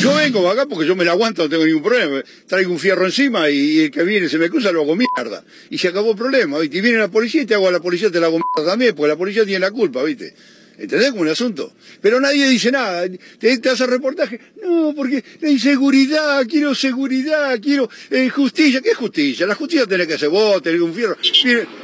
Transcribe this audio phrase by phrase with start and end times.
[0.00, 2.22] Yo vengo acá porque yo me la aguanto, no tengo ningún problema.
[2.46, 5.42] Traigo un fierro encima y, el que viene se me cruza, lo hago mierda.
[5.70, 6.78] Y se acabó el problema, ¿viste?
[6.78, 8.94] Y viene la policía y te hago a la policía, te la hago mierda también,
[8.94, 10.34] porque la policía tiene la culpa, ¿viste?
[10.78, 11.72] ¿Entendés como un asunto?
[12.02, 13.06] Pero nadie dice nada.
[13.38, 14.38] Te, hace reportaje.
[14.62, 18.82] No, porque la inseguridad, quiero seguridad, quiero eh, justicia.
[18.82, 19.46] ¿Qué es justicia?
[19.46, 21.16] La justicia tiene que ser vos, un fierro.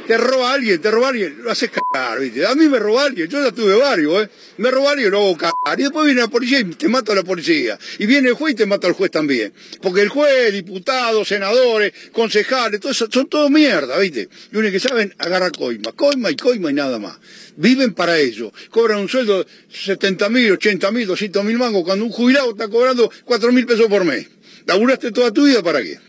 [0.07, 2.45] te roba alguien, te roba alguien, lo haces cagar, ¿viste?
[2.45, 4.29] A mí me roba alguien, yo ya tuve varios, ¿eh?
[4.57, 5.79] Me roba alguien, lo hago cagar.
[5.79, 7.79] Y después viene la policía y te mata a la policía.
[7.97, 9.53] Y viene el juez y te mata al juez también.
[9.81, 14.29] Porque el juez, diputados, senadores, concejales, todo son todo mierda, ¿viste?
[14.51, 15.91] Y uno que saben, agarra coima.
[15.93, 17.17] Coima y coima y nada más.
[17.55, 18.51] Viven para ello
[18.83, 22.67] cobran un sueldo de 70 mil, 80 mil, 200 mil mangos, cuando un jubilado está
[22.67, 24.27] cobrando 4 mil pesos por mes.
[24.65, 25.99] ¿Laburaste toda tu vida para qué?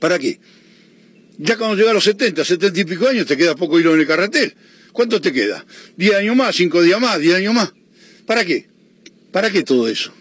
[0.00, 0.40] ¿Para qué?
[1.38, 4.00] Ya cuando llega a los 70, 70 y pico años, te queda poco hilo en
[4.00, 4.52] el carretel.
[4.92, 5.64] ¿Cuánto te queda?
[5.96, 6.58] ¿10 años más?
[6.58, 7.20] ¿5 días más?
[7.20, 7.72] ¿10 años más?
[8.26, 8.66] ¿Para qué?
[9.30, 10.12] ¿Para qué todo eso?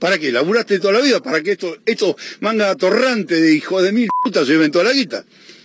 [0.00, 0.32] ¿Para qué?
[0.32, 1.22] ¿Laburaste toda la vida?
[1.22, 4.92] ¿Para que esto, esto manga atorrante de hijo de mil putas se lleven toda la
[4.92, 5.24] guita?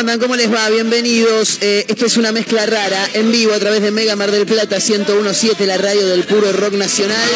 [0.00, 0.18] andan?
[0.18, 0.70] ¿Cómo les va?
[0.70, 1.58] Bienvenidos.
[1.60, 4.78] Eh, esto es una mezcla rara, en vivo a través de Mega Mar del Plata
[4.78, 7.28] 1017, la radio del puro rock nacional.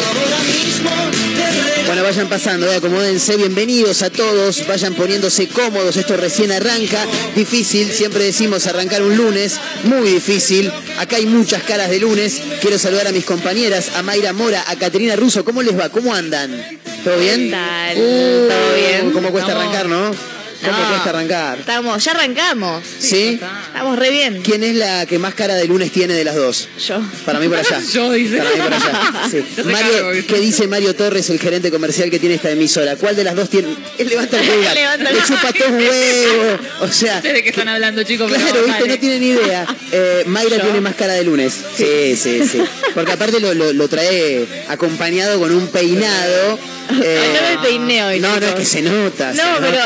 [1.85, 7.05] Bueno, vayan pasando, eh, acomódense, bienvenidos a todos, vayan poniéndose cómodos, esto recién arranca,
[7.35, 12.79] difícil, siempre decimos arrancar un lunes, muy difícil, acá hay muchas caras de lunes, quiero
[12.79, 15.89] saludar a mis compañeras, a Mayra Mora, a Caterina Russo, ¿cómo les va?
[15.89, 16.79] ¿Cómo andan?
[17.03, 17.53] ¿Todo bien?
[17.53, 19.11] Uh, ¿Todo bien?
[19.11, 20.34] ¿Cómo cuesta arrancar, no?
[20.63, 21.59] ¿Cómo cuesta arrancar?
[21.59, 22.83] Estamos, ya arrancamos.
[22.99, 23.39] ¿Sí?
[23.67, 24.41] Estamos re bien.
[24.41, 26.67] ¿Quién es la que más cara de lunes tiene de las dos?
[26.85, 27.01] Yo.
[27.25, 27.81] Para mí por allá.
[27.93, 28.37] Yo, dice.
[28.37, 29.63] Para mí por allá.
[29.65, 32.95] Mario, ¿qué dice Mario Torres, el gerente comercial que tiene esta emisora?
[32.95, 33.75] ¿Cuál de las dos tiene?
[33.97, 34.75] Él levanta el pulgar.
[34.75, 36.57] Le chupa todo huevo.
[36.81, 37.21] O sea.
[37.21, 38.31] sé de qué están hablando, chicos.
[38.31, 39.65] Claro, viste, no tiene ni idea.
[39.91, 41.53] Eh, Mayra tiene más cara de lunes.
[41.75, 42.61] Sí, sí, sí.
[42.93, 46.59] Porque aparte lo, lo, trae acompañado con un peinado.
[47.03, 48.19] Eh, no me peineo hoy.
[48.19, 49.33] No, no, es que se nota.
[49.33, 49.79] No, pero.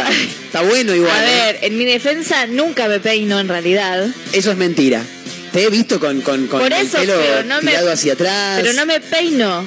[0.50, 1.12] Está bueno igual.
[1.16, 1.36] A ¿eh?
[1.36, 4.08] ver, en mi defensa nunca me peino en realidad.
[4.34, 5.06] Eso es mentira.
[5.54, 7.20] Te he visto con, con, con el pelo
[7.60, 8.60] tirado hacia atrás.
[8.60, 9.64] Pero no me peino.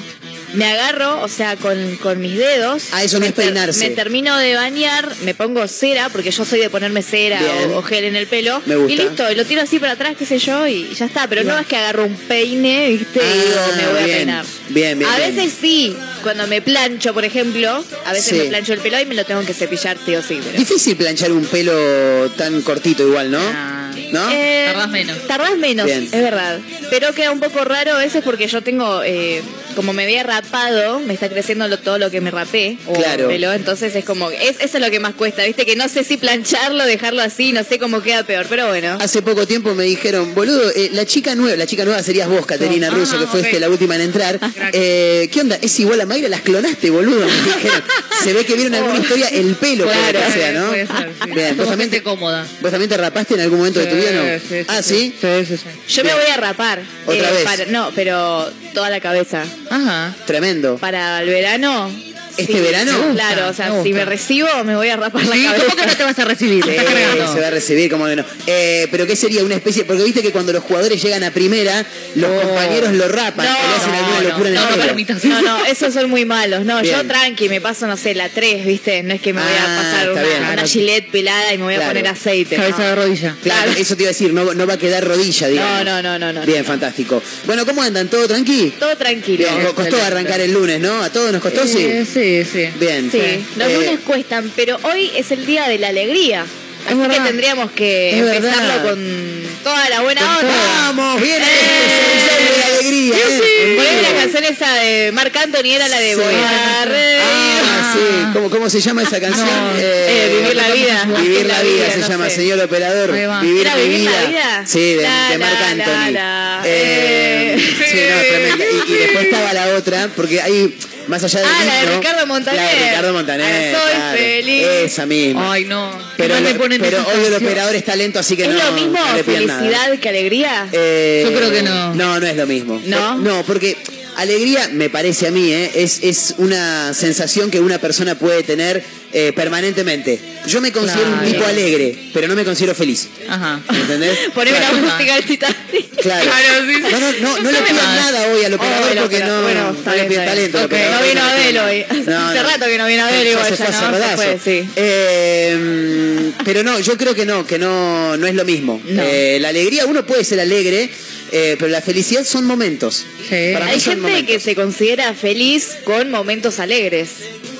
[0.54, 2.84] Me agarro, o sea, con, con mis dedos.
[2.93, 3.88] Ah, eso no me es peinarse.
[3.88, 7.40] Me termino de bañar, me pongo cera, porque yo soy de ponerme cera
[7.70, 8.62] o, o gel en el pelo.
[8.66, 8.93] Me gusta.
[8.93, 11.26] Y listo, y lo tiro así para atrás, qué sé yo, y ya está.
[11.28, 13.20] Pero no es que agarro un peine, ¿viste?
[13.20, 14.10] y digo, Ah, me voy bien.
[14.31, 14.46] a peinar.
[14.69, 15.37] Bien, bien, A bien.
[15.37, 18.34] veces sí, cuando me plancho, por ejemplo, a veces Sí.
[18.37, 20.40] me plancho el pelo y me lo tengo que cepillar sí o sí.
[20.43, 23.40] pero- Difícil planchar un pelo tan cortito igual, ¿no?
[23.40, 23.78] Ah.
[24.10, 24.31] ¿No?
[24.31, 25.26] Eh, Tardás menos.
[25.26, 26.02] Tardás menos, Bien.
[26.05, 26.58] es verdad.
[26.90, 29.43] Pero queda un poco raro a veces porque yo tengo, eh,
[29.75, 32.79] como me había rapado, me está creciendo lo- todo lo que me rapé.
[32.87, 33.29] o Claro.
[33.29, 35.65] Pelo, entonces es como, es, eso es lo que más cuesta, ¿viste?
[35.65, 38.99] Que no sé si plancharlo, dejarlo así, no sé cómo queda peor, pero bueno.
[39.00, 42.44] Hace poco tiempo me dijeron, boludo, eh, la chica nueva, la chica nueva serías vos,
[42.47, 43.61] Caterina Ah, Russo, que fuiste ok.
[43.61, 44.39] la última en entrar.
[44.75, 45.56] Eh, ¿Qué onda?
[45.61, 46.29] ¿Es igual a Mayra?
[46.29, 47.21] ¿Las clonaste, boludo?
[47.27, 47.83] Me dijeron.
[48.23, 50.69] Se ve que vieron alguna historia, el pelo, puede Claro, que sea, ¿no?
[50.69, 51.31] puede ser, sí.
[51.33, 52.47] Bien, ¿vos también, te, cómoda.
[52.61, 54.23] ¿vos también te rapaste en algún momento de tu vida, no?
[54.39, 55.15] Sí, sí, ah, ¿sí?
[55.21, 55.94] Sí, sí, sí.
[55.94, 56.79] Yo me voy a rapar.
[56.81, 57.43] eh, ¿Otra vez?
[57.44, 59.44] para- no, pero toda la cabeza.
[59.71, 60.15] Ajá.
[60.32, 60.79] Tremendo.
[60.79, 61.90] Para el verano.
[62.37, 62.61] ¿Este sí.
[62.61, 62.93] verano?
[63.14, 65.64] Claro, o sea, me si me recibo, me voy a rapar la Sí, cabeza.
[65.64, 66.64] ¿cómo que no te vas a recibir?
[66.64, 67.32] Sí, cargando.
[67.34, 68.25] se va a recibir, como que no.
[68.46, 69.84] Eh, pero ¿qué sería una especie?
[69.84, 71.84] Porque viste que cuando los jugadores llegan a primera,
[72.14, 72.40] los Oh.
[72.49, 75.43] compañeros lo rapan No, le hacen no, alguna no, locura en el no.
[75.43, 76.64] No, no, esos son muy malos.
[76.64, 76.96] No, Bien.
[76.96, 79.02] yo tranqui, me paso, no sé, la 3, ¿viste?
[79.02, 80.37] No es que me voy Ah, a pasar está una, bien.
[80.43, 80.69] una Claro.
[80.69, 81.90] gilet pelada y me voy Claro.
[81.90, 82.56] a poner aceite.
[82.56, 82.84] Cabeza no.
[82.88, 83.37] de rodilla.
[83.43, 85.84] Claro, eso te iba a decir, no, no va a quedar rodilla, digamos.
[85.84, 86.46] No, no, no, no, no.
[86.46, 87.23] Bien, fantástico.
[87.46, 88.08] Bueno, ¿cómo andan?
[88.08, 88.75] ¿Todo tranqui?
[88.79, 89.38] Todo tranquilo.
[89.49, 91.02] Bien, co- costó arrancar el lunes, ¿no?
[91.02, 91.67] ¿A todos nos costó?
[91.67, 91.79] Sí.
[91.84, 92.69] Eh, sí, sí.
[92.78, 93.10] Bien.
[93.10, 96.44] Sí, los Eh, lunes cuestan, pero hoy es el día de la alegría.
[96.86, 98.90] Así que tendríamos que Es empezarlo verdad.
[98.90, 100.54] con toda la buena Con onda.
[100.92, 101.20] ¡Vamos!
[101.22, 103.14] ¡Viene Eh, de la alegría!
[103.16, 103.74] ¿eh?
[103.76, 106.20] Poneme la canción esa de Marc Anthony, era la de Sí.
[106.20, 107.20] Voy a reír.
[107.22, 108.26] Ah, sí.
[108.32, 109.46] ¿Cómo, ¿Cómo se llama esa canción?
[109.46, 111.04] No, eh, Vivir la vida.
[111.20, 112.34] Vivir la vida se no llama, sé.
[112.36, 113.12] señor operador.
[113.12, 114.64] Vivir ¿Era mi Vivir la vida.
[114.66, 115.86] Sí, de, La, de Marc Anthony.
[115.94, 116.62] la, la.
[116.64, 117.58] Eh, Eh.
[117.60, 118.64] sí, no, tremenda.
[118.88, 120.76] Y, y después estaba la otra, porque hay,
[121.08, 122.60] más allá del Ah, la de Ricardo Montaner.
[122.60, 123.75] La de Ricardo Montaner.
[123.75, 124.19] Ah, soy claro.
[124.19, 124.66] feliz.
[124.84, 125.52] Esa misma.
[125.52, 125.90] Ay, no.
[126.16, 128.99] pero No ponen pero hoy el operador está lento, así que ¿Es no, lo mismo
[128.99, 129.96] no felicidad nada.
[129.96, 130.69] que alegría?
[130.72, 131.94] Eh, Yo creo que no.
[131.94, 132.81] No, no es lo mismo.
[132.87, 133.16] ¿No?
[133.16, 133.76] No, porque
[134.17, 135.70] alegría, me parece a mí, ¿eh?
[135.75, 138.82] es, es una sensación que una persona puede tener
[139.12, 140.19] eh, permanentemente.
[140.47, 143.09] Yo me considero un tipo alegre, pero no me considero feliz.
[143.29, 143.61] Ajá.
[143.73, 144.19] ¿Entendés?
[144.35, 144.76] Poneme Claro.
[144.76, 145.97] la música del Titanic.
[146.00, 146.25] Claro.
[146.31, 146.82] Claro, sí, sí.
[146.91, 147.73] No, no, no, no le más.
[147.75, 150.25] nada hoy al operador Oh, porque no, bueno, no le bien.
[150.25, 150.58] talento.
[150.61, 151.82] no vino Abel hoy.
[151.82, 154.08] Hace rato que no vino Abel Fue- igual, ya, fue ¿no?
[154.08, 154.69] Se fue, sí.
[154.76, 158.81] Eh, pero no, yo creo que no, que no, no es lo mismo.
[158.88, 160.91] Eh, la alegría, uno puede ser alegre,
[161.32, 163.06] eh, pero la felicidad son momentos.
[163.29, 163.50] Sí.
[163.52, 164.43] Para mí Hay son gente que momentos.
[164.43, 167.08] se considera feliz con momentos alegres.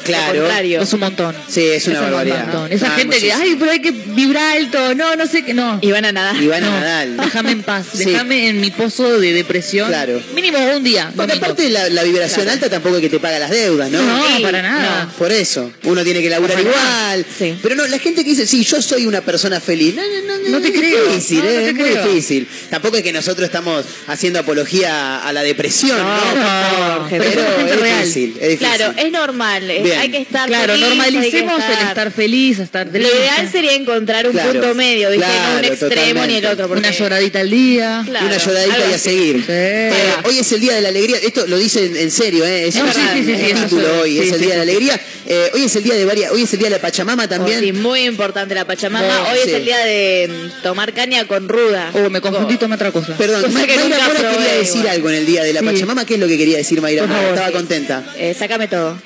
[0.05, 0.35] Claro.
[0.35, 0.81] Lo contrario.
[0.83, 1.37] Es un montón.
[1.49, 2.43] Sí, es una un barbaridad.
[2.47, 2.73] montón.
[2.73, 3.43] Esa Ah, gente que, muchísimo.
[3.45, 4.95] ay, pero hay que vibrar alto.
[4.95, 5.55] No, no sé qué.
[5.55, 5.79] No.
[5.81, 6.37] Y van a nadar.
[6.43, 7.17] Y van a No, Nadal.
[7.17, 7.87] Déjame en paz.
[7.95, 8.05] Sí.
[8.05, 9.89] Déjame en mi pozo de depresión.
[9.89, 10.21] Claro.
[10.35, 11.13] Mínimo un día.
[11.15, 11.45] Porque domingo.
[11.47, 14.03] aparte la, la vibración alta tampoco es que te paga las deudas, ¿no?
[14.03, 15.09] No, Sí, para nada.
[15.19, 17.27] Por eso, uno tiene que laburar igual.
[17.39, 17.57] Sí.
[17.63, 19.95] Pero no, la gente que dice, sí, yo soy una persona feliz.
[19.95, 21.05] No, no, no, No te es creo.
[21.09, 21.53] Difícil, No, ¿eh?
[21.55, 22.07] no te es muy creo.
[22.09, 22.49] difícil.
[22.71, 27.07] Tampoco es que nosotros estamos haciendo apología a la depresión, ¿no?
[27.11, 27.23] Pero.
[27.23, 27.99] Pero es es real.
[28.01, 28.59] difícil, es difícil.
[28.59, 29.71] Claro, es normal.
[29.71, 30.01] es- Bien.
[30.03, 33.17] Hay que estar Claro, feliz, normalicemos el estar- estar feliz, estar Lo triste.
[33.17, 35.27] ideal sería encontrar un Claro, punto medio, ¿viste?
[35.27, 36.69] no un claro, extremo ni el otro.
[36.69, 38.03] porque- Una lloradita al día.
[38.07, 39.45] Claro, una lloradita y a seguir.
[39.49, 39.93] Eh,
[40.25, 41.17] hoy es el día de la alegría.
[41.23, 42.69] Esto lo dice en, serio, ¿eh?
[42.69, 44.19] Es No, un sí, sí, sí, sí, eso título hoy.
[44.19, 45.01] Es el día de la alegría.
[45.25, 46.33] Eh, hoy es el día de varias.
[46.33, 47.61] Hoy es el día de la Pachamama Oh, también.
[47.61, 49.31] sí, muy importante la Pachamama.
[49.33, 51.91] Hoy es el día de mm, tomar caña con ruda.
[51.95, 53.17] Oh, me confundí, tomé otra cosa.
[53.17, 55.53] Perdón, Cosa Ma- que Mayra nunca Mora probé quería decir algo en el día de
[55.53, 55.63] la.
[55.63, 56.05] Pachamama.
[56.05, 58.03] ¿Qué es lo que quería decir Mayra favor, Estaba contenta.
[58.17, 58.99] Eh, sácame todo.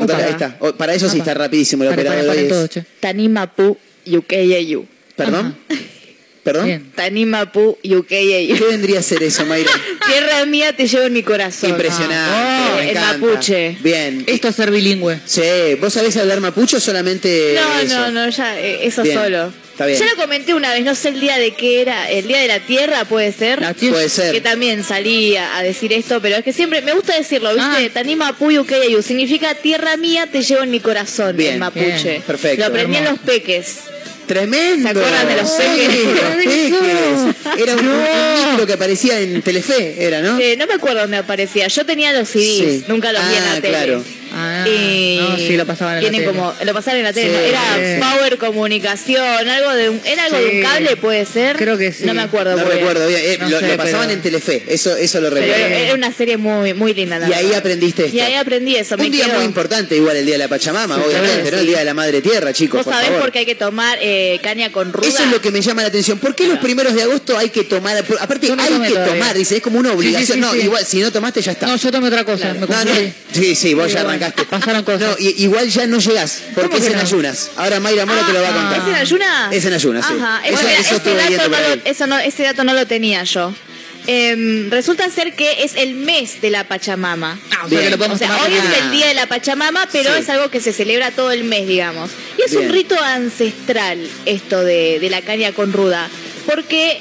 [0.00, 0.56] Ahí está.
[0.60, 1.30] Oh, para eso sí Opa.
[1.30, 2.36] está rapidísimo el pare, operador.
[2.48, 2.84] todo, che.
[3.00, 3.76] Tanimapu
[4.06, 4.86] UKAU.
[5.16, 5.56] ¿Perdón?
[6.44, 6.66] ¿Perdón?
[6.66, 6.92] Bien.
[6.94, 8.68] Tanimapu ¿Qué UKAU.
[8.70, 9.70] vendría a ser eso, Mayra?
[10.06, 11.70] Tierra mía te llevo en mi corazón.
[11.70, 12.70] Impresionante.
[12.72, 13.18] Oh, me el encanta.
[13.18, 13.76] mapuche.
[13.80, 14.22] Bien.
[14.28, 15.18] Esto es ser bilingüe.
[15.24, 15.42] Sí,
[15.80, 17.98] ¿vos sabés hablar mapuche o solamente No, eso?
[17.98, 19.52] no, no, ya, eh, eso Bien, solo.
[19.76, 19.98] Está bien.
[19.98, 22.48] Ya lo comenté una vez, no sé el día de qué era, el día de
[22.48, 23.60] la tierra puede ser.
[23.60, 23.94] La tierra.
[23.96, 24.32] Puede ser.
[24.32, 27.86] Que también salí a, decir esto, pero es que siempre me gusta decirlo, ¿viste?
[27.86, 27.90] Ah.
[27.92, 32.02] Tanima Puyu Keyu significa tierra mía te llevo en mi corazón, Bien, en mapuche.
[32.10, 32.60] bien, perfecto.
[32.60, 33.76] Lo aprendí en los peques.
[34.26, 34.82] Tremendo.
[34.92, 36.04] ¿Se acuerdan de los Sí, peques?
[36.04, 37.62] los peques.
[37.62, 40.38] Era un, micro que aparecía en Telefe, era, ¿no?
[40.40, 41.68] Eh, no me acuerdo dónde aparecía.
[41.68, 42.84] Yo tenía los CDs, Sí.
[42.88, 43.68] nunca los vi en Ah, la tele.
[43.68, 44.04] claro.
[44.32, 46.24] Ah, Y no, sí, lo pasaban en la tele.
[46.24, 47.28] como lo pasaban en la tele.
[47.28, 47.34] Sí.
[47.34, 47.40] ¿no?
[47.40, 48.00] Era Sí.
[48.18, 50.56] Power Comunicación, algo de un, era algo de Sí.
[50.56, 51.56] un cable, puede ser.
[51.56, 52.04] Creo que sí.
[52.04, 52.56] No me acuerdo.
[52.56, 53.20] No recuerdo bien.
[53.22, 55.66] Eh, No lo, sé, lo pasaban pero- en Telefe, eso, eso lo Pero recuerdo.
[55.74, 57.18] era una serie muy muy linda.
[57.18, 58.16] la Y ahí aprendiste esto.
[58.16, 58.96] Y ahí aprendí eso.
[58.96, 59.36] me Un día quedo.
[59.36, 61.56] muy importante, igual el Día de la Pachamama, Sí, obviamente, claro, ¿no?
[61.58, 61.60] sí.
[61.62, 63.98] El Día de la Madre Tierra, chicos, Vos por sabés por qué hay que tomar,
[64.02, 65.06] eh, de caña con ruda.
[65.08, 66.18] Eso es lo que me llama la atención.
[66.18, 67.96] ¿Por qué los primeros de agosto hay que tomar?
[68.20, 69.04] Aparte, hay que todavía.
[69.04, 70.40] tomar, dice, es como una obligación.
[70.40, 71.66] no, igual, si no tomaste, ya está.
[71.66, 72.54] No, yo tomé otra cosa.
[72.54, 73.12] Me.
[73.32, 74.44] Sí, sí, vos ya arrancaste.
[74.50, 75.00] pasaron cosas.
[75.00, 77.02] No, igual ya no llegás, porque ¿Cómo es que en no?
[77.02, 77.50] ayunas.
[77.56, 78.54] Ahora Mayra Mora te lo va a Ah.
[78.54, 78.80] contar.
[78.80, 79.52] ¿Es en ayunas?
[79.52, 80.14] Es en ayunas, sí.
[80.18, 80.40] Ajá.
[80.46, 81.82] Eso- Ese- eso ese, estuve dato viendo no por lo, ahí.
[81.84, 83.54] eso no- ese dato no lo tenía yo.
[84.08, 87.40] Em, resulta ser que es el mes de la Pachamama.
[87.50, 87.82] Ah, o sea Bien.
[87.84, 90.14] que lo podemos O sea, tomar hoy como- es el día de la Pachamama, pero
[90.14, 90.20] Sí.
[90.20, 92.10] es algo que se celebra todo el mes, digamos.
[92.38, 92.66] Y es Bien.
[92.66, 96.08] un rito ancestral esto de, de la caña con ruda.
[96.46, 97.00] Porque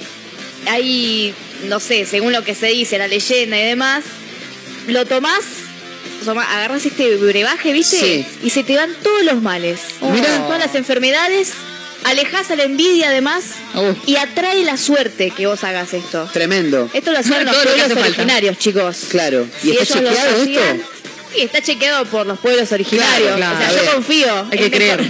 [0.65, 1.35] hay,
[1.67, 4.03] no sé, según lo que se dice, la leyenda y demás,
[4.87, 5.41] lo tomás,
[6.27, 7.97] agarrás este brebaje, ¿viste?
[7.99, 8.25] Sí.
[8.43, 9.79] Y se te van todos los males.
[10.01, 10.37] Mirá.
[10.45, 11.53] Todas las enfermedades.
[12.03, 13.97] Alejás a la envidia además Uf.
[14.05, 16.29] y atrae la suerte que vos hagas esto.
[16.31, 16.87] Tremendo.
[16.93, 18.97] Esto lo hacían los pueblos originarios, chicos.
[19.09, 19.47] Claro.
[19.63, 20.91] ¿Y Si está chequeado hacían- esto?
[21.35, 23.35] Sí, está chequeado por los pueblos originarios.
[23.35, 23.93] Claro, O sea, yo ver.
[23.93, 24.47] confío.
[24.51, 25.03] Hay que creer.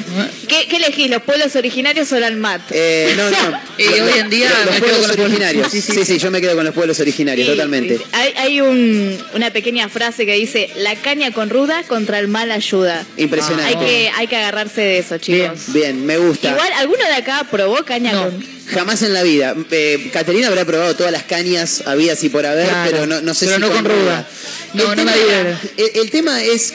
[0.48, 2.62] ¿Qué, qué elegís, los pueblos originarios o el ANMAT?
[2.72, 3.60] Eh, no, no.
[3.78, 5.68] Y hoy en día los me quedo pueblos con los originarios.
[5.72, 7.98] Sí Sí, sí, yo me quedo con los pueblos originarios, Sí, totalmente.
[7.98, 8.04] sí.
[8.14, 12.52] Hay, hay un- una pequeña frase que dice, la caña con ruda contra el mal
[12.52, 13.06] ayuda.
[13.18, 13.66] Impresionante.
[13.66, 15.60] Hay que, hay que agarrarse de eso, chicos.
[15.74, 16.50] Bien, me gusta.
[16.52, 18.24] Igual, ¿alguno de acá probó caña No.
[18.24, 18.55] con...?
[18.68, 19.56] Jamás en la vida.
[19.72, 22.92] Eh, Caterina habrá probado todas las cañas habidas y por haber, Claro.
[22.92, 24.28] pero no, no sé Pero si no con ruda.
[24.74, 25.62] No, El no tema- me ayuda.
[25.78, 26.74] El, el tema es.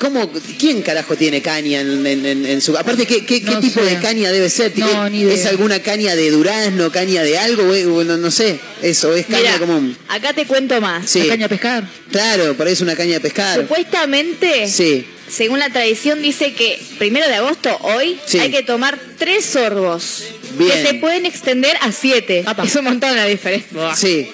[0.00, 2.76] ¿Cómo, ¿Quién carajo tiene caña en, en- en- en su...
[2.76, 3.86] Aparte, ¿qué, qué, qué No tipo sé.
[3.90, 4.72] de caña debe ser?
[4.76, 5.34] No, ¿Es- ni idea.
[5.34, 7.72] ¿Es alguna caña de durazno, caña de algo?
[7.72, 7.84] eh?
[7.84, 9.96] No, no sé, eso, es caña común.
[10.08, 11.08] acá te cuento más.
[11.08, 11.20] Sí.
[11.20, 11.88] La caña a pescar.
[12.10, 13.60] Claro, por ahí es una caña de pescar.
[13.60, 15.06] Supuestamente, Sí.
[15.28, 18.38] Según la tradición, dice que primero de agosto, hoy, Sí.
[18.38, 20.24] hay que tomar tres sorbos.
[20.58, 20.70] Bien.
[20.70, 22.44] Que se pueden extender a siete.
[22.46, 22.62] Apa.
[22.64, 23.94] Es un montón la diferencia.
[23.96, 24.30] Sí,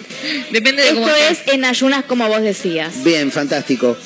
[0.51, 1.49] Depende de cómo Esto estés.
[1.49, 3.03] es en ayunas, como vos decías.
[3.05, 3.97] bien, fantástico.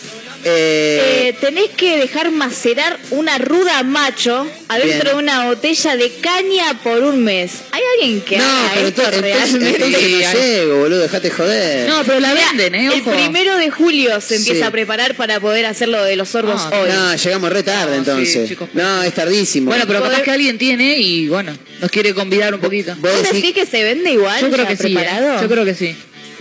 [0.44, 5.06] Eh, Eh, tenés que dejar macerar una ruda macho adentro Bien.
[5.08, 7.52] de una botella de caña por un mes.
[7.72, 9.68] ¿Hay alguien que no, haga pero esto realmente?
[9.74, 11.88] entonces no Sí, llego, boludo, dejate joder.
[11.88, 12.90] No, pero la Mira, venden, ¿eh?
[12.94, 13.12] El Ojo.
[13.12, 14.62] primero de julio se empieza Sí.
[14.66, 16.90] a preparar para poder hacerlo de los sorbos Ah, hoy.
[16.90, 18.48] No, llegamos re tarde sí, entonces.
[18.48, 18.68] chicos.
[18.74, 19.70] no, es tardísimo.
[19.70, 22.94] Bueno, pero capaz Poder- que alguien tiene y bueno, nos quiere convidar un poquito.
[22.98, 24.40] Vos ¿Vos decís- que se vende igual?
[24.40, 24.88] Yo creo que sí.
[24.88, 24.94] ¿eh?
[24.94, 25.40] preparado?
[25.42, 25.96] Yo creo que sí.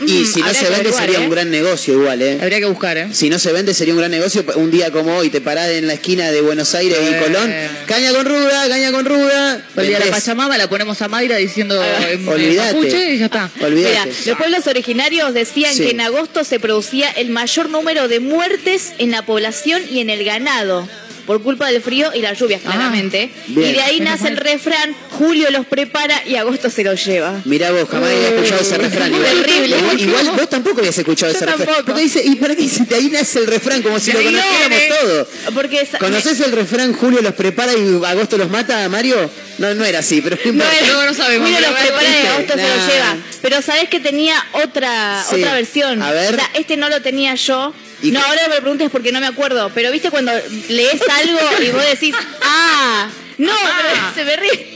[0.07, 1.23] Y Mm, si no se vende averiguar, sería ¿eh?
[1.23, 2.37] un gran negocio igual, ¿eh?
[2.41, 3.07] Habría que buscar, ¿eh?
[3.11, 4.43] Si no se vende sería un gran negocio.
[4.55, 7.19] Un día como hoy te parás en la esquina de Buenos Aires y Eh.
[7.23, 7.53] Colón.
[7.87, 9.61] Caña con ruda, caña con ruda.
[9.75, 10.11] El día de la.
[10.11, 12.73] Pachamama la ponemos a Mayra diciendo en, en Olvídate.
[12.73, 13.49] mapuche y ya está.
[13.55, 14.11] Mira, Olvídate.
[14.25, 15.83] los pueblos originarios decían Sí.
[15.83, 20.09] que en agosto se producía el mayor número de muertes en la población y en
[20.09, 20.87] el ganado.
[21.25, 23.31] Por culpa del frío y las lluvias, Ah, claramente.
[23.47, 27.41] Y de ahí nace el refrán, Julio los prepara y agosto se los lleva.
[27.45, 29.13] Mirá vos, jamás había escuchado ese refrán.
[29.13, 29.77] Igual, Terrible.
[29.77, 31.65] Igual, igual vos tampoco habías escuchado Yo ese refrán.
[31.65, 31.85] tampoco.
[31.85, 32.83] Porque dice, ¿y para qué dice?
[32.85, 34.89] De ahí nace el refrán, como si lo conociéramos viene.
[35.01, 35.27] todo.
[35.53, 39.29] Porque esa- ¿Conoces el refrán Julio los prepara y agosto los mata, Mario?
[39.59, 42.61] No, no era así, pero no No, No, sabemos, Julio los prepara y agosto se
[42.67, 43.17] los lleva.
[43.41, 45.35] Pero sabés que tenía otra, Sí.
[45.35, 46.01] otra versión.
[46.01, 46.33] A ver.
[46.33, 47.73] O sea, este no lo tenía yo.
[48.03, 49.71] ¿Y no, ahora me preguntes porque no me acuerdo.
[49.73, 50.31] Pero viste cuando
[50.69, 54.73] lees algo y vos decís, ah, no, pero se me ríe.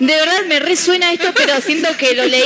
[0.00, 2.42] De verdad me resuena esto, pero siento que lo leí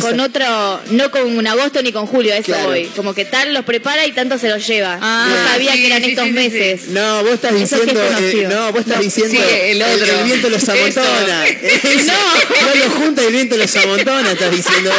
[0.00, 2.68] con, otro, no con un agosto ni con julio, eso Claro.
[2.68, 2.84] voy.
[2.96, 4.98] Como que tal los prepara y tanto se los lleva.
[5.00, 6.42] Ah, no sabía sí, que eran sí, estos sí, sí, sí.
[6.42, 6.88] meses.
[6.88, 9.82] No, vos estás Eso sí es diciendo, eh, no, vos estás No, diciendo sí, el
[9.82, 10.18] otro.
[10.20, 11.46] el viento los amontona.
[11.48, 12.12] Eso.
[12.60, 12.66] No.
[12.66, 14.90] no lo junta y el viento los amontona, estás diciendo.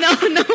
[0.00, 0.46] No, no.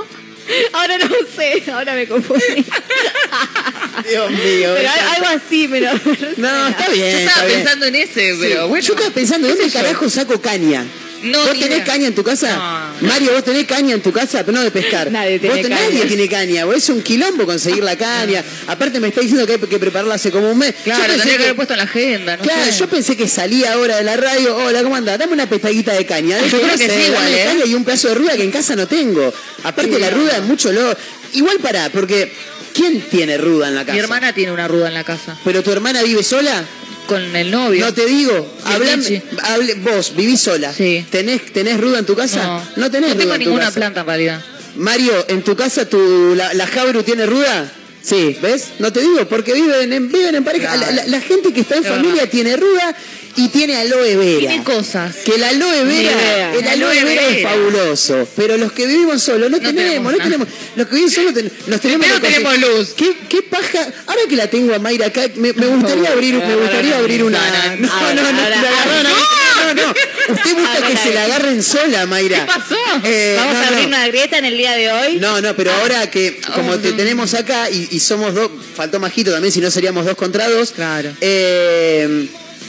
[0.73, 2.43] Ahora no sé, ahora me confundí.
[4.09, 4.73] Dios mío.
[4.75, 5.91] Pero algo así, pero.
[6.37, 7.11] No, está bien.
[7.11, 7.59] Yo está estaba bien.
[7.59, 8.69] pensando en ese, pero Sí.
[8.69, 8.85] bueno.
[8.85, 10.85] Yo estaba pensando, ¿dónde carajo saco caña?
[11.23, 12.91] No, ¿Vos tenés caña en tu casa?
[13.01, 13.07] No.
[13.07, 14.43] Mario, ¿vos tenés caña en tu casa?
[14.45, 15.09] Pero no de pescar.
[15.11, 15.89] Nadie ¿Vos tiene tenés- caña.
[15.93, 16.65] Nadie tiene caña.
[16.65, 18.43] vos Es un quilombo conseguir la caña.
[18.67, 20.73] Aparte me está diciendo que hay que prepararla hace como un mes.
[20.79, 22.77] Yo Claro, tendría que haber puesto en la agenda, no Claro, sé.
[22.79, 24.55] yo pensé que salía ahora de la radio.
[24.57, 25.17] Hola, ¿cómo andás?
[25.17, 26.37] Dame una pestaguita de caña.
[26.47, 27.43] Yo creo que sí, igual, ¿eh?
[27.45, 29.33] caña y un pedazo de ruda que en casa no tengo.
[29.63, 30.95] Aparte, Sí, la ruda es mucho lo.
[31.33, 32.33] Igual para, porque
[32.73, 33.93] ¿quién tiene ruda en la casa?
[33.93, 35.37] Mi hermana tiene una ruda en la casa.
[35.43, 36.63] ¿Pero tu hermana vive sola?
[37.07, 37.85] Con el novio.
[37.85, 40.73] No te digo, hablame- hable- vos vivís sola.
[40.73, 41.05] Sí.
[41.09, 42.63] ¿Tenés, ¿Tenés ruda en tu casa?
[42.75, 43.75] No, tenés no ruda tengo en tu ninguna casa.
[43.75, 44.41] planta en realidad.
[44.75, 47.71] Mario, ¿en tu casa tu, la, la Jabru tiene ruda?
[48.01, 48.69] Sí, ¿ves?
[48.79, 50.75] No te digo, porque viven en, viven en pareja.
[50.77, 52.95] La, la- la gente que está en familia tiene ruda
[53.35, 54.39] y tiene aloe vera.
[54.39, 55.15] Tiene cosas.
[55.25, 59.49] Que el aloe vera, el aloe Aloe vera es fabuloso, pero los que vivimos solos
[59.49, 62.57] no, No tenemos, tenemos no tenemos, los que viven solos ten- nos tenemos conseguir- tenemos
[62.59, 62.89] luz.
[62.95, 63.79] ¿Qué, qué paja?
[64.07, 67.39] Ahora que la tengo a Mayra acá, me, me gustaría abrir, me gustaría abrir una.
[67.79, 69.93] No, no, no, no.
[70.29, 72.39] Usted busca que se la agarren sola, Mayra.
[72.41, 72.75] ¿Qué pasó?
[73.03, 75.17] Eh, Vamos a abrir una grieta en el día de hoy.
[75.19, 76.97] No, no, pero ahora que como Oh, te no.
[76.97, 80.71] tenemos acá y, y somos dos, faltó Majito también, si no seríamos dos contra dos.
[80.71, 81.11] Claro.
[81.21, 82.27] Eh,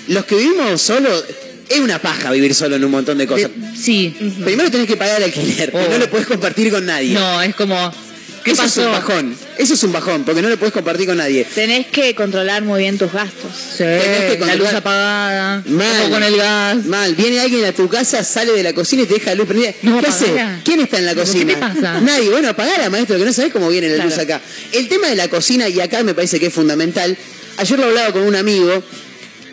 [0.09, 1.25] los que vivimos solos,
[1.67, 3.51] Es una paja vivir solo en un montón de cosas.
[3.75, 4.15] Sí.
[4.45, 5.89] Primero tenés que pagar el alquiler, que Oh.
[5.91, 7.15] no lo puedes compartir con nadie.
[7.15, 7.91] No, es como.
[8.45, 8.81] ¿Qué Eso pasó?
[8.83, 9.37] es un bajón.
[9.57, 11.47] Eso es un bajón, porque no lo puedes compartir con nadie.
[11.55, 13.51] Tenés que controlar muy bien tus gastos.
[13.57, 15.63] Sí, Tenés que la luz controlar- apagada.
[15.67, 16.11] Mal.
[16.11, 16.85] con el gas.
[16.85, 19.47] Mal, viene alguien a tu casa, sale de la cocina y te deja la luz
[19.49, 19.73] prendida.
[19.81, 20.35] No, ¿Qué hace?
[20.65, 21.47] ¿Quién está en la ¿Pero cocina?
[21.47, 22.01] qué te pasa?
[22.03, 22.29] Nadie.
[22.29, 24.11] Bueno, apagala, maestro, que no sabés cómo viene la Claro.
[24.11, 24.43] luz acá.
[24.71, 27.17] El tema de la cocina, y acá me parece que es fundamental.
[27.57, 28.83] Ayer lo hablaba con un amigo.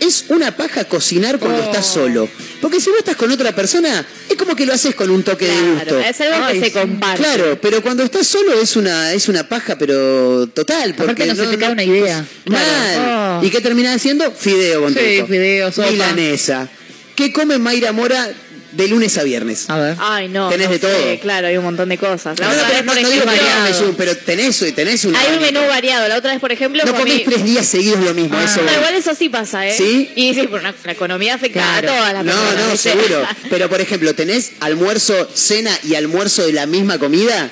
[0.01, 1.65] Es una paja cocinar cuando Oh.
[1.65, 2.27] estás solo.
[2.59, 5.45] Porque si vos estás con otra persona, es como que lo haces con un toque
[5.47, 5.85] de gusto.
[5.85, 7.21] Claro, es algo Ay, que se comparte.
[7.23, 10.95] Claro, pero cuando estás solo es una, es una paja, pero total.
[10.95, 12.17] Porque Aparte no se te cae una idea.
[12.45, 12.59] Mal.
[12.63, 13.39] Claro.
[13.41, 13.45] Oh.
[13.45, 14.31] ¿Y qué terminas haciendo?
[14.31, 15.89] Fideo con Sí, fideo, sopa.
[15.91, 16.67] Milanesa.
[17.15, 18.27] ¿Qué come Mayra Mora
[18.71, 19.69] de lunes a viernes?
[19.69, 19.95] A ver.
[19.99, 20.49] Ay, no.
[20.49, 20.91] Tenés no de todo.
[20.91, 22.39] sé, claro, hay un montón de cosas.
[22.39, 25.15] La No, no, otra pero vez, no, por no digo no, pero tenés, tenés un
[25.15, 26.07] hay un menú variado.
[26.07, 27.11] La otra vez, por ejemplo, No comí...
[27.11, 28.43] comés tres días seguidos lo mismo, Ah.
[28.45, 29.75] eso No, igual eso sí pasa, ¿eh?
[29.77, 30.11] ¿Sí?
[30.15, 31.91] Y sí, por una- la economía afecta Claro.
[31.91, 32.65] a todas las No, personas.
[32.65, 32.89] no, ¿viste?
[32.91, 33.27] seguro.
[33.49, 37.49] Pero por ejemplo, ¿tenés almuerzo, cena y almuerzo de la misma comida?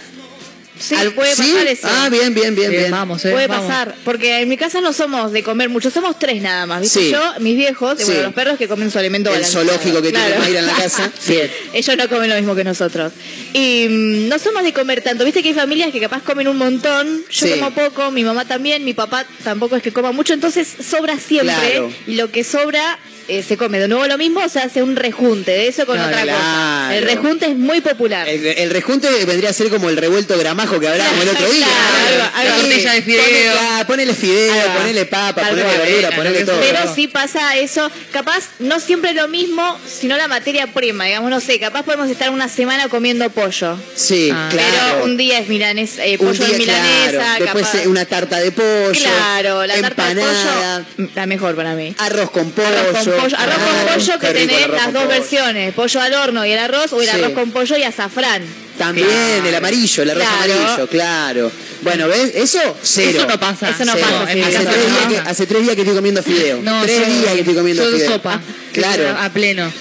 [0.79, 1.88] Sí, Al- puede pasar eso.
[1.91, 3.31] Ah, bien, bien, bien, Bien, vamos, eh.
[3.31, 3.67] Puede vamos.
[3.67, 7.00] pasar, porque en mi casa no somos de comer mucho, somos tres nada más, ¿viste?
[7.01, 7.12] Sí.
[7.12, 8.05] Yo, mis viejos, y Sí.
[8.05, 10.41] bueno, los perros que comen su alimento El zoológico que tiene Claro.
[10.41, 11.12] Mayra en la casa.
[11.27, 11.51] Bien.
[11.74, 13.12] Ellos no comen lo mismo que nosotros.
[13.53, 16.57] Y mm, no somos de comer tanto, viste que hay familias que capaz comen un
[16.57, 17.53] montón, yo Sí.
[17.59, 21.53] como poco, mi mamá también, mi papá tampoco es que coma mucho, entonces sobra siempre,
[21.55, 21.91] Claro.
[22.07, 22.98] y lo que sobra
[23.29, 26.00] eh, se come de nuevo lo mismo, o se hace un rejunte de eso con
[26.00, 26.95] otra cosa.
[26.98, 28.27] El rejunte es muy popular.
[28.27, 31.65] El, el rejunte vendría a ser como el revuelto gramajo que hablábamos el otro día.
[31.65, 33.53] Claro, algo- algo- tortilla de fideo.
[33.88, 35.77] Ponele, fideo, ponele papa, ponele cual.
[35.79, 36.59] verdura, ponele todo.
[36.59, 41.39] Pero sí pasa eso, capaz no siempre lo mismo, sino la materia prima, digamos, no
[41.39, 43.77] sé, capaz podemos estar una semana comiendo pollo.
[43.95, 44.50] Sí, Ah.
[44.51, 44.67] claro.
[44.93, 47.43] Pero un día es milanesa, eh, pollo día, de milanesa, claro.
[47.45, 47.83] Después capaz.
[47.83, 48.91] eh, una tarta de pollo.
[48.93, 51.95] Claro, la tarta de empanada, pollo, la mejor para mí.
[51.98, 52.67] Arroz con pollo.
[52.67, 56.51] Arroz con pollo, arroz con pollo que tenés las dos versiones, pollo al horno y
[56.51, 57.15] el arroz, o el Sí.
[57.19, 58.43] arroz con pollo y azafrán.
[58.77, 60.53] También, el amarillo, el arroz Claro.
[60.53, 61.51] amarillo, claro.
[61.81, 62.31] Bueno, ¿ves?
[62.35, 63.19] Eso, cero.
[63.19, 63.69] Eso no pasa.
[63.69, 64.07] Eso no Cero.
[64.09, 64.41] pasa, sí.
[64.41, 65.29] Hace, tres no días que, pasa.
[65.29, 66.59] hace tres días que estoy comiendo fideo.
[66.61, 68.11] No, tres yo- días que estoy comiendo yo de fideo.
[68.13, 68.41] sopa.
[68.73, 69.17] Claro.
[69.19, 69.71] A pleno.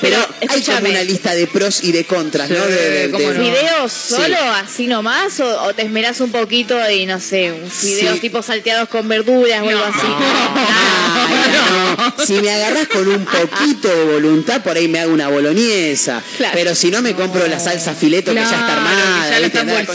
[0.00, 2.66] Pero, Pero, hay como una lista de pros y de contras, Sí, ¿no?
[2.66, 3.44] De, de- cómo de- no.
[3.44, 4.14] ¿Fideos Sí.
[4.14, 5.40] solo, así nomás?
[5.40, 8.20] O, o te esmerás un poquito y no sé, un fideos Sí.
[8.20, 10.06] tipo salteados con verduras o algo así?
[11.28, 11.50] Ay,
[12.18, 12.24] no.
[12.24, 16.22] Si me agarrás con un poquito de voluntad, por ahí me hago una boloñesa.
[16.36, 16.52] Claro.
[16.54, 19.30] Pero si no, me compro la salsa fileto que ya está armada.
[19.30, 19.58] ya ¿viste?
[19.58, 19.94] Andá con-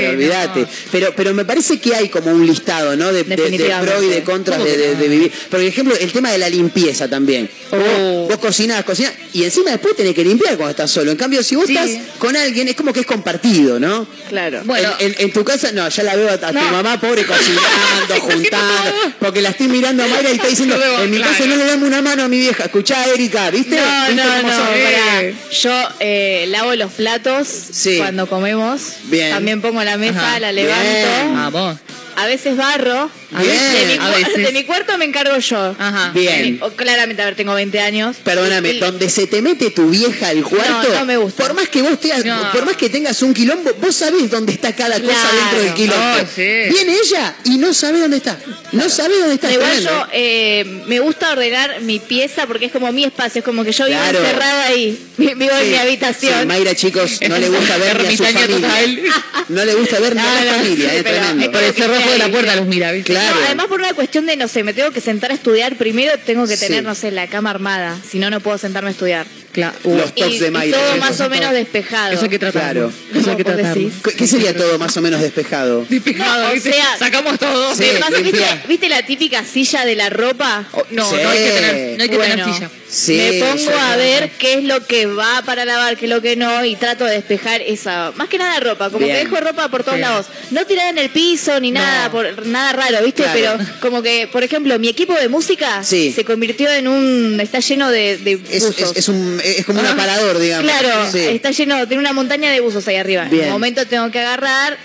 [0.00, 0.60] sí, olvídate.
[0.60, 0.68] no.
[0.92, 3.06] Pero, pero me parece que hay como un listado, ¿no?
[3.12, 3.92] De, de, de Definitivamente.
[3.94, 5.32] pro y de contras de, de- de vivir.
[5.50, 7.48] Por ejemplo, el tema de la limpieza también.
[7.70, 8.26] Vos, Oh.
[8.28, 11.12] vos cocinás, cocinás, y encima después tenés que limpiar cuando estás solo.
[11.12, 11.76] En cambio, si vos Sí.
[11.76, 14.04] estás con alguien, es como que es compartido, ¿no?
[14.28, 14.62] Claro.
[14.64, 14.90] Bueno.
[14.98, 18.14] en, en- en tu casa, no, ya la veo a, a tu mamá pobre cocinando,
[18.20, 21.32] juntando, porque la estoy mirando a Mayra y está diciendo, en mi claro.
[21.32, 23.76] casa no le damos una mano a mi vieja, escuchá Erika, ¿viste?
[23.76, 25.22] No, ¿Viste no, no, pará.
[25.62, 27.98] Yo eh, lavo los platos Sí.
[27.98, 28.80] cuando comemos.
[29.04, 29.30] Bien.
[29.30, 30.40] También pongo la mesa, Ajá.
[30.40, 30.66] la Bien.
[30.66, 31.34] levanto.
[31.58, 31.78] Vamos.
[32.16, 33.08] A veces barro.
[33.34, 34.36] A veces, de, mi, a cu- veces.
[34.46, 35.76] de mi cuarto me encargo yo.
[35.78, 36.10] Ajá.
[36.14, 36.42] Bien.
[36.42, 38.16] De mi- o- claramente, a ver, tengo 20 años.
[38.24, 41.42] Perdóname, Y- donde se te mete tu vieja al cuarto, No, no me gusta.
[41.44, 42.52] por más que vos te, No.
[42.52, 45.36] por más que tengas un quilombo, vos sabés dónde está cada cosa Claro.
[45.36, 46.18] dentro del quilombo.
[46.34, 46.42] Sí.
[46.42, 48.38] Viene ella y no sabe dónde está.
[48.72, 49.52] No sabe dónde está.
[49.52, 50.60] Igual yo ¿eh?
[50.64, 53.84] eh, me gusta ordenar mi pieza porque es como mi espacio, es como que yo
[53.86, 54.18] vivo Claro.
[54.20, 56.40] encerrada ahí, vivo en mi habitación.
[56.40, 58.46] Sí, Mayra, chicos, no le gusta ver ni a su familia.
[58.68, 59.02] total.
[59.48, 61.52] No le gusta ver ni a No, la familia, sí, es pero tremendo.
[61.52, 63.17] Por el cerrojo de la puerta los mira, ¿viste?
[63.18, 63.40] Claro.
[63.40, 66.12] No, además por una cuestión de, no sé, me tengo que sentar a estudiar primero,
[66.24, 66.84] tengo que tener, Sí.
[66.86, 69.26] no sé, la cama armada, si no, no puedo sentarme a estudiar.
[69.52, 69.74] Claro.
[69.84, 70.78] Los Y, tocs de y Mayra.
[70.78, 70.96] todo eso.
[70.98, 72.12] más o menos despejado.
[72.12, 72.90] Eso hay que tratarlo.
[72.90, 73.20] Claro.
[73.20, 73.82] Eso hay que ¿Cómo vos tratarlo.
[73.88, 74.02] decís?
[74.04, 75.86] ¿Qué- ¿Qué sería todo más o menos despejado?
[75.88, 77.74] Despejado, No, o sea- Sacamos todo.
[77.74, 77.84] Sí.
[78.22, 80.64] ¿viste, viste la típica silla de la ropa?
[80.72, 81.16] Oh, no, Sí.
[81.22, 82.70] no hay que tener, no hay que Bueno, tener silla.
[82.90, 83.68] Sí, me pongo sí.
[83.78, 86.74] a ver qué es lo que va para lavar, qué es lo que no, y
[86.76, 89.18] trato de despejar esa, más que nada ropa, como Bien.
[89.18, 91.80] que dejo ropa por todos lados, no tirada en el piso ni No.
[91.80, 93.22] nada, por nada raro, ¿viste?
[93.22, 93.56] Claro.
[93.58, 96.12] Pero como que, por ejemplo, mi equipo de música Sí.
[96.12, 98.90] se convirtió en un, está lleno de, de Es, buzos.
[98.92, 100.70] es- es un, es como un Ah, aparador, digamos.
[100.70, 101.18] Claro, Sí.
[101.20, 103.24] está lleno, tiene una montaña de buzos ahí arriba.
[103.24, 103.42] Bien.
[103.42, 104.76] En un momento tengo que agarrar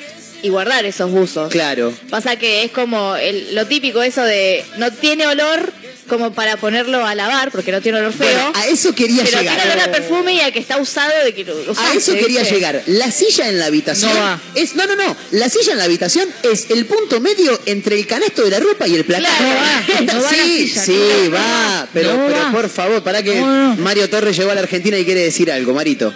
[0.41, 1.49] y guardar esos buzos.
[1.51, 1.93] Claro.
[2.09, 5.71] Pasa que es como el- lo típico eso de no tiene olor
[6.07, 8.27] como para ponerlo a lavar, porque no tiene olor feo.
[8.27, 9.55] Bueno, a eso quería pero llegar.
[9.57, 12.13] tiene olor a perfume y a que está usado de que lo A usaste, eso
[12.13, 12.55] quería ¿viste?
[12.55, 12.81] llegar.
[12.87, 14.41] La silla en la habitación No va.
[14.55, 15.15] es no no no.
[15.31, 18.87] La silla en la habitación es el punto medio entre el canasto de la ropa
[18.87, 19.25] y el placar.
[19.37, 19.45] Claro.
[19.45, 21.87] No va, no va la sí, silla, sí va.
[21.93, 23.39] Pero, pero por favor, para que.
[23.77, 26.13] Mario Torres llegó a la Argentina y quiere decir algo, Marito.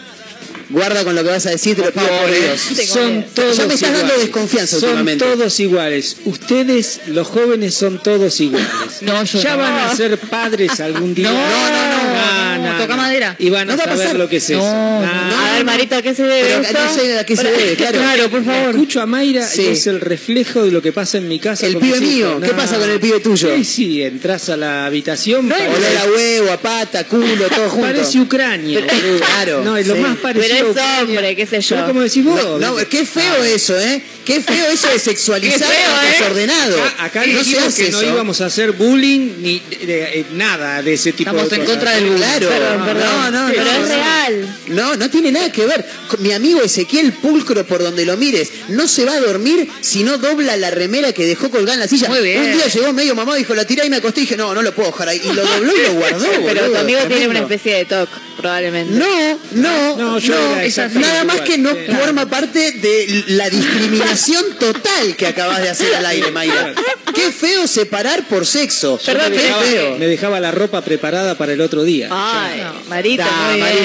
[0.70, 2.88] Guarda con lo que vas a decir, te lo pido por Dios.
[2.88, 4.22] Son todos Ya me estás dando iguales.
[4.26, 5.26] desconfianza Son últimamente.
[5.26, 6.18] todos iguales.
[6.26, 8.68] Ustedes, los jóvenes, son todos iguales.
[9.02, 9.62] No, yo ya no.
[9.64, 11.32] van a ser padres algún día.
[12.58, 13.36] No, no, no, toca madera.
[13.40, 14.16] Y van a No va a saber pasar.
[14.20, 14.60] lo que es eso.
[14.60, 14.66] No.
[15.06, 16.80] A ver, Marito, ¿a qué se debe Pero esto?
[16.84, 18.00] no sé a qué se debe, claro.
[18.00, 18.70] Claro, por favor.
[18.72, 19.62] Escucho a Mayra Sí.
[19.62, 21.68] y es el reflejo de lo que pasa en mi casa.
[21.68, 22.40] El con pibe mis hijos.
[22.40, 23.56] mío, ¿qué pasa con el pibe tuyo?
[23.56, 25.52] Sí, sí, entras a la habitación.
[25.52, 25.68] Olor
[26.04, 27.88] a huevo, a pata, culo, todo junto.
[27.88, 28.80] parece Ucrania.
[28.80, 29.20] boludo.
[29.20, 30.02] Claro, No, es lo sí.
[30.02, 30.56] más parecido.
[30.56, 31.76] Pero es hombre, qué sé yo.
[31.76, 32.36] Pero como decís vos.
[32.44, 34.02] No, no, qué feo eso, ¿eh?
[34.28, 36.12] Qué feo eso de sexualizar feo, a ¿eh?
[36.20, 36.84] desordenado.
[36.84, 38.10] Acá, acá no se dijimos hace que no eso.
[38.12, 41.76] íbamos a hacer bullying ni eh, nada de ese tipo Estamos de en cosas.
[41.78, 42.18] contra del bullying.
[42.22, 42.50] Claro,
[42.86, 43.04] perdón.
[43.06, 43.86] no, no, Pero no, es no.
[43.88, 44.58] real.
[44.68, 45.86] No, no tiene nada que ver.
[46.20, 50.18] Mi amigo Ezequiel Pulcro, por donde lo mires, no se va a dormir si no
[50.18, 52.10] dobla la remera que dejó colgada en la silla.
[52.10, 52.42] Muy bien.
[52.42, 54.62] Un día llegó medio mamá, dijo, la tiré y me acosté y dije, no, no
[54.62, 55.22] lo puedo dejar ahí.
[55.24, 58.10] Y lo dobló y lo guardó, Pero boludo, tu amigo tiene una especie de TOC,
[58.36, 58.94] probablemente.
[58.94, 60.36] No, no, No, no, yo
[60.96, 64.17] nada más que no forma parte de la discriminación
[64.60, 66.74] total que acabas de hacer al aire, Mayra.
[67.14, 69.00] Qué feo separar por sexo.
[69.04, 69.98] Dejaba- feo.
[69.98, 72.10] me dejaba la ropa preparada para el otro día.
[72.12, 73.82] Ay, Marito, muy Marito.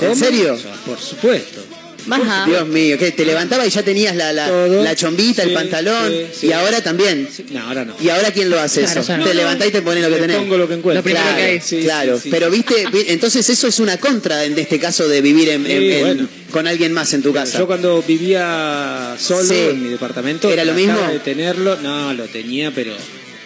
[0.00, 0.10] bien.
[0.10, 0.58] ¿En serio?
[0.86, 1.60] Por supuesto.
[2.10, 2.44] Ajá.
[2.46, 6.26] Dios mío, que te levantaba y ya tenías la, la, la chombita, el pantalón, sí,
[6.40, 6.46] sí.
[6.48, 7.28] y ahora también.
[7.34, 7.94] Sí, No, ahora no.
[8.00, 9.08] ¿Y ahora quién lo hace Claro, eso?
[9.08, 9.24] ya no.
[9.24, 10.36] Te levantás y te pones lo que tenés.
[10.38, 11.00] pongo lo que encuentro.
[11.00, 11.60] Lo primero claro, que hay.
[11.60, 12.16] Sí, claro.
[12.16, 12.28] sí, sí.
[12.30, 15.80] pero viste, vi- entonces eso es una contra en este caso de vivir en, en-
[15.80, 16.28] Sí, en- bueno.
[16.50, 17.58] con alguien más en tu casa.
[17.58, 19.54] Yo cuando vivía solo Sí.
[19.70, 21.00] en mi departamento, ¿Era lo mismo?
[21.08, 22.92] de tenerlo, no, lo tenía, pero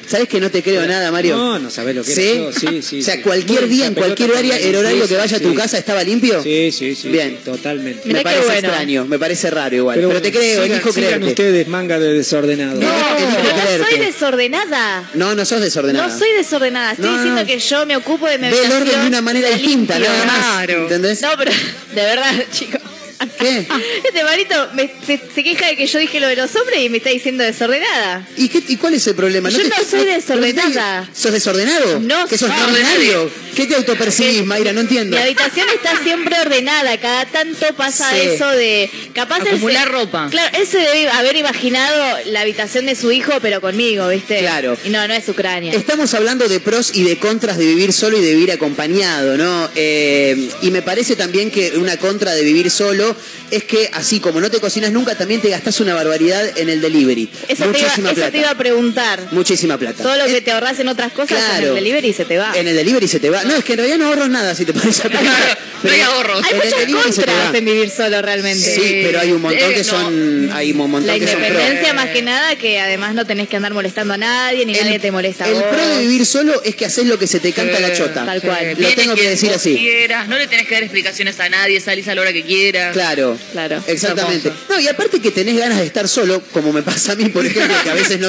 [0.08, 1.36] ¿Sabes que no te creo nada, Mario?
[1.36, 2.20] No, no sabés lo que ¿Sí?
[2.22, 3.22] era yo, sí, sí, O sea, sí.
[3.22, 5.56] cualquier Muy día, en cualquier área, el horario que vaya a tu sí.
[5.56, 6.42] casa estaba limpio.
[6.42, 7.08] Sí, sí, sí.
[7.08, 7.38] Bien.
[7.44, 8.08] Totalmente.
[8.12, 8.68] Me parece bueno.
[8.68, 9.98] extraño, me parece raro igual.
[9.98, 11.26] pero te creo, sigan, elijo sigan creerte.
[11.28, 12.80] ustedes manga de desordenado.
[12.80, 13.84] No, no creerte.
[13.90, 15.10] soy desordenada.
[15.14, 16.06] No, no sos desordenada.
[16.08, 16.92] No soy desordenada.
[16.92, 17.46] Estoy No, no, diciendo no.
[17.46, 20.38] que yo me ocupo de mi Ve el orden de una manera distinta, nada más.
[20.64, 20.82] Claro.
[20.84, 21.20] ¿Entendés?
[21.22, 22.75] No, pero de verdad, chicos.
[23.38, 23.66] ¿Qué?
[24.04, 26.88] Este marito me- se, se queja de que yo dije lo de los hombres y
[26.88, 28.26] me está diciendo desordenada.
[28.36, 29.48] ¿Y, qué, ¿Y cuál es el problema?
[29.50, 31.08] Yo te- no soy desordenada.
[31.14, 32.00] ¿Sos desordenado?
[32.00, 32.60] No ¿Que sos soy.
[32.60, 33.30] ordinario?
[33.54, 34.72] ¿Qué te autopercibís, Mayra?
[34.74, 35.16] No entiendo.
[35.16, 38.20] Mi habitación está siempre ordenada, cada tanto pasa Sí.
[38.20, 40.28] eso de capaz él Acumular se- ropa.
[40.30, 44.40] Claro, él se debe haber imaginado la habitación de su hijo, pero conmigo, ¿viste?
[44.40, 44.76] Claro.
[44.84, 45.72] Y no, no es Ucrania.
[45.72, 49.70] Estamos hablando de pros y de contras de vivir solo y de vivir acompañado, ¿no?
[49.74, 54.20] Eh, y me parece también que una contra de vivir solo video es que así
[54.20, 57.28] como no te cocinas nunca, también te gastás una barbaridad en el delivery.
[57.48, 58.30] Eso, te iba, Muchísima eso plata.
[58.32, 59.20] te iba a preguntar.
[59.32, 60.02] Muchísima plata.
[60.02, 62.52] Todo lo que Eh, te ahorras en otras cosas en el delivery se te va.
[62.54, 63.44] En el delivery se te va.
[63.44, 65.58] No, es que en realidad no ahorras nada si te pones a pensar.
[65.82, 66.42] no hay ahorros.
[66.44, 66.54] Hay
[66.92, 68.74] muchas contras en vivir solo realmente.
[68.74, 69.84] Sí, pero hay un montón Eh, que no.
[69.84, 70.50] son.
[70.52, 71.46] Hay un montón La que son pro.
[71.48, 74.98] independencia más que nada, que además no tenés que andar molestando a nadie, ni nadie
[74.98, 75.64] te molesta a el vos.
[75.64, 78.24] pro de vivir solo es que haces lo que se te canta la chota.
[78.24, 78.74] Tal cual.
[78.78, 79.76] Lo tengo que decir así.
[79.76, 82.92] Quieras, no le tenés que dar explicaciones a nadie, salís a la hora que quieras.
[82.92, 83.82] Claro, Claro.
[83.86, 84.48] Exactamente.
[84.48, 84.66] Hermoso.
[84.68, 87.44] No, y aparte que tenés ganas de estar solo, como me pasa a mí, por
[87.44, 88.26] ejemplo, que a veces no.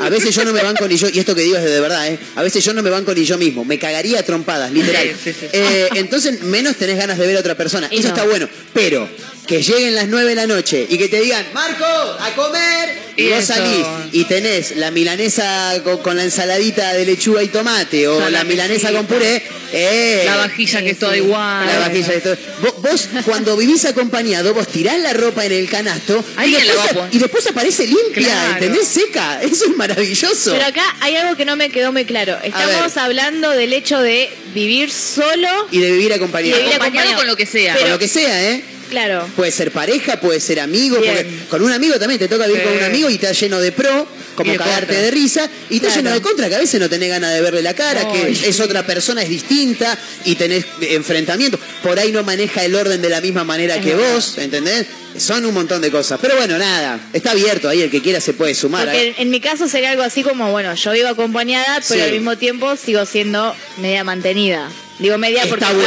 [0.00, 2.08] A veces yo no me banco ni yo, y esto que digo es de verdad,
[2.08, 2.18] ¿eh?
[2.36, 3.64] A veces yo no me banco ni yo mismo.
[3.64, 5.08] Me cagaría a trompadas, literal.
[5.08, 5.46] Sí, sí, sí.
[5.52, 7.88] Eh, entonces, menos tenés ganas de ver a otra persona.
[7.90, 8.14] Y Eso no.
[8.14, 8.48] está bueno.
[8.74, 9.08] Pero
[9.46, 13.06] que lleguen las 9 de la noche y que te digan, Marco, a comer.
[13.18, 13.54] Y vos Eso.
[13.54, 18.28] salís y tenés la milanesa con, con la ensaladita de lechuga y tomate o la
[18.30, 19.42] la milanesa con puré.
[19.72, 21.66] eh, La vajilla que es toda igual.
[21.66, 22.36] la vajilla todo.
[22.60, 27.46] Vos, vos, cuando vivís acompañado, vos tirás la ropa en el canasto y la después,
[27.46, 28.52] y aparece limpia, Claro.
[28.54, 28.86] ¿entendés?
[28.86, 29.40] Seca.
[29.42, 30.52] Eso es maravilloso.
[30.52, 32.36] Pero acá hay algo que no me quedó muy claro.
[32.42, 35.48] Estamos hablando del hecho de vivir solo.
[35.70, 36.54] Y de vivir Y acompañado.
[36.56, 37.16] de vivir Acompañado acompañado.
[37.18, 37.76] con lo que sea.
[37.76, 38.62] Con lo que sea, ¿eh?
[38.90, 39.28] Claro.
[39.36, 41.14] Puede ser pareja, puede ser amigo, Bien.
[41.14, 42.68] porque con un amigo también te toca vivir Sí.
[42.68, 45.02] con un amigo y está lleno de pro, como de cagarte contra.
[45.02, 46.02] de risa, y está Claro.
[46.02, 48.30] lleno de contra, que a veces no tenés ganas de verle la cara, No, que
[48.30, 51.60] es otra persona, es distinta, y tenés enfrentamientos.
[51.82, 54.86] Por ahí no maneja el orden de la misma manera que vos, ¿entendés?
[55.18, 56.18] Son un montón de cosas.
[56.20, 58.84] Pero bueno, nada, está abierto ahí, el que quiera se puede sumar.
[58.84, 59.14] Porque ¿eh?
[59.16, 62.06] en, en mi caso sería algo así como, bueno, yo vivo acompañada, pero Sí.
[62.06, 64.68] al mismo tiempo sigo siendo media mantenida.
[64.98, 65.84] Digo media Está porque trabajo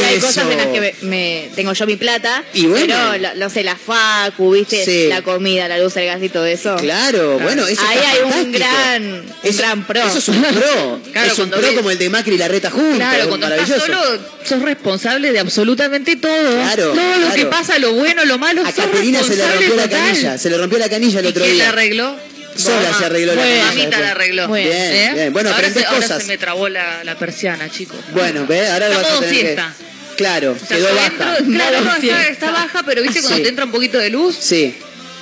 [0.00, 0.26] y hay eso.
[0.28, 2.44] cosas en las que me, me- tengo yo mi plata.
[2.54, 2.94] Y bueno.
[3.12, 5.08] Pero, no sé, la facu, viste, Sí.
[5.08, 6.76] la comida, la luz, el gas y todo eso.
[6.76, 10.00] Claro, bueno, eso Ahí hay un gran- un Eso- gran pro.
[10.06, 11.00] Eso es un pro.
[11.12, 12.96] Claro, es un pro ves- como el de Macri y la reta juntos.
[12.98, 13.86] Claro, cuando estás maravilloso.
[14.04, 16.52] solo, sos responsable de absolutamente todo.
[16.52, 19.74] Claro, todo lo que pasa, lo bueno, lo malo, A sos Caterina se le rompió
[19.76, 21.64] la canilla, se le rompió la canilla el ¿Y otro quién día.
[21.64, 22.16] la arregló?
[22.60, 22.98] Sola Mamá.
[22.98, 24.00] se arregló la canilla Mamita después.
[24.00, 24.48] la arregló.
[24.48, 24.74] Muy bien.
[24.76, 25.10] ¿Eh?
[25.14, 25.32] bien.
[25.32, 26.22] Bueno, ahora, se, ahora cosas.
[26.22, 27.98] se me trabó la, la persiana, chicos.
[28.12, 29.74] Bueno, ve, ahora Está vas a tener siesta.
[29.78, 29.90] que...
[30.16, 31.08] Claro, O sea, quedó baja.
[31.38, 33.42] entro- claro, no, está, está baja, pero viste cuando Sí.
[33.42, 34.76] te entra un poquito de luz, Sí.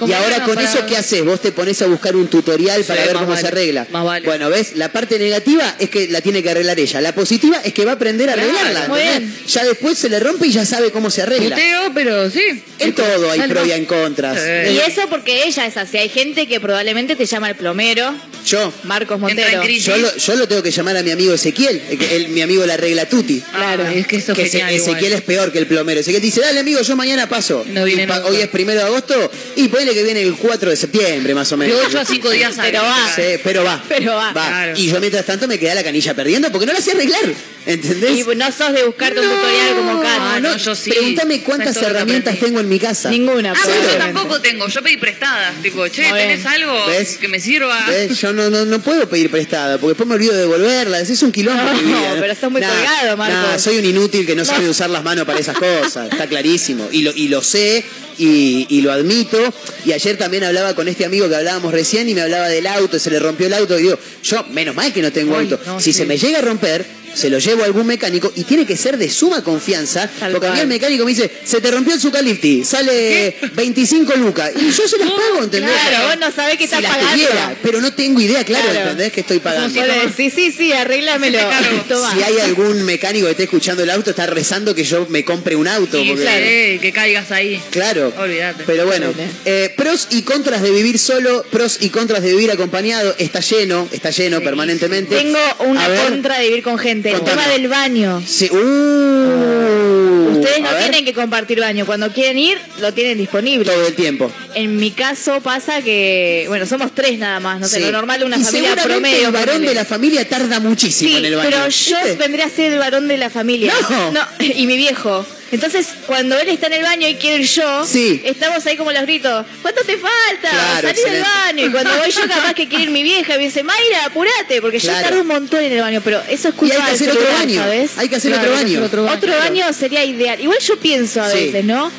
[0.06, 1.24] Y ahora con para- eso, ¿qué haces?
[1.24, 3.86] Vos te pones a buscar un tutorial para Sí, ver cómo se arregla.
[3.90, 4.26] más vale.
[4.26, 4.72] Bueno, ¿ves?
[4.76, 7.00] La parte negativa es que la tiene que arreglar ella.
[7.00, 8.88] La positiva es que va a aprender a Claro, arreglarla.
[8.88, 9.34] muy ¿entendés?
[9.36, 9.46] bien.
[9.48, 11.56] Ya después se le rompe y ya sabe cómo se arregla.
[11.56, 12.62] Puteo, pero sí.
[12.78, 14.38] En todo hay pro y en contras.
[14.38, 14.72] Sí.
[14.74, 15.96] Y eso porque ella es así.
[15.98, 18.14] Hay gente que probablemente te llama el plomero,
[18.46, 19.62] Yo, Marcos Montero.
[19.64, 21.82] yo lo, yo lo tengo que llamar a mi amigo Ezequiel,
[22.12, 23.40] el mi amigo la regla tuti.
[23.40, 24.70] Claro, es que eso que es genial.
[24.70, 25.12] Eze- Ezequiel igual.
[25.14, 26.00] es peor que el plomero.
[26.00, 27.64] Ezequiel dice, dale amigo, yo mañana paso.
[27.68, 30.70] No viene Y pa- hoy es primero de agosto y ponele que viene el 4
[30.70, 31.78] de septiembre más o menos.
[31.78, 33.12] De 8 a 5 días Pero va.
[33.14, 33.82] Sí, pero va.
[33.88, 34.32] Pero va.
[34.32, 34.72] Claro.
[34.76, 37.22] Y yo mientras tanto me quedé la canilla perdiendo porque no la sé arreglar.
[37.66, 38.18] ¿Entendés?
[38.18, 40.18] Y no sos de buscarte un tutorial como Kat.
[40.20, 40.90] Ah, no, yo sí.
[40.90, 43.10] Pregúntame cuántas ¿Sabes todo lo que herramientas tengo en mi casa.
[43.10, 43.52] Ninguna.
[43.52, 44.68] Ah, pero yo tampoco tengo.
[44.68, 45.54] Yo pedí prestadas.
[45.62, 46.48] Tipo, che, Muy ¿tenés bien.
[46.48, 47.18] algo ¿Ves?
[47.18, 47.84] que me sirva?
[47.86, 48.18] ¿Ves?
[48.18, 51.00] Yo no, no, no puedo pedir prestada porque después me olvido de devolverla.
[51.00, 51.62] Es un quilombo.
[51.62, 53.50] No, mi vida, pero estás muy Nah, colgado, Marcos.
[53.50, 56.10] nah, soy un inútil que no sabe usar las manos para esas cosas.
[56.10, 56.88] Está clarísimo.
[56.90, 57.84] Y lo, y lo sé
[58.18, 59.38] y, y lo admito.
[59.84, 62.98] Y ayer también hablaba con este amigo que hablábamos recién y me hablaba del auto,
[62.98, 63.78] se le rompió el auto.
[63.78, 65.60] Y digo, yo, menos mal que no tengo Ay, auto.
[65.66, 65.98] no, si sí.
[66.00, 66.84] se me llega a romper,
[67.18, 70.08] se lo llevo a algún mecánico y tiene que ser de suma confianza.
[70.18, 74.14] Tal porque a mí el mecánico me dice, se te rompió el Zucalifti, sale 25
[74.16, 74.52] lucas.
[74.56, 75.70] Y yo se las pago, ¿entendés?
[75.88, 77.12] Claro, vos no sabés si estás las pagando.
[77.12, 78.80] tuviera, pero no tengo idea, claro, Claro.
[78.90, 79.12] ¿entendés?
[79.12, 79.80] Que estoy pagando.
[79.80, 81.38] Decís, sí, sí, arréglamelo.
[82.14, 85.56] Si hay algún mecánico que esté escuchando el auto, está rezando que yo me compre
[85.56, 85.98] un auto.
[86.02, 87.60] Y porque- claro, eh, que caigas ahí.
[87.70, 88.12] Claro.
[88.16, 88.64] Olvídate.
[88.66, 89.08] Pero bueno,
[89.44, 93.14] eh, pros y contras de vivir solo, pros y contras de vivir acompañado.
[93.18, 95.16] Está lleno, está lleno permanentemente.
[95.16, 97.07] Tengo una contra de vivir con gente.
[97.08, 97.42] El Contame.
[97.42, 98.22] tema del baño.
[98.26, 101.84] Sí, uh, Ustedes no tienen que compartir baño.
[101.86, 103.64] Cuando quieren ir, lo tienen disponible.
[103.64, 104.30] todo el tiempo.
[104.54, 107.60] En mi caso pasa que, bueno, somos tres nada más.
[107.60, 107.82] No sé, Sí.
[107.86, 109.26] lo normal de una y familia seguramente promedio.
[109.28, 109.68] el varón ponele.
[109.68, 111.48] de la familia tarda muchísimo Sí, en el baño.
[111.50, 112.16] pero yo ¿viste?
[112.16, 113.72] vendría a ser el varón de la familia.
[114.12, 114.20] No.
[114.40, 115.24] y mi viejo.
[115.50, 118.20] Entonces, cuando él está en el baño y quiere ir yo, Sí.
[118.24, 120.50] estamos ahí como los gritos, ¿cuánto te falta?
[120.50, 121.66] Claro, Salí del baño.
[121.66, 124.60] Y cuando voy yo capaz que quiere ir mi vieja, y me dice, Mayra, apurate,
[124.60, 126.90] porque yo tardo un montón en el baño, pero eso es Y culpa hay que
[126.90, 127.62] hacer otro baño.
[127.62, 127.90] ¿sabes?
[127.96, 128.78] Hay que hacer Claro, otro baño.
[128.78, 130.38] hacer otro Otro baño sería ideal.
[130.40, 131.44] Igual yo pienso a Sí.
[131.46, 131.90] veces, ¿no?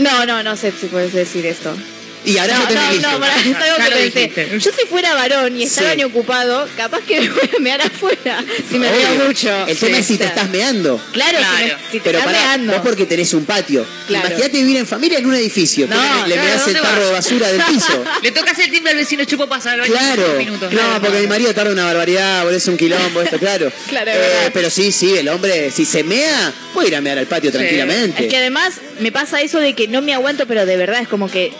[0.00, 1.76] No, no, no sé si puedes decir esto.
[2.24, 3.10] Y ahora No, no, listo.
[3.10, 4.18] no, pará, es algo que lo pensé.
[4.20, 4.58] dijiste.
[4.58, 5.80] Yo si fuera varón y Sí.
[5.80, 8.44] el baño ocupado, capaz que me voy a mear afuera.
[8.70, 9.66] Si me veo mucho.
[9.66, 10.40] El tema Sí, es si te está.
[10.40, 11.00] estás meando.
[11.12, 11.66] Claro, si, Claro.
[11.66, 12.72] me, si te Pero estás meando.
[12.72, 13.86] vos porque tenés un patio.
[14.06, 14.26] Claro.
[14.28, 15.86] Imagínate vivir en familia en un edificio.
[15.86, 17.06] No, le, claro, meás el ¿dónde tarro vas?
[17.08, 18.04] de basura del piso.
[18.22, 20.72] Le toca hacer el timbre al vecino chupo pasar al baño en Claro, minutos.
[20.72, 23.70] no, porque mi marido tarda una barbaridad, es un quilombo esto, claro.
[23.88, 27.26] Claro, Eh, pero sí, sí, el hombre, si se mea, puede ir a mear al
[27.26, 28.24] patio tranquilamente.
[28.24, 31.08] Es que además me pasa eso de que no me aguanto, pero de verdad es
[31.08, 31.52] como que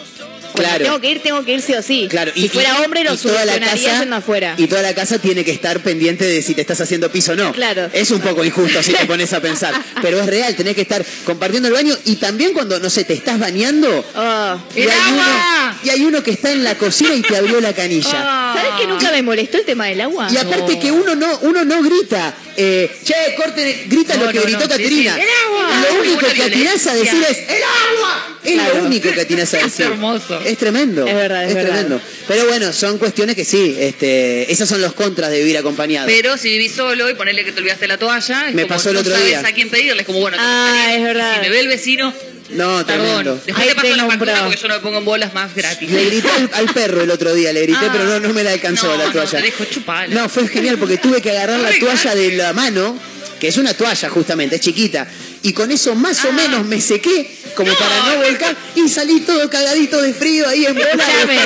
[0.62, 0.85] cuando Claro.
[0.85, 2.07] tengo que ir, tengo que ir sí o sí.
[2.11, 4.55] Claro, si fuera hombre lo y toda la solucionaría casa- yendo afuera.
[4.57, 7.37] Y toda la casa tiene que estar pendiente de si te estás haciendo piso o
[7.37, 7.53] no.
[7.53, 7.88] Claro.
[7.92, 9.75] Es un poco injusto si te pones a pensar.
[10.03, 13.14] Pero es real, tenés que estar compartiendo el baño y también cuando, no sé, te
[13.14, 14.05] estás bañando.
[14.14, 14.59] Oh.
[14.75, 15.25] y ¡El hay agua!
[15.71, 18.11] Uno, y hay uno que está en la cocina y te abrió la canilla.
[18.14, 18.55] Ah.
[18.57, 20.29] ¿Sabes que nunca me molestó el tema del agua?
[20.33, 20.81] Y aparte No.
[20.81, 24.62] que uno no, uno no grita, eh, che, corte, grita No, lo que no, gritó
[24.62, 25.14] sí, Caterina.
[25.14, 25.21] sí.
[25.21, 25.85] ¡El agua!
[25.88, 28.25] Lo único que atinás a decir es ¡el agua!
[28.44, 28.75] Es Claro.
[28.77, 29.87] lo único que atinás a Es decir.
[29.87, 30.40] hermoso.
[30.49, 31.07] Es tremendo.
[31.07, 31.71] Es verdad, es verdad.
[31.73, 32.01] tremendo.
[32.27, 36.07] Pero bueno, son cuestiones que sí, este, esas son los contras de vivir acompañado.
[36.07, 38.89] Pero si vivís solo y ponerle que te olvidaste la toalla, es Me como pasó
[38.91, 39.41] el no otro sabes día.
[39.41, 41.35] a quién pedirle, es como bueno, Ah, es verdad.
[41.35, 42.13] Si me ve el vecino,
[42.51, 43.35] no, tremendo.
[43.35, 44.27] Después Ahí te paso la pro.
[44.45, 45.91] porque yo no me pongo en bolas más gratis.
[45.91, 47.91] Le grité al, al perro el otro día, le grité, Ah.
[47.93, 49.31] pero no, no me la alcanzó No, la no, toalla.
[49.39, 50.15] te dejo chupala.
[50.15, 52.99] No, fue genial porque tuve que agarrar la toalla de la mano,
[53.39, 55.07] que es una toalla justamente, es chiquita,
[55.42, 56.33] y con eso más o Ah.
[56.33, 58.24] menos me sequé como No, para no no.
[58.24, 60.88] volcar y salí todo cagadito de frío ahí en bola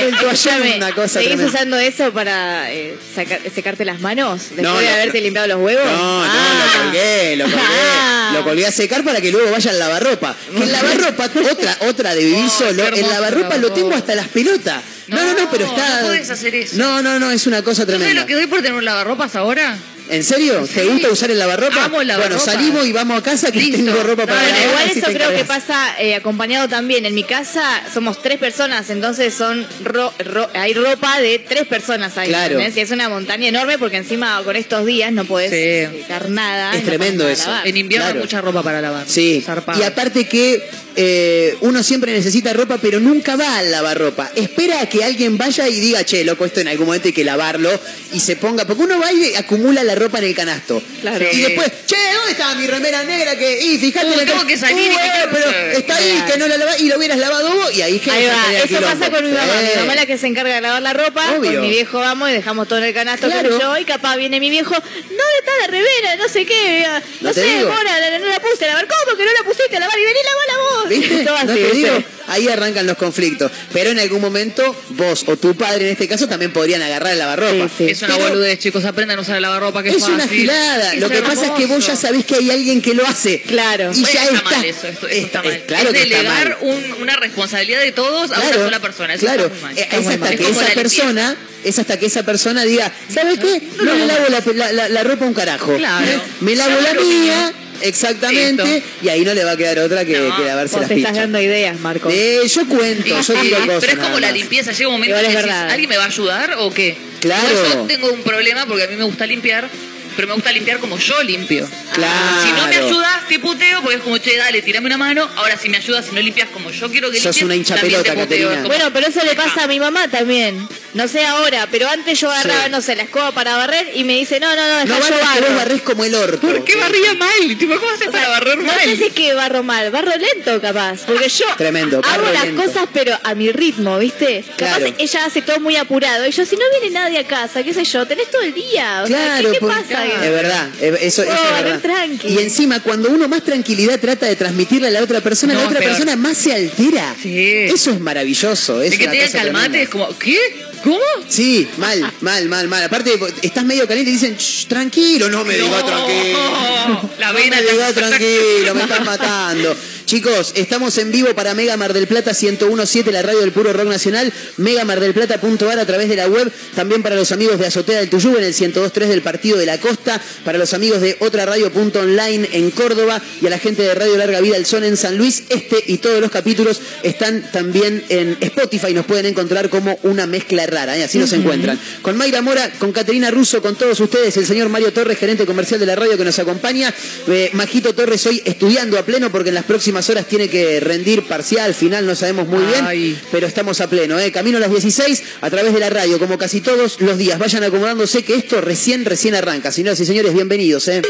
[0.03, 1.53] el toallón, una cosa ¿Seguís tremenda.
[1.53, 5.25] usando eso para eh, sacar- secarte las manos después No, de no, haberte no.
[5.25, 5.85] limpiado los huevos?
[5.85, 6.73] No, no, Ah.
[6.77, 7.61] lo colgué, lo colgué.
[7.61, 8.31] Ah.
[8.35, 10.35] Lo colgué a secar para que luego vaya al lavarropa.
[10.57, 13.95] Que el lavarropa, otra, otra de vivir Oh, solo, qué el hermoso lavarropa lo tengo
[13.95, 14.83] hasta las pelotas.
[15.09, 16.01] No, no, no, pero No, está.
[16.01, 16.77] no podés hacer eso.
[16.77, 18.23] No, no, no, es una cosa ¿Sabes tremenda.
[18.23, 19.77] lo que doy por tener un lavarropas ahora?
[20.13, 20.69] ¿En serio?
[20.73, 20.89] ¿Te Sí.
[20.89, 21.77] gusta usar el lavarropa?
[21.85, 22.45] Amo el Bueno, lavarropa.
[22.45, 23.79] salimos y vamos a casa que Listo.
[23.79, 27.07] tengo ropa para no, Bueno, lavar, igual eso creo que pasa eh, acompañado también.
[27.07, 32.19] En mi casa somos tres personas, entonces son ro- ro- hay ropa de tres personas
[32.19, 32.29] ahí.
[32.29, 32.61] Claro.
[32.61, 36.05] Y es una montaña enorme porque encima con estos días no podés Sí.
[36.29, 36.73] nada.
[36.75, 37.47] Es no tremendo eso.
[37.49, 37.67] lavar.
[37.67, 38.19] En invierno Claro.
[38.19, 39.05] hay mucha ropa para lavar.
[39.09, 39.81] Sí, Zarpado.
[39.81, 40.63] y aparte que
[40.97, 44.31] eh, uno siempre necesita ropa, pero nunca va al lavarropa.
[44.35, 47.25] Espera a que alguien vaya y diga, che, loco, esto en algún momento hay que
[47.25, 47.71] lavarlo
[48.13, 50.83] y se ponga, porque uno va y acumula la ropa en el canasto.
[51.01, 51.27] Claro.
[51.33, 53.37] Y después, che, ¿dónde está mi remera negra?
[53.37, 56.33] Que, y fíjate, la tengo que salir y me eh, quedo- pero está ahí Claro.
[56.33, 58.81] que no la lavás y lo hubieras lavado vos y ahí que Ahí va, eso
[58.81, 59.61] pasa con mi mamá.
[59.63, 59.73] Eh.
[59.75, 61.53] Mi mamá es la que se encarga de lavar la ropa, Obvio.
[61.53, 63.59] con mi viejo vamos y dejamos todo en el canasto Claro.
[63.59, 66.17] yo, y capaz viene mi viejo, ¿dónde está la remera?
[66.17, 66.87] No sé qué,
[67.21, 67.65] no, sé.
[67.65, 69.99] Mora, la- no la puse a lavar, ¿cómo que no la pusiste a lavar?
[69.99, 72.05] Y vení, lavala vos, ¿Viste?
[72.29, 73.51] Ahí arrancan los conflictos.
[73.73, 77.19] Pero en algún momento, vos o tu padre en este caso también podrían agarrar el
[77.19, 77.69] lavarropa.
[77.69, 77.91] Sí, sí.
[77.91, 78.85] Es una Pero- boludez, chicos.
[78.85, 80.95] Aprendan a usar el lavarropa, que es, Es una gilada.
[80.95, 83.43] Es Lo que pasa es que vos ya sabés que hay alguien que lo hace.
[83.43, 83.91] Claro.
[83.93, 84.51] Y Bueno, ya está, está.
[84.51, 85.53] mal eso, esto, está mal.
[85.53, 86.59] eh, claro es que está delegar mal.
[86.63, 89.15] un- una responsabilidad de todos a una sola persona.
[89.15, 89.43] Eso claro.
[89.47, 89.79] está muy mal.
[89.79, 90.29] Eh, Está es hasta mal.
[90.37, 93.63] que Es como esa persona, es hasta que esa persona diga, ¿sabes qué?
[93.79, 95.77] No, No le lavo la, la- la- la ropa un carajo.
[95.77, 96.07] Claro.
[96.07, 96.19] ¿eh?
[96.41, 100.37] Me lavo la mía, exactamente, y ahí no le va a quedar otra que, No,
[100.37, 101.25] que lavarse Vos las te estás pichas.
[101.25, 102.09] dando ideas, Marco.
[102.11, 103.81] Eh, yo cuento, yo Sí, digo cosas.
[103.81, 105.45] pero es como la limpieza, llega un momento que decís.
[105.51, 106.97] ¿alguien me va a ayudar o qué?
[107.21, 107.49] Claro.
[107.75, 109.69] Yo tengo un problema porque a mí me gusta limpiar,
[110.17, 111.69] pero me gusta limpiar como yo limpio.
[111.93, 112.43] Claro.
[112.45, 115.29] Si no me ayudas, te puteo porque es como, che, dale, tirame una mano.
[115.37, 117.75] Ahora, si me ayudas, si no limpias como yo quiero que Sos limpies, una hincha
[117.77, 118.49] también te pelota, puteo.
[118.49, 118.53] Caterina.
[118.53, 120.67] Es como, Bueno, pero eso le pasa a mi mamá también.
[120.95, 122.71] No sé ahora, pero antes yo agarraba, Sí.
[122.71, 125.13] no sé, la escoba para barrer y me dice, no, no, no, No yo que
[125.13, 125.57] vos barro.
[125.57, 126.41] barrés como el orto.
[126.47, 127.57] ¿Por qué barría mal?
[127.59, 128.79] Tipo, ¿Cómo haces O sea, para barrer no mal?
[128.85, 131.01] sé si es que barro mal, barro lento capaz.
[131.07, 132.63] Porque yo Tremendo, hago barro las lento.
[132.63, 134.45] cosas pero a mi ritmo, ¿viste?
[134.57, 134.95] Capaz Claro.
[134.99, 136.27] ella hace todo muy apurado.
[136.27, 139.01] Y yo, si no viene nadie a casa, qué sé yo, tenés todo el día.
[139.05, 140.02] O sea, Claro, ¿qué, qué por- pasa?
[140.05, 141.81] Es verdad, eso, eso Oh, es re verdad.
[141.81, 142.29] tranqui.
[142.29, 145.79] Y encima, cuando uno más tranquilidad trata de transmitirle a la otra persona, la otra
[145.79, 145.91] peor.
[145.93, 147.15] persona más se altera.
[147.23, 147.37] Sí.
[147.67, 148.83] Eso es maravilloso.
[148.83, 149.79] Es Es que te cosa calmate, tremenda.
[149.83, 150.39] es como, ¿qué?
[150.83, 150.99] ¿Cómo?
[151.29, 152.83] Sí, mal, mal, mal, mal.
[152.83, 153.13] Aparte,
[153.43, 155.87] estás medio caliente y dicen, "Shh, tranquilo, no me digas No.
[155.87, 157.11] tranquilo.
[157.21, 159.77] La no vena me digas tranquilo, me están matando.
[160.13, 163.87] Chicos, estamos en vivo para Mega Mar del Plata 1017, la radio del puro rock
[163.87, 168.37] nacional, megamardelplata.ar a través de la web, también para los amigos de Azotea del Tuyú
[168.37, 172.71] en el 1023 del Partido de la Costa, para los amigos de otra radio.online en
[172.73, 175.45] Córdoba y a la gente de Radio Larga Vida El Son en San Luis.
[175.49, 180.67] Este y todos los capítulos están también en Spotify, nos pueden encontrar como una mezcla
[180.67, 181.05] rara, ¿eh?
[181.05, 181.81] así nos encuentran.
[182.03, 185.81] Con Mayra Mora, con Caterina Russo, con todos ustedes, el señor Mario Torres, gerente comercial
[185.81, 186.93] de la radio que nos acompaña.
[187.29, 191.25] Eh, Majito Torres hoy estudiando a pleno porque en las próximas horas tiene que rendir
[191.25, 193.19] parcial, final, no sabemos muy bien, Ay.
[193.31, 194.19] pero estamos a pleno.
[194.19, 194.33] ¿eh?
[194.33, 197.39] Camino a las 16 a través de la radio, como casi todos los días.
[197.39, 199.73] Vayan acomodándose que esto recién, recién arranca.
[199.73, 200.89] Señoras y señores, bienvenidos.
[200.89, 201.03] ¿eh?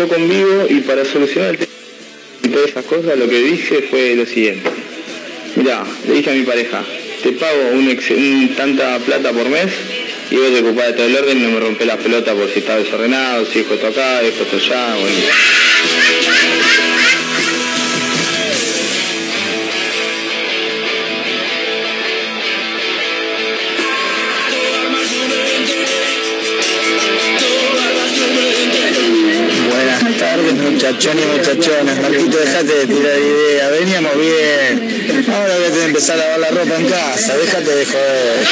[0.00, 1.70] Yo convivo y para solucionar el tema
[2.42, 4.70] y todas esas cosas lo que dije fue lo siguiente.
[5.56, 6.82] Mirá, le dije a mi pareja,
[7.22, 9.70] te pago un, ex- un tanta plata por mes
[10.30, 12.48] y vos te ocupás de todo el orden y no me rompés la pelota por
[12.50, 15.18] si está desordenado, si dejo esto acá, dejo esto allá, bueno.
[30.90, 35.84] Muchachones y muchachonas, Marquito dejate de tirar idea, veníamos bien, ahora voy a tener que
[35.84, 38.46] empezar a lavar la ropa en casa, déjate de joder.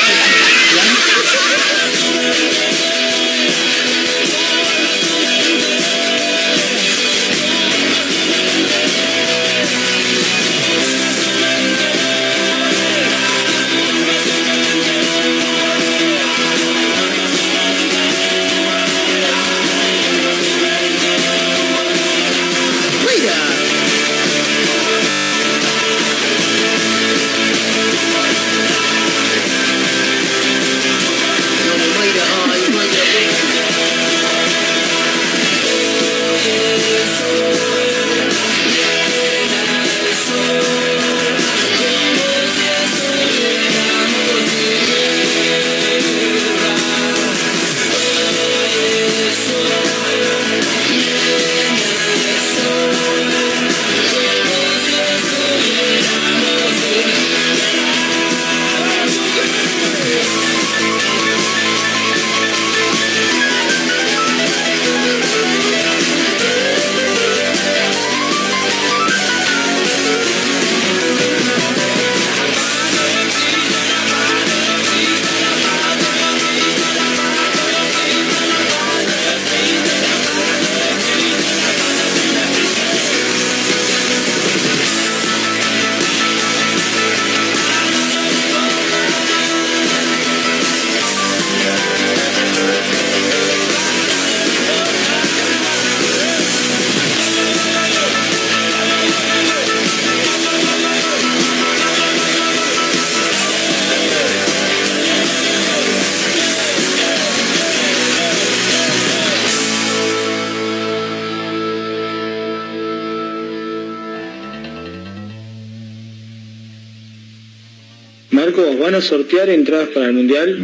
[119.00, 120.58] Sortear entradas para el mundial?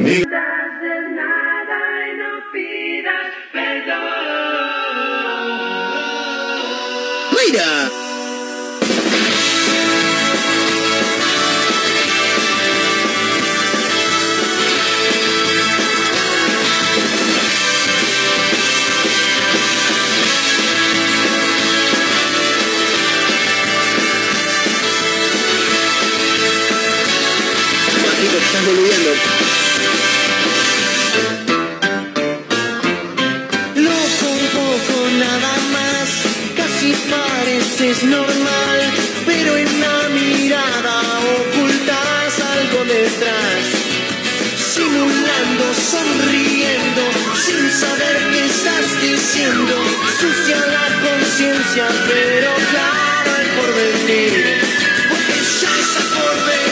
[50.20, 54.60] Sucia la conciencia, pero claro el porvenir,
[55.08, 56.63] porque ya está por venir.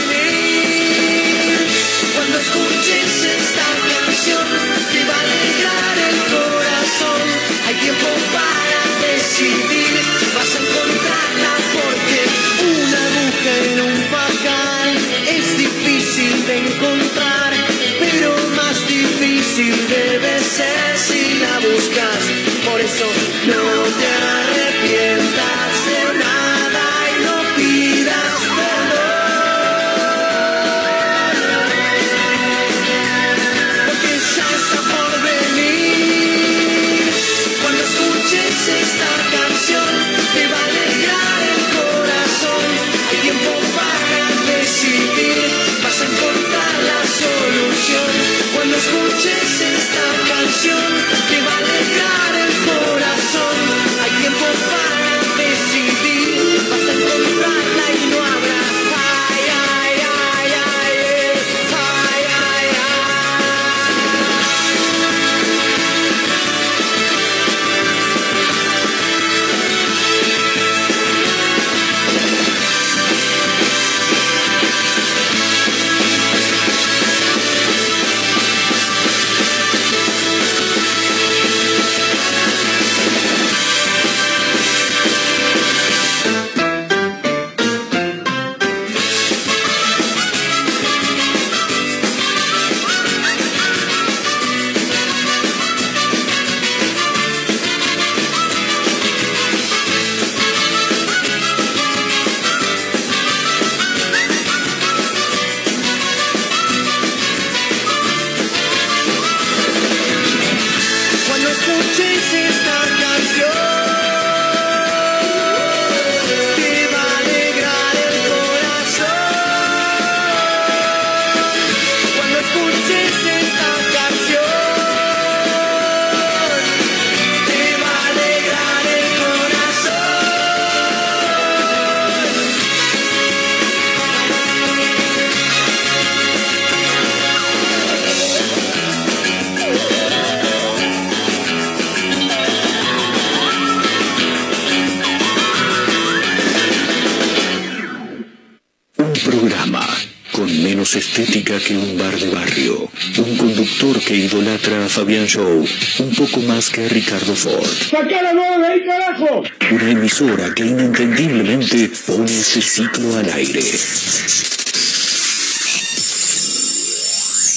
[155.02, 155.66] Fabián Show
[155.98, 157.66] un poco más que Ricardo Ford.
[157.90, 159.42] ¡Sacá la de ahí, carajo!
[159.72, 163.64] Una emisora que inentendiblemente pone este ciclo al aire.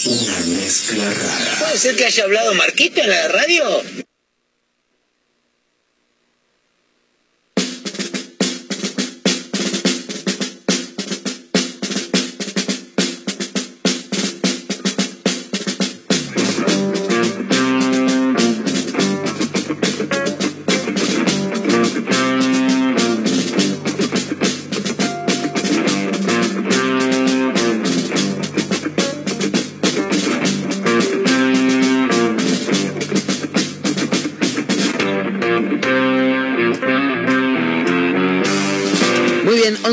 [0.06, 1.56] Una mezcla rara.
[1.60, 4.05] ¿Puede ser que haya hablado Marquito en la radio?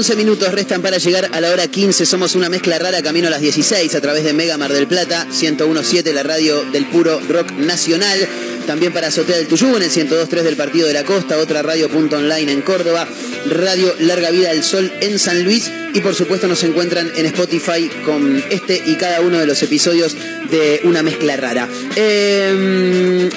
[0.03, 2.07] 11 minutos restan para llegar a la hora 15.
[2.07, 5.29] Somos una mezcla rara camino a las 16 a través de Mega Mar del Plata,
[5.31, 8.19] 1017, la radio del puro rock nacional.
[8.67, 11.89] También para Azotea del Tuyú en el 102.3 del Partido de la Costa, otra radio
[11.89, 13.07] punto online en Córdoba,
[13.47, 17.89] Radio Larga Vida del Sol en San Luis y por supuesto nos encuentran en Spotify
[18.05, 20.17] con este y cada uno de los episodios
[20.51, 21.69] de Una Mezcla Rara.
[21.95, 23.31] Eh,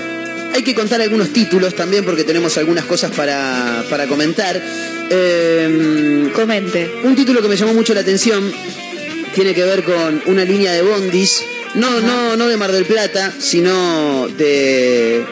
[0.56, 4.60] hay que contar algunos títulos también porque tenemos algunas cosas para, para comentar.
[5.10, 7.02] Eh, Comente.
[7.04, 8.52] un título que me llamó mucho la atención
[9.36, 11.44] tiene que ver con una línea de bondis,
[11.76, 15.26] no, no, no de Mar del Plata, sino de,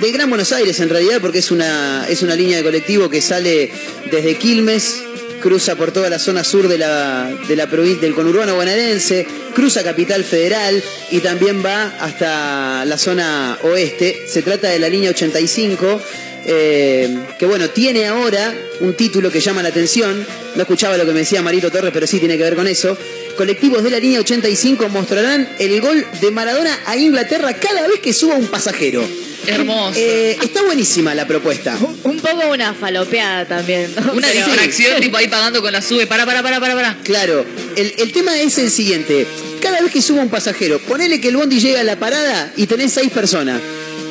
[0.00, 3.20] de Gran Buenos Aires en realidad, porque es una, es una línea de colectivo que
[3.20, 3.70] sale
[4.10, 5.02] desde Quilmes,
[5.42, 9.82] cruza por toda la zona sur de la, de la provincia del conurbano bonaerense, cruza
[9.82, 14.24] Capital Federal y también va hasta la zona oeste.
[14.26, 16.00] Se trata de la línea 85.
[16.46, 20.26] Eh, que bueno, tiene ahora un título que llama la atención.
[20.54, 22.96] No escuchaba lo que me decía Marito Torres, pero sí tiene que ver con eso.
[23.36, 28.12] Colectivos de la línea 85 mostrarán el gol de Maradona a Inglaterra cada vez que
[28.12, 29.02] suba un pasajero.
[29.46, 29.98] Hermoso.
[29.98, 31.76] Eh, está buenísima la propuesta.
[32.04, 33.90] Un poco una falopeada también.
[34.14, 36.06] Una Pero- distracción, tipo ahí pagando con la sube.
[36.06, 36.98] Para, para, para, para, para.
[37.02, 37.44] Claro,
[37.76, 39.26] el, el tema es el siguiente.
[39.60, 42.66] Cada vez que suba un pasajero, ponele que el bondi llega a la parada y
[42.66, 43.60] tenés seis personas.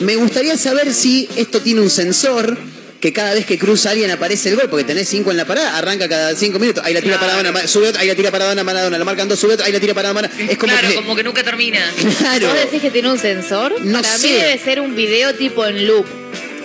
[0.02, 2.58] Me gustaría saber si esto tiene un sensor
[3.00, 5.76] que cada vez que cruza alguien aparece el gol, porque tenés cinco en la parada,
[5.76, 7.52] arranca cada cinco minutos, ahí la tira Claro.
[7.52, 9.80] para sube otra, ahí la tira para Maradona, la marcan dos, sube otra, ahí la
[9.80, 10.40] tira para Maradona.
[10.52, 10.96] Es como claro, que...
[10.96, 11.80] como que nunca termina.
[12.20, 13.74] Claro, ¿Vos decís que tiene un sensor?
[13.84, 14.28] No para sé.
[14.28, 16.06] mí debe ser un video tipo en loop.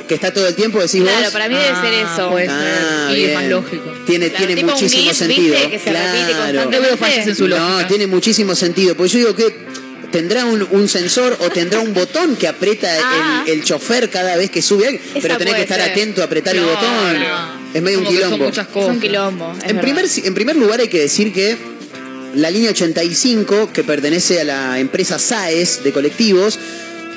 [0.07, 1.33] que está todo el tiempo, decís Claro, vos.
[1.33, 2.31] para mí debe ser Ah, eso.
[2.31, 3.19] puede Ah, ser.
[3.19, 3.93] Y es más lógico.
[4.07, 5.55] Tiene, Claro, tiene muchísimo GIF, sentido.
[5.55, 5.71] ¿viste?
[5.71, 6.65] Que se Claro.
[6.71, 7.89] No veo fallas en su No, lógica.
[7.89, 8.95] tiene muchísimo sentido.
[8.95, 9.57] Porque yo digo que
[10.17, 13.45] tendrá un, un sensor o tendrá un botón que aprieta Ah.
[13.47, 15.91] el, el chofer cada vez que sube pero tenés que estar ser.
[15.93, 17.17] atento a apretar el botón.
[17.75, 18.49] Es medio un son quilombo.
[18.49, 19.53] Es un quilombo.
[19.53, 19.81] es En verdad.
[19.83, 21.57] primer, en primer lugar hay que decir que
[22.35, 26.59] la línea 85, que pertenece a la empresa SAES de colectivos,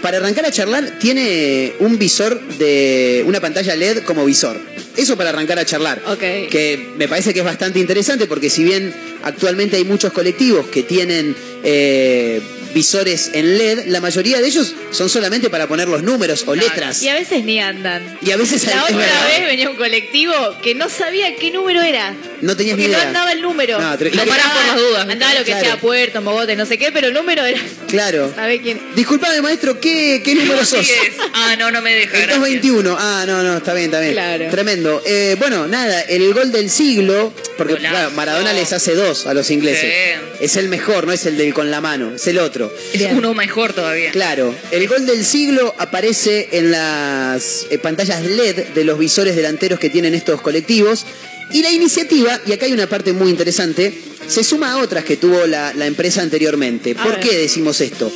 [0.02, 4.58] para arrancar a charlar tiene un visor de una pantalla LED como visor.
[4.98, 6.02] Eso para arrancar a charlar.
[6.08, 6.20] Ok.
[6.50, 8.94] Que me parece que es bastante interesante porque si bien
[9.24, 12.42] actualmente hay muchos colectivos que tienen eh,
[12.74, 17.02] visores en LED, la mayoría de ellos son solamente para poner los números o letras.
[17.02, 18.18] Y a veces ni andan.
[18.22, 19.28] Y a veces La otra verdad.
[19.28, 22.16] vez venía un colectivo que no sabía qué número era.
[22.42, 23.08] No tenías ni Porque no idea.
[23.10, 23.80] andaba el número.
[23.80, 25.10] No, tre- Lo parás por las dudas.
[25.10, 25.66] Andaba lo que Claro.
[25.66, 27.60] sea Puerto, Mogote, no sé qué, pero el número era.
[27.88, 28.32] Claro.
[28.36, 28.80] ¿Sabe quién?
[28.96, 30.80] Disculpame, maestro, ¿qué, qué número sos?
[30.80, 31.14] Así es.
[31.34, 32.18] Ah, no, no me deja.
[32.18, 32.40] El gracias.
[32.40, 32.96] 221.
[33.00, 34.14] Ah, no, no, está bien, está bien.
[34.14, 34.46] Claro.
[34.52, 35.02] Tremendo.
[35.06, 37.94] Eh, bueno, nada, el gol del siglo, porque Golazo.
[37.96, 39.82] claro, Maradona les hace dos a los ingleses.
[39.94, 40.36] Sí.
[40.42, 42.59] Es el mejor, no es el del con la mano, es el otro.
[42.94, 44.12] Es uno mejor todavía.
[44.12, 49.80] Claro, el gol del siglo aparece en las eh, pantallas LED de los visores delanteros
[49.80, 51.06] que tienen estos colectivos.
[51.52, 53.94] Y la iniciativa, y acá hay una parte muy interesante,
[54.28, 56.96] se suma a otras que tuvo la, la empresa anteriormente.
[56.98, 57.22] A ¿Por ver.
[57.22, 58.12] qué decimos esto?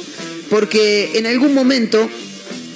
[0.49, 2.09] Porque en algún momento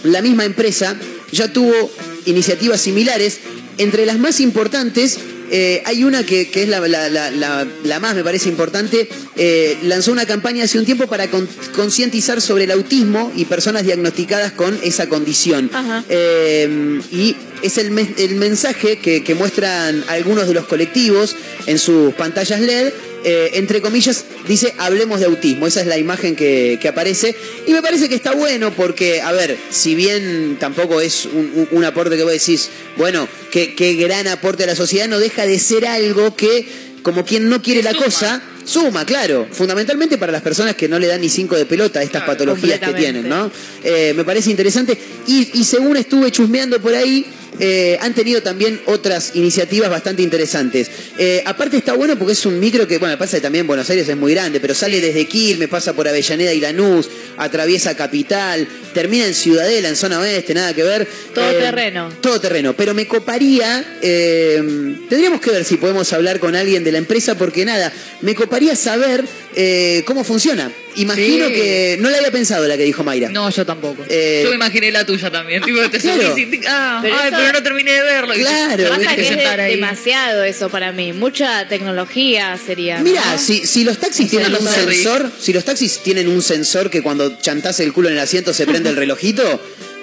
[0.04, 0.96] la misma empresa
[1.32, 1.92] ya tuvo
[2.26, 3.40] iniciativas similares.
[3.78, 5.20] Entre las más importantes,
[5.52, 9.08] eh, hay una que, que es la, la- la- la- la más, me parece importante,
[9.36, 13.84] eh, lanzó una campaña hace un tiempo para con- concientizar sobre el autismo y personas
[13.84, 15.70] diagnosticadas con esa condición.
[15.74, 16.04] Ajá.
[16.10, 21.36] Eh, y es el, men- el mensaje que, que muestran algunos de los colectivos
[21.66, 22.92] en sus pantallas LED.
[23.30, 25.68] Eh, entre comillas, dice hablemos de autismo.
[25.68, 27.36] Esa es la imagen que, que aparece.
[27.68, 31.68] Y me parece que está bueno porque, a ver, si bien tampoco es un, un-
[31.72, 35.46] un aporte que vos decís, bueno, qué, qué gran aporte a la sociedad, no deja
[35.46, 36.66] de ser algo que,
[37.04, 38.06] como quien no quiere la suma.
[38.06, 39.48] cosa, suma, claro.
[39.52, 42.34] Fundamentalmente para las personas que no le dan ni cinco de pelota a estas Claro,
[42.38, 43.52] patologías que tienen, ¿no?
[43.84, 44.98] Eh, me parece interesante.
[45.28, 47.26] Y, y según estuve chusmeando por ahí,
[47.60, 50.90] eh, han tenido también otras iniciativas bastante interesantes.
[51.18, 54.08] Eh, aparte está bueno porque es un micro que, bueno, pasa que también Buenos Aires
[54.08, 59.26] es muy grande, pero sale desde Quilmes, pasa por Avellaneda y Lanús, atraviesa Capital, termina
[59.26, 61.08] en Ciudadela, en zona oeste, nada que ver.
[61.34, 62.10] Todo Eh, terreno.
[62.22, 66.98] Todo terreno, pero me coparía, tendríamos que ver si podemos hablar con alguien de la
[66.98, 67.92] empresa, porque nada,
[68.22, 69.24] me coparía saber
[69.60, 70.72] eh, cómo funciona.
[70.98, 71.54] Imagino Sí.
[71.54, 73.30] que no la había pensado la que dijo Mayra.
[73.30, 74.04] No, yo tampoco.
[74.08, 75.64] Eh, yo me imaginé la tuya también.
[75.64, 76.32] Tipo, te Claro.
[76.32, 78.34] subís y- ah, Pero ay, eso- pero no terminé de verlo.
[78.36, 81.12] Claro, Pasa que es de- demasiado eso para mí.
[81.14, 83.00] Mucha tecnología sería.
[83.00, 83.38] Mira, ¿no?
[83.40, 87.40] si, si los taxis tienen un sensor, si los taxis tienen un sensor que cuando
[87.42, 89.60] chantás el culo en el asiento se prende el relojito,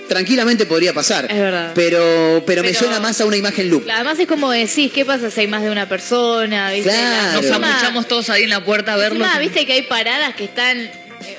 [0.09, 1.27] tranquilamente podría pasar.
[1.31, 1.73] Es verdad.
[1.75, 3.87] Pero, pero, me suena más a una imagen loop.
[3.91, 6.71] Además es como decís, ¿qué pasa si hay más de una persona?
[6.73, 6.91] ¿viste?
[6.91, 7.41] Claro.
[7.43, 9.25] Nos amuchamos todos ahí en la puerta a verlo.
[9.25, 10.91] encima, viste que hay paradas que están eh,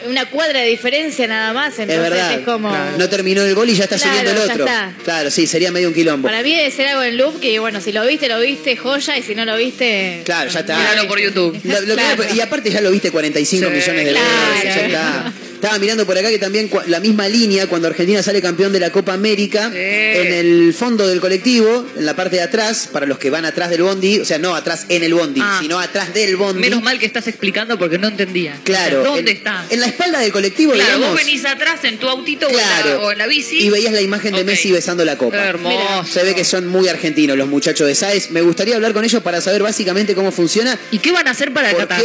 [0.08, 2.34] una cuadra de diferencia nada más, Es entonces verdad.
[2.34, 2.76] es como...
[2.98, 4.66] No terminó el gol y ya está Claro, subiendo el ya otro.
[4.66, 4.94] está.
[5.04, 6.28] Claro, sí, sería medio un quilombo.
[6.28, 9.18] Para mí debe ser algo en loop que, bueno, si lo viste, lo viste, joya,
[9.18, 10.22] y si no lo viste...
[10.26, 10.78] Claro, ya está.
[10.78, 11.60] Míralo por YouTube.
[11.64, 12.24] Lo- lo que- Claro.
[12.36, 14.28] y aparte ya lo viste 45 Sí, millones de claro.
[14.56, 14.76] veces.
[14.76, 15.34] Ya está.
[15.56, 18.92] Estaba mirando por acá que también la misma línea, cuando Argentina sale campeón de la
[18.92, 19.78] Copa América, Sí.
[19.78, 23.70] en el fondo del colectivo, en la parte de atrás, para los que van atrás
[23.70, 25.58] del bondi, o sea, no atrás en el bondi, Ah.
[25.62, 26.60] sino atrás del bondi.
[26.62, 28.60] Menos mal que estás explicando porque no entendía.
[28.64, 29.00] Claro.
[29.00, 29.66] O sea, ¿Dónde en, está?
[29.70, 31.10] En la espalda del colectivo, Claro, digamos.
[31.16, 33.02] vos venís atrás en tu autito o en la- Claro.
[33.06, 33.58] o, en la, bici.
[33.58, 34.44] Y veías la imagen de.
[34.44, 35.38] Messi besando la copa.
[35.38, 36.06] Hermoso.
[36.12, 38.30] Se ve que son muy argentinos los muchachos de SAES.
[38.32, 40.78] Me gustaría hablar con ellos para saber básicamente cómo funciona.
[40.92, 42.04] ¿Y qué van a hacer para ¿Por Qatar?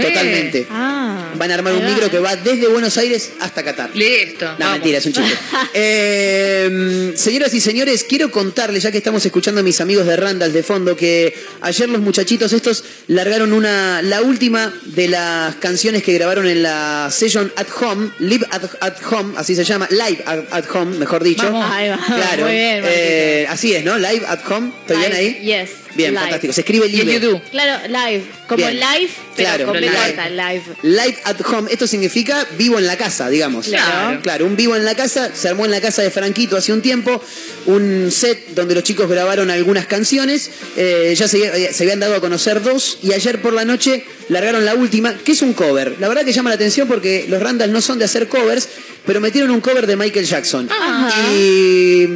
[0.00, 0.66] Totalmente.
[0.70, 1.32] Ah.
[1.36, 3.90] Van a armar un micro que va desde Buenos Aires hasta Qatar.
[3.94, 4.46] Listo.
[4.46, 4.72] No, vamos.
[4.74, 5.32] mentira, es un chiste.
[5.74, 10.52] Eh, señoras y señores, quiero contarles, ya que estamos escuchando a mis amigos de Randall
[10.52, 16.12] de fondo, que ayer los muchachitos estos largaron una, la última de las canciones que
[16.12, 20.40] grabaron en la session at home, live at, at home, así se llama, live at,
[20.50, 21.44] at home, mejor dicho.
[21.44, 21.66] Vamos.
[21.70, 21.98] Ahí va.
[22.04, 22.44] Claro.
[22.44, 22.82] Muy bien.
[22.84, 23.98] Eh, así es, ¿no?
[23.98, 24.72] Live at home.
[24.82, 25.40] ¿Estoy bien ahí?
[25.42, 25.81] Yes.
[25.94, 26.20] Bien, live.
[26.22, 26.52] fantástico.
[26.52, 27.12] Se escribe live.
[27.12, 27.42] you do.
[27.50, 28.24] Claro, live.
[28.48, 28.74] Como Bien.
[28.80, 29.92] live, pero Claro, con live.
[29.94, 30.62] corta, live.
[30.82, 33.66] Live at home, esto significa vivo en la casa, digamos.
[33.66, 34.20] Claro.
[34.22, 36.82] Claro, un vivo en la casa, se armó en la casa de Franquito hace un
[36.82, 37.22] tiempo,
[37.66, 42.14] un set donde los chicos grabaron algunas canciones, eh, ya se, eh, se habían dado
[42.16, 45.96] a conocer dos y ayer por la noche largaron la última, que es un cover.
[46.00, 48.68] La verdad que llama la atención porque los Randall no son de hacer covers,
[49.06, 50.68] pero metieron un cover de Michael Jackson.
[50.70, 51.32] Ajá.
[51.32, 52.06] Y...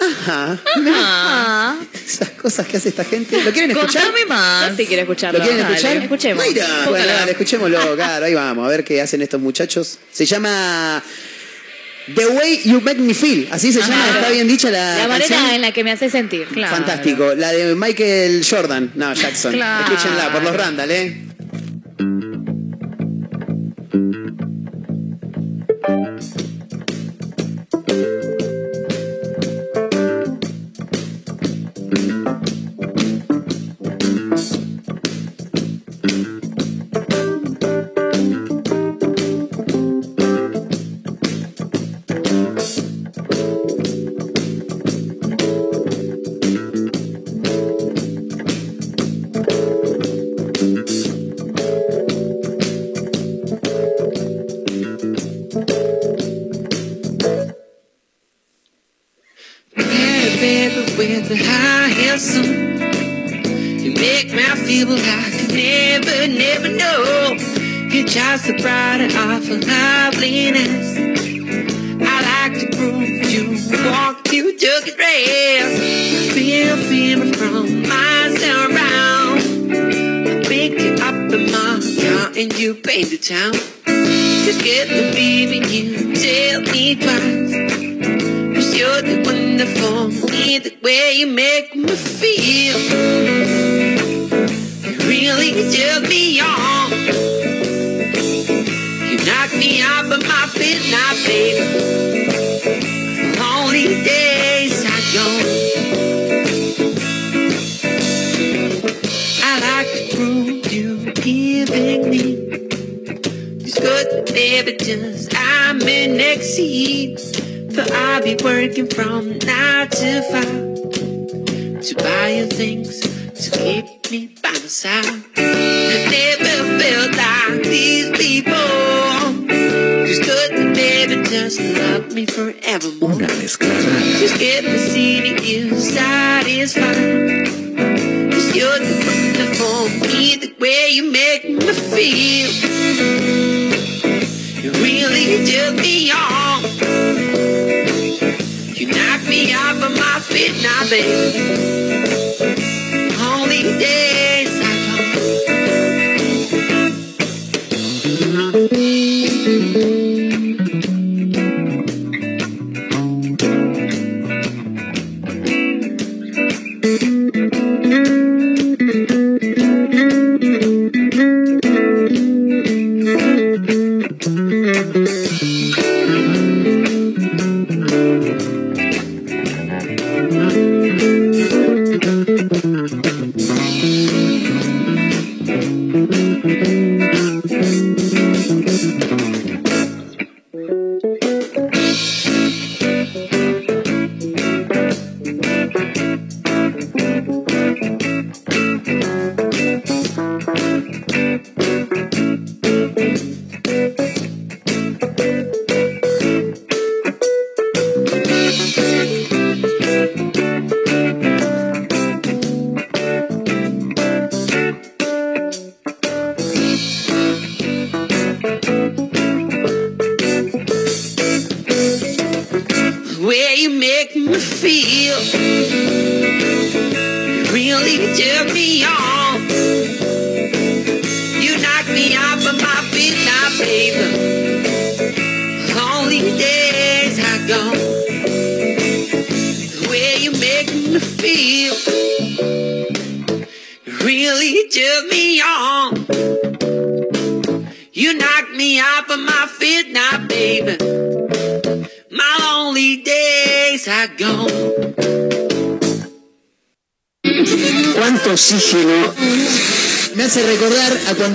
[0.00, 0.60] Ajá.
[0.86, 1.67] Ah.
[2.08, 3.42] Esas cosas que hace esta gente.
[3.42, 4.04] ¿Lo quieren escuchar?
[4.04, 4.70] Contame más.
[4.70, 5.38] Yo sí quiero escucharlo.
[5.38, 5.96] ¿Lo quieren Dale, escuchar?
[5.98, 6.46] Escuchemos.
[6.48, 9.98] Mira, bueno, dale, escuchémoslo, claro, ahí vamos, a ver qué hacen estos muchachos.
[10.10, 11.02] Se llama
[12.14, 15.28] The Way You Make Me Feel, así se llama, está bien dicha la, La manera
[15.28, 15.54] canción?
[15.56, 16.46] en la que me hace sentir.
[16.46, 16.74] Claro.
[16.74, 19.52] Fantástico, la de Michael Jordan, no, Jackson.
[19.52, 19.92] Claro.
[19.92, 21.27] Escúchenla por los Randall, ¿eh?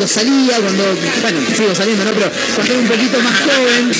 [0.03, 0.83] Cuando salía, cuando,
[1.21, 2.11] bueno, sigo saliendo, ¿no?
[2.11, 3.91] Pero cuando era un poquito más joven.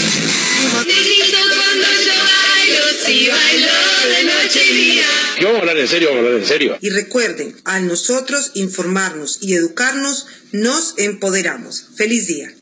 [0.83, 3.71] cuando yo bailo, si bailo
[4.09, 5.05] de noche y día.
[5.37, 6.77] Que vamos a hablar en serio, vamos a hablar en serio.
[6.81, 11.85] Y recuerden, al nosotros informarnos y educarnos, nos empoderamos.
[11.95, 12.53] Feliz día.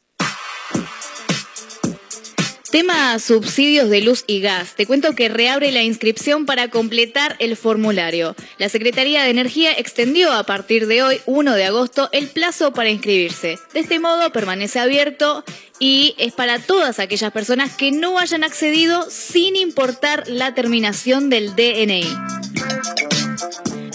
[2.72, 4.76] Tema subsidios de luz y gas.
[4.76, 8.34] Te cuento que reabre la inscripción para completar el formulario.
[8.60, 12.90] La Secretaría de Energía extendió a partir de hoy, 1 de agosto, el plazo para
[12.90, 13.60] inscribirse.
[13.74, 15.44] De este modo permanece abierto
[15.80, 21.54] y es para todas aquellas personas que no hayan accedido sin importar la terminación del
[21.58, 22.08] DNI.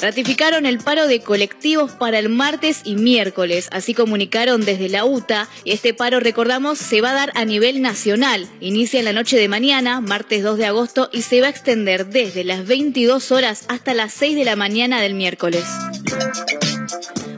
[0.01, 5.49] Ratificaron el paro de colectivos para el martes y miércoles, así comunicaron desde la UTA,
[5.65, 8.47] y este paro, recordamos, se va a dar a nivel nacional.
[8.61, 12.07] Inicia en la noche de mañana, martes 2 de agosto, y se va a extender
[12.07, 15.65] desde las 22 horas hasta las 6 de la mañana del miércoles.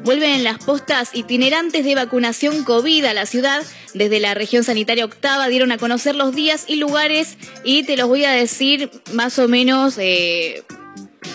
[0.09, 3.63] Vuelven las postas itinerantes de vacunación COVID a la ciudad.
[3.93, 8.09] Desde la región sanitaria octava dieron a conocer los días y lugares y te los
[8.09, 10.63] voy a decir más o menos eh,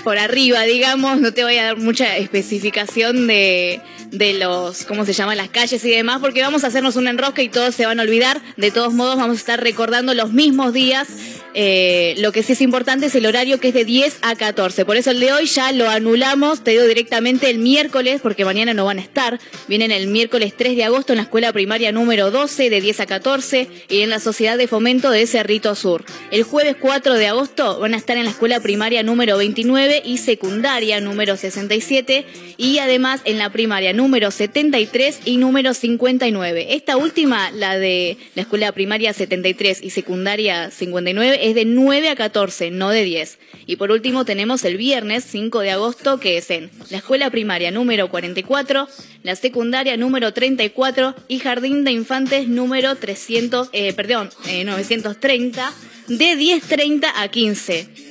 [0.03, 3.81] por arriba, digamos, no te voy a dar mucha especificación de,
[4.13, 5.37] de los, ¿cómo se llaman?
[5.37, 8.03] Las calles y demás, porque vamos a hacernos una enrosca y todos se van a
[8.03, 8.41] olvidar.
[8.57, 11.07] De todos modos, vamos a estar recordando los mismos días.
[11.55, 14.85] Eh, lo que sí es importante es el horario que es de 10 a 14.
[14.85, 18.73] Por eso el de hoy ya lo anulamos, te digo directamente el miércoles, porque mañana
[18.73, 19.39] no van a estar.
[19.67, 23.05] Vienen el miércoles 3 de agosto en la escuela primaria número 12 de 10 a
[23.05, 26.05] 14 y en la Sociedad de Fomento de Cerrito Sur.
[26.31, 30.17] El jueves 4 de agosto van a estar en la escuela primaria número 29 y
[30.17, 32.25] secundaria número 67
[32.57, 36.75] y además en la primaria número 73 y número 59.
[36.75, 42.15] Esta última, la de la escuela primaria 73 y secundaria 59, es de 9 a
[42.15, 43.39] 14, no de 10.
[43.65, 47.71] Y por último tenemos el viernes 5 de agosto que es en la escuela primaria
[47.71, 48.89] número 44,
[49.23, 55.71] la secundaria número 34 y jardín de infantes número 300, eh, perdón, eh, 930
[56.07, 58.02] de 10.30 a 15.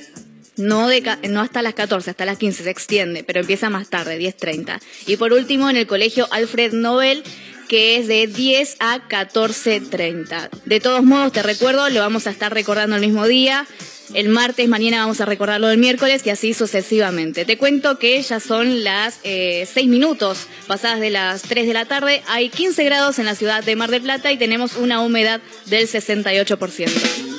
[0.55, 0.87] No,
[1.29, 4.79] no hasta las 14, hasta las 15 se extiende, pero empieza más tarde, 10.30.
[5.07, 7.23] Y por último, en el colegio Alfred Nobel,
[7.67, 10.49] que es de 10 a 14.30.
[10.65, 13.65] De todos modos, te recuerdo, lo vamos a estar recordando el mismo día.
[14.13, 17.45] El martes, mañana vamos a recordarlo el miércoles y así sucesivamente.
[17.45, 22.21] Te cuento que ya son las 6 minutos pasadas de las 3 de la tarde.
[22.27, 25.87] Hay 15 grados en la ciudad de Mar del Plata y tenemos una humedad del
[25.87, 27.32] 68%.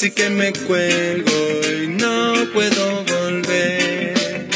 [0.00, 4.48] Casi que me cuelgo y no puedo volver.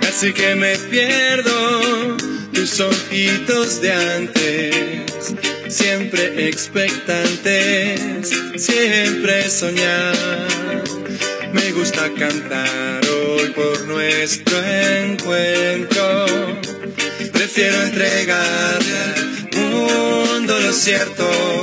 [0.00, 2.16] Casi que me pierdo
[2.52, 5.36] tus ojitos de antes.
[5.68, 10.82] Siempre expectantes, siempre soñar.
[11.52, 16.26] Me gusta cantar hoy por nuestro encuentro.
[17.32, 21.62] Prefiero entregarle al mundo lo cierto.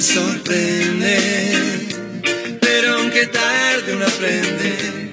[0.00, 1.18] sorprende,
[2.60, 5.10] pero aunque tarde uno aprende,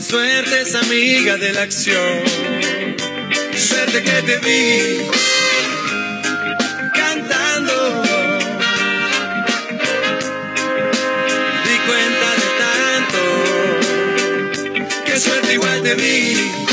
[0.00, 2.24] suerte es amiga de la acción.
[3.56, 5.06] Suerte que te vi
[6.94, 8.02] cantando,
[11.64, 13.20] di cuenta de tanto,
[15.04, 16.65] que suerte igual te vi.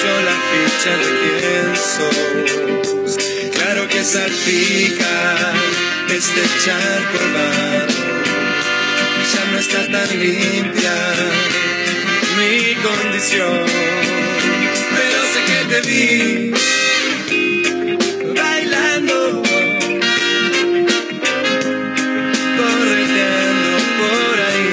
[0.00, 3.18] Cayó la ficha de quién sos.
[3.52, 5.16] Claro que salpica
[6.08, 7.94] este charco hermano.
[9.32, 10.96] Ya no está tan limpia
[12.36, 13.64] mi condición.
[14.94, 16.04] Pero sé que te vi
[18.34, 19.42] bailando.
[22.58, 23.70] correteando
[24.00, 24.70] por ahí.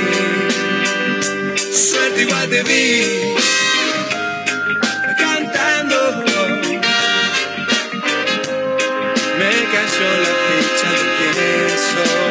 [1.73, 3.36] Suerte igual te vi
[9.71, 12.26] cayó la ficha de quién.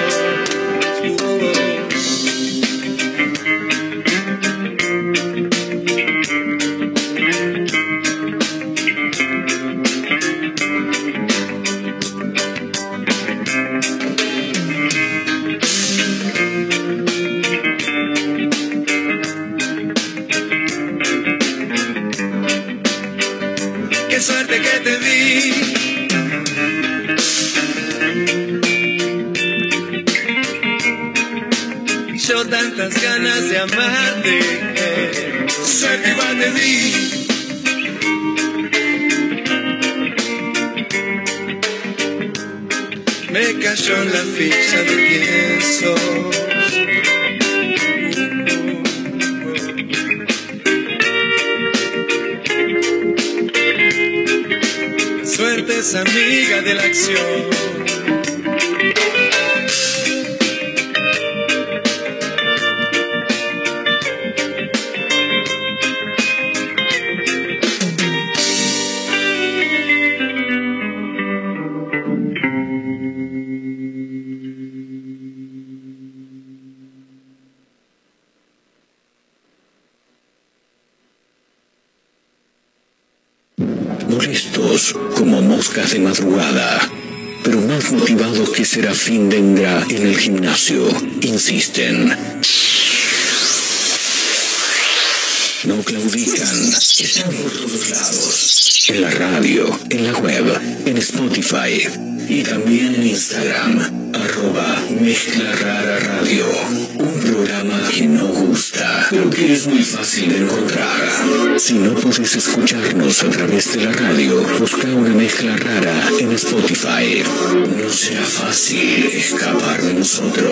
[120.16, 120.45] So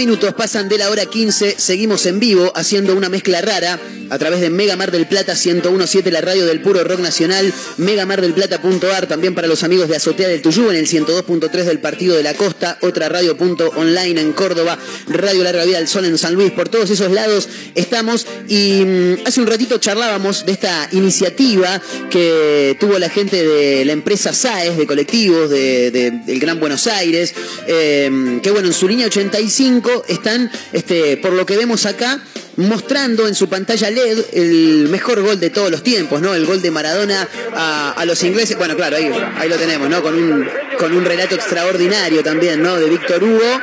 [0.00, 3.78] minutos pasan de la hora 15, seguimos en vivo haciendo una mezcla rara
[4.10, 9.06] a través de Mega Mar del Plata 1017, la radio del puro rock nacional, megamardelplata.ar,
[9.06, 12.34] también para los amigos de Azotea del Tuyú en el 102.3 del Partido de la
[12.34, 16.50] Costa, otra radio punto online en Córdoba, Radio Larga Vida del Sol en San Luis,
[16.52, 18.26] por todos esos lados estamos.
[18.48, 21.80] Y mm, hace un ratito charlábamos de esta iniciativa
[22.10, 26.86] que tuvo la gente de la empresa SAES, de colectivos de, de- del Gran Buenos
[26.86, 27.32] Aires,
[27.66, 32.22] eh, que bueno, en su línea 85 están, este, por lo que vemos acá,
[32.56, 36.34] mostrando en su pantalla LED el mejor gol de todos los tiempos, ¿no?
[36.34, 38.56] El gol de Maradona a, los ingleses.
[38.56, 40.02] Bueno, claro, ahí, ahí lo tenemos, ¿no?
[40.02, 40.48] Con un,
[40.78, 42.76] con un relato extraordinario también, ¿no?
[42.76, 43.60] De Víctor Hugo.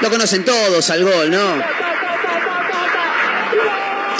[0.00, 1.77] Lo conocen todos al gol, ¿no?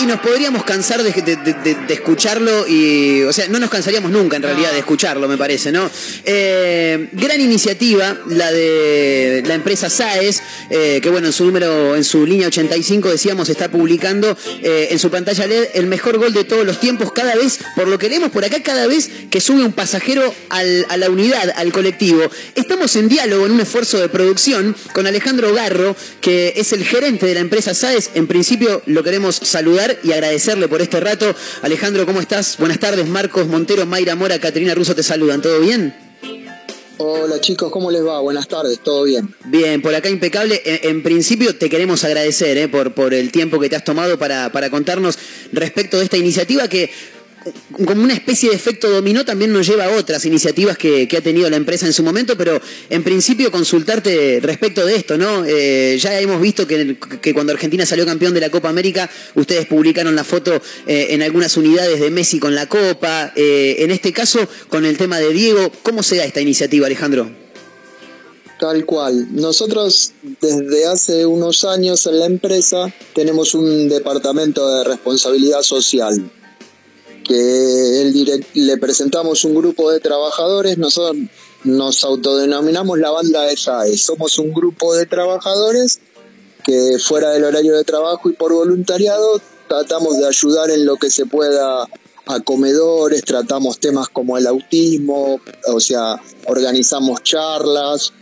[0.01, 3.69] Y nos podríamos cansar de, de- de- de- de escucharlo y, o sea, no nos
[3.69, 5.91] cansaríamos nunca en realidad de escucharlo, me parece, ¿no?
[6.25, 10.41] Eh, gran iniciativa, la de la empresa SAES,
[10.71, 15.01] eh, que bueno, en su número, en su línea 85 decíamos, está publicando eh, en
[15.01, 18.09] su pantalla LED el mejor gol de todos los tiempos, cada vez, por lo que
[18.09, 22.23] leemos por acá, cada vez que sube un pasajero al- a la unidad, al colectivo.
[22.55, 27.27] Estamos en diálogo, en un esfuerzo de producción, con Alejandro Garro, que es el gerente
[27.27, 28.11] de la empresa SAES.
[28.15, 31.35] En principio lo queremos saludar y agradecerle por este rato.
[31.63, 32.57] Alejandro, ¿cómo estás?
[32.59, 35.43] Buenas tardes, Marcos Montero, Mayra Mora, Caterina Russo te saludan.
[35.43, 35.95] ¿Todo bien?
[37.01, 38.19] Hola chicos, ¿cómo les va?
[38.21, 39.33] Buenas tardes, ¿todo bien?
[39.45, 40.61] Bien, por acá impecable.
[40.65, 44.19] En, en principio te queremos agradecer eh, por, por el tiempo que te has tomado
[44.19, 45.17] para, para contarnos
[45.53, 46.91] respecto de esta iniciativa que
[47.87, 51.49] como una especie de efecto dominó también nos lleva a otras iniciativas que, ha tenido
[51.51, 52.61] la empresa en su momento, pero
[52.91, 55.45] en principio consultarte respecto de esto, ¿no?
[55.45, 59.67] Eh, ya hemos visto que, que cuando Argentina salió campeón de la Copa América, ustedes
[59.67, 63.33] publicaron la foto eh, en algunas unidades de Messi con la Copa.
[63.35, 67.31] Eh, en este caso, con el tema de Diego, ¿cómo se da esta iniciativa, Alejandro?
[68.59, 69.29] Tal cual.
[69.31, 76.31] Nosotros desde hace unos años en la empresa tenemos un departamento de responsabilidad social
[77.29, 81.23] que el direct- le presentamos un grupo de trabajadores, nosotros
[81.65, 86.01] nos autodenominamos la banda de SAE, somos un grupo de trabajadores
[86.65, 91.11] que fuera del horario de trabajo y por voluntariado tratamos de ayudar en lo que
[91.11, 91.87] se pueda
[92.27, 98.13] a comedores, tratamos temas como el autismo, o sea, organizamos charlas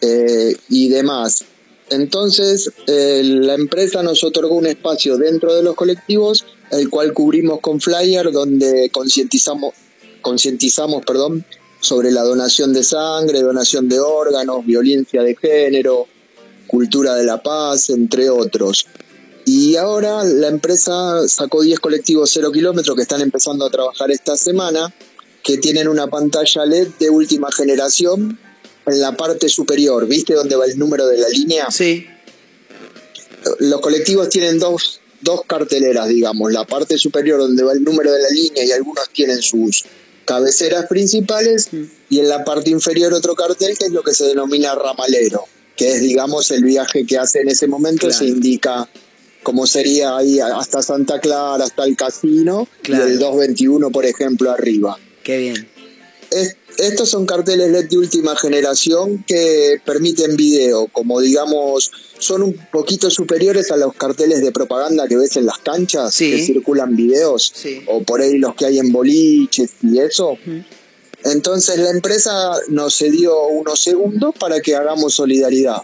[0.00, 1.44] eh, y demás.
[1.90, 6.46] Entonces, eh, la empresa nos otorgó un espacio dentro de los colectivos,
[6.78, 9.74] el cual cubrimos con flyer, donde concientizamos,
[10.20, 11.44] concientizamos, perdón,
[11.80, 16.06] sobre la donación de sangre, donación de órganos, violencia de género,
[16.66, 18.86] cultura de la paz, entre otros.
[19.44, 24.36] Y ahora la empresa sacó 10 colectivos 0 kilómetros que están empezando a trabajar esta
[24.36, 24.94] semana,
[25.42, 28.38] que tienen una pantalla LED de última generación
[28.86, 30.06] en la parte superior.
[30.06, 31.70] ¿Viste dónde va el número de la línea?
[31.70, 32.06] Sí.
[33.58, 36.52] Los colectivos tienen dos, dos carteleras, digamos.
[36.52, 39.84] La parte superior donde va el número de la línea y algunos tienen sus
[40.24, 41.68] cabeceras principales
[42.08, 45.44] y en la parte inferior otro cartel que es lo que se denomina ramalero,
[45.76, 48.06] que es, digamos, el viaje que hace en ese momento.
[48.06, 48.18] Claro.
[48.18, 48.88] Se indica
[49.42, 53.08] cómo sería ahí hasta Santa Clara, hasta el casino Claro.
[53.08, 54.98] y el 221, por ejemplo, arriba.
[55.22, 55.68] Qué bien.
[56.30, 62.54] Es- estos son carteles LED de última generación que permiten video, como digamos, son un
[62.72, 66.30] poquito superiores a los carteles de propaganda que ves en las canchas, Sí.
[66.30, 67.82] que circulan videos, Sí.
[67.86, 70.36] o por ahí los que hay en boliches y eso.
[71.24, 75.78] Entonces la empresa nos cedió unos segundos para que hagamos solidaridad.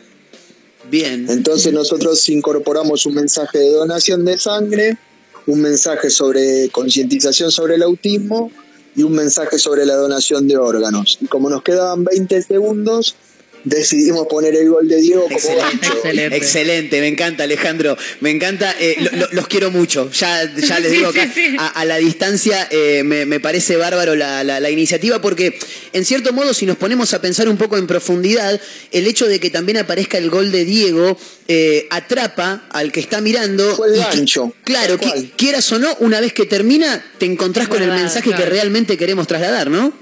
[0.90, 1.26] Bien.
[1.30, 4.98] Entonces nosotros incorporamos un mensaje de donación de sangre,
[5.46, 8.50] un mensaje sobre concientización sobre el autismo
[8.94, 11.18] y un mensaje sobre la donación de órganos.
[11.20, 13.16] Y como nos quedaban 20 segundos,
[13.64, 15.92] decidimos poner el gol de Diego como gancho.
[15.94, 16.36] Excelente.
[16.36, 20.90] Excelente, me encanta Alejandro, me encanta, eh, lo- lo- los quiero mucho, ya, ya les
[20.92, 21.56] digo acá, sí, sí.
[21.58, 25.58] A, a la distancia eh, me, me parece bárbaro la, la- la iniciativa porque
[25.92, 28.60] en cierto modo si nos ponemos a pensar un poco en profundidad,
[28.92, 33.20] el hecho de que también aparezca el gol de Diego eh, atrapa al que está
[33.20, 33.74] mirando.
[33.76, 35.32] Fue el que- gancho, claro, cual.
[35.36, 39.26] quieras o no, una vez que termina, te encontrás con el mensaje que realmente queremos
[39.26, 39.92] trasladar, ¿no?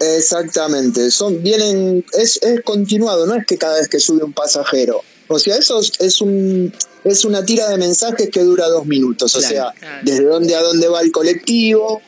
[0.00, 5.02] Exactamente, son vienen es, es continuado, no es que cada vez que sube un pasajero.
[5.28, 6.72] O sea, eso es, es un
[7.04, 9.34] es una tira de mensajes que dura dos minutos.
[9.34, 9.54] O Claro.
[9.54, 10.00] sea, Claro.
[10.04, 12.00] desde dónde a dónde va el colectivo.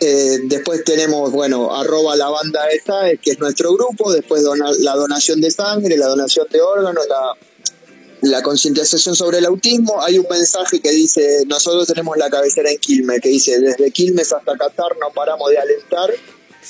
[0.00, 4.12] Eh, después tenemos, bueno, arroba la banda esta, que es nuestro grupo.
[4.12, 7.36] Después dona- la donación de sangre, la donación de órganos, la,
[8.30, 10.02] la concientización sobre el autismo.
[10.02, 14.32] Hay un mensaje que dice, nosotros tenemos la cabecera en Quilmes, que dice, desde Quilmes
[14.32, 16.10] hasta Qatar no paramos de alentar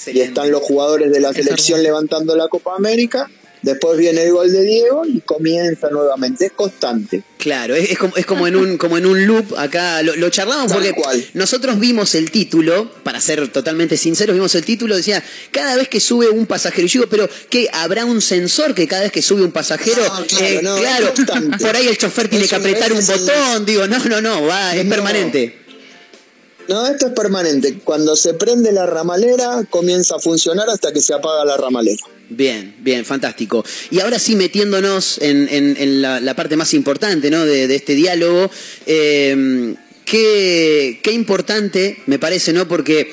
[0.06, 3.30] y están los jugadores de la selección levantando la Copa América.
[3.62, 6.44] Después viene el gol de Diego y comienza nuevamente.
[6.44, 7.22] Es constante.
[7.38, 10.28] Claro, es, es como, es como en un como en un loop acá lo, lo
[10.28, 11.24] charlamos Tal porque cual.
[11.32, 15.98] nosotros vimos el título, para ser totalmente sinceros, vimos el título decía cada vez que
[16.00, 16.84] sube un pasajero.
[16.86, 20.02] Y yo digo, pero ¿qué habrá un sensor que cada vez que sube un pasajero,
[20.02, 21.14] No, claro, eh, no, claro,
[21.58, 24.84] por ahí el chofer tiene que apretar un botón, digo, no, no, no, va, es
[24.84, 24.90] No.
[24.90, 25.63] permanente.
[26.68, 27.78] No, esto es permanente.
[27.84, 32.02] Cuando se prende la ramalera, comienza a funcionar hasta que se apaga la ramalera.
[32.30, 33.64] Bien, bien, fantástico.
[33.90, 37.44] Y ahora sí, metiéndonos en, en- la parte más importante ¿no?
[37.44, 38.50] de, de este diálogo,
[38.86, 42.66] eh, qué, qué importante me parece, ¿no?
[42.66, 43.12] Porque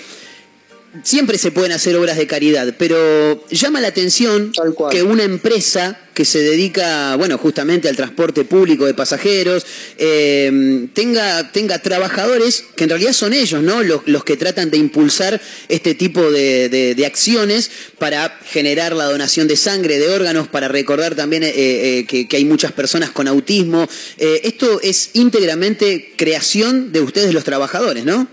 [1.03, 4.51] siempre se pueden hacer obras de caridad, pero llama la atención
[4.91, 9.65] que una empresa que se dedica, bueno, justamente al transporte público de pasajeros,
[9.97, 13.81] eh, tenga, tenga trabajadores que en realidad son ellos, ¿no?
[13.81, 19.05] Los, los que tratan de impulsar este tipo de, de- de acciones para generar la
[19.05, 23.11] donación de sangre, de órganos, para recordar también eh, eh, que, que hay muchas personas
[23.11, 23.87] con autismo.
[24.17, 28.27] Eh, esto es íntegramente creación de ustedes los trabajadores, ¿no?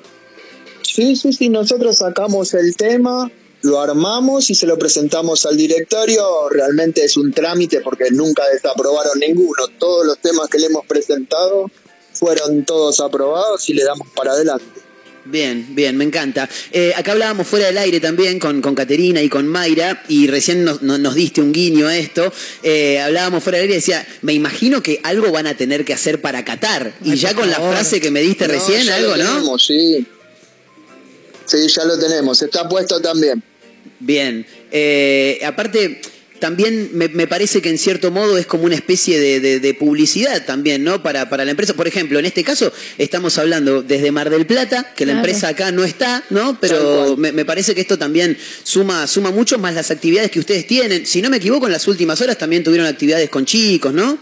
[0.98, 1.48] Sí, sí, sí.
[1.48, 3.30] Nosotros sacamos el tema,
[3.62, 6.24] lo armamos y se lo presentamos al directorio.
[6.50, 9.68] Realmente es un trámite porque nunca desaprobaron ninguno.
[9.78, 11.70] Todos los temas que le hemos presentado
[12.14, 14.64] fueron todos aprobados y le damos para adelante.
[15.24, 16.48] Bien, bien, me encanta.
[16.72, 20.64] Eh, acá hablábamos fuera del aire también con, con Caterina y con Mayra, y recién
[20.64, 22.32] nos, nos- nos diste un guiño a esto.
[22.64, 25.92] Eh, hablábamos fuera del aire y decía, me imagino que algo van a tener que
[25.94, 26.94] hacer para Qatar.
[27.04, 29.30] Y Ay, ya con la frase que me diste No, recién, algo, lo ¿no?
[29.34, 30.04] tenemos, sí.
[31.48, 33.42] Sí, ya lo tenemos, está puesto también.
[34.00, 34.46] Bien.
[34.70, 36.00] Eh, aparte,
[36.38, 39.74] también me, me parece que en cierto modo es como una especie de, de- de
[39.74, 41.02] publicidad también, ¿no?
[41.02, 41.74] Para, para la empresa.
[41.74, 45.26] Por ejemplo, en este caso estamos hablando desde Mar del Plata, que la Claro.
[45.26, 46.56] empresa acá no está, ¿no?
[46.60, 50.66] Pero me, me parece que esto también suma, suma mucho más las actividades que ustedes
[50.68, 51.06] tienen.
[51.06, 54.18] Si no me equivoco, en las últimas horas también tuvieron actividades con chicos, ¿no?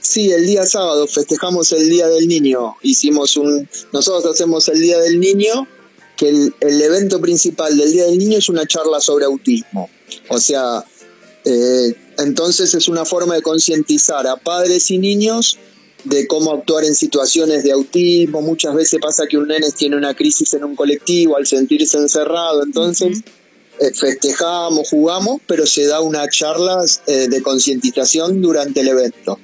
[0.00, 2.76] Sí, el día sábado festejamos el Día del Niño.
[2.82, 3.68] Hicimos un.
[3.92, 5.66] Nosotros hacemos el Día del Niño,
[6.16, 9.90] que el, el evento principal del Día del Niño es una charla sobre autismo.
[10.28, 10.84] O sea,
[11.44, 15.58] eh, entonces es una forma de concientizar a padres y niños
[16.04, 18.40] de cómo actuar en situaciones de autismo.
[18.42, 22.62] Muchas veces pasa que un nene tiene una crisis en un colectivo al sentirse encerrado.
[22.62, 23.22] Entonces.
[23.78, 29.38] eh, festejamos, jugamos, pero se da una charla eh, de concientización durante el evento.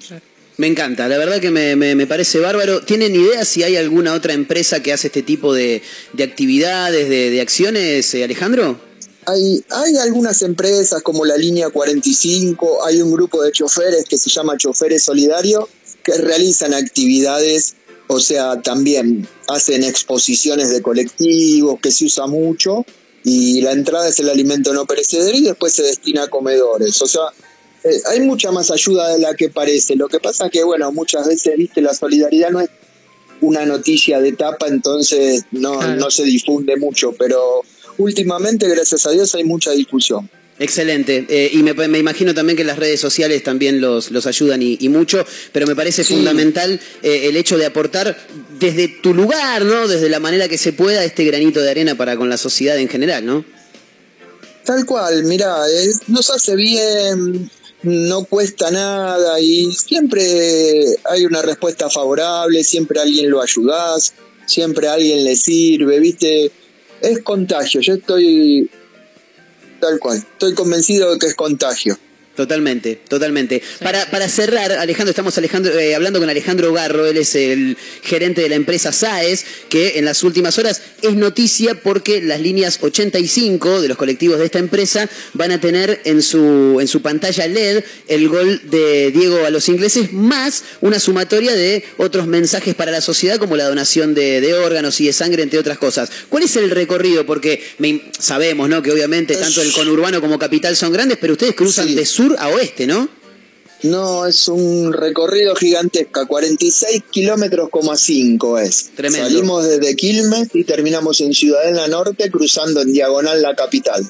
[0.58, 2.82] Me encanta, la verdad que me, me- parece bárbaro.
[2.82, 5.82] ¿Tienen idea si hay alguna otra empresa que hace este tipo de,
[6.12, 8.78] de actividades, de, de acciones, eh, Alejandro?
[9.26, 14.28] Hay, hay algunas empresas como la línea 45, hay un grupo de choferes que se
[14.30, 15.68] llama Choferes Solidario
[16.02, 17.76] que realizan actividades,
[18.08, 22.84] o sea, también hacen exposiciones de colectivos que se usa mucho
[23.24, 27.00] y la entrada es el alimento no perecedero y después se destina a comedores.
[27.00, 27.22] O sea,
[27.84, 29.96] eh, hay mucha más ayuda de la que parece.
[29.96, 32.70] Lo que pasa que, bueno, muchas veces, viste, la solidaridad no es
[33.40, 37.62] una noticia de tapa, entonces no, no se difunde mucho, pero
[37.98, 40.30] últimamente, gracias a Dios, hay mucha difusión.
[40.58, 41.26] Excelente.
[41.28, 44.76] Eh, y me, me imagino también que las redes sociales también los, los ayudan y,
[44.80, 46.14] y mucho, pero me parece Sí.
[46.14, 48.16] fundamental eh, el hecho de aportar
[48.60, 49.88] desde tu lugar, ¿no?
[49.88, 52.88] Desde la manera que se pueda este granito de arena para con la sociedad en
[52.88, 53.44] general, ¿no?
[54.64, 57.50] Tal cual, mira, es- nos hace bien,
[57.82, 64.14] no cuesta nada y siempre hay una respuesta favorable, siempre alguien lo ayudás,
[64.46, 66.50] siempre alguien le sirve, viste,
[67.00, 68.70] es contagio, yo estoy
[69.80, 71.98] tal cual, estoy convencido de que es contagio.
[72.34, 73.62] Totalmente, totalmente.
[73.82, 78.40] Para, para cerrar, Alejandro, estamos Alejandro, eh, hablando con Alejandro Garro, él es el gerente
[78.40, 83.82] de la empresa SAES, que en las últimas horas es noticia porque las líneas 85
[83.82, 87.84] de los colectivos de esta empresa van a tener en su, en su pantalla LED
[88.08, 93.02] el gol de Diego a los ingleses, más una sumatoria de otros mensajes para la
[93.02, 96.10] sociedad, como la donación de, de órganos y de sangre, entre otras cosas.
[96.30, 97.26] ¿Cuál es el recorrido?
[97.26, 98.80] Porque me- sabemos, ¿no?
[98.80, 101.94] Que obviamente tanto el conurbano como capital son grandes, pero ustedes cruzan Sí.
[101.94, 103.08] de sur a oeste, ¿no?
[103.82, 108.90] No, es un recorrido gigantesco, 46 kilómetros, coma 5 es.
[108.94, 109.28] Tremendo.
[109.28, 114.08] Salimos desde Quilmes y terminamos en Ciudadela Norte cruzando en diagonal la capital.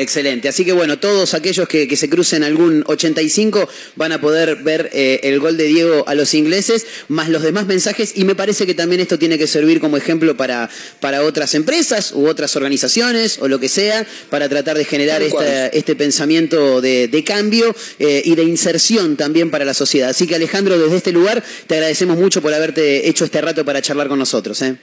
[0.00, 0.48] Excelente.
[0.48, 4.90] Así que bueno, todos aquellos que, que se crucen algún 85 van a poder ver
[4.92, 8.12] eh, el gol de Diego a los ingleses, más los demás mensajes.
[8.14, 10.70] Y me parece que también esto tiene que servir como ejemplo para,
[11.00, 15.66] para otras empresas u otras organizaciones o lo que sea, para tratar de generar esta-
[15.68, 20.10] este pensamiento de, de cambio eh, y de inserción también para la sociedad.
[20.10, 23.82] Así que Alejandro, desde este lugar te agradecemos mucho por haberte hecho este rato para
[23.82, 24.60] charlar con nosotros.
[24.62, 24.76] ¿eh?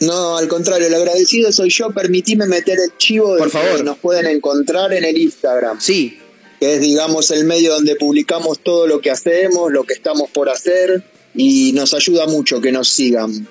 [0.00, 1.90] No, al contrario, el agradecido soy yo.
[1.90, 3.76] Permitime meter el chivo de Por favor.
[3.78, 5.80] que nos pueden encontrar en el Instagram.
[5.80, 6.18] Sí,
[6.60, 10.48] que es, digamos, el medio donde publicamos todo lo que hacemos, lo que estamos por
[10.48, 11.02] hacer,
[11.34, 13.48] y nos ayuda mucho que nos sigan.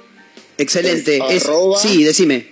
[0.58, 1.18] excelente.
[1.30, 2.48] Es Es- arroba- sí, decime.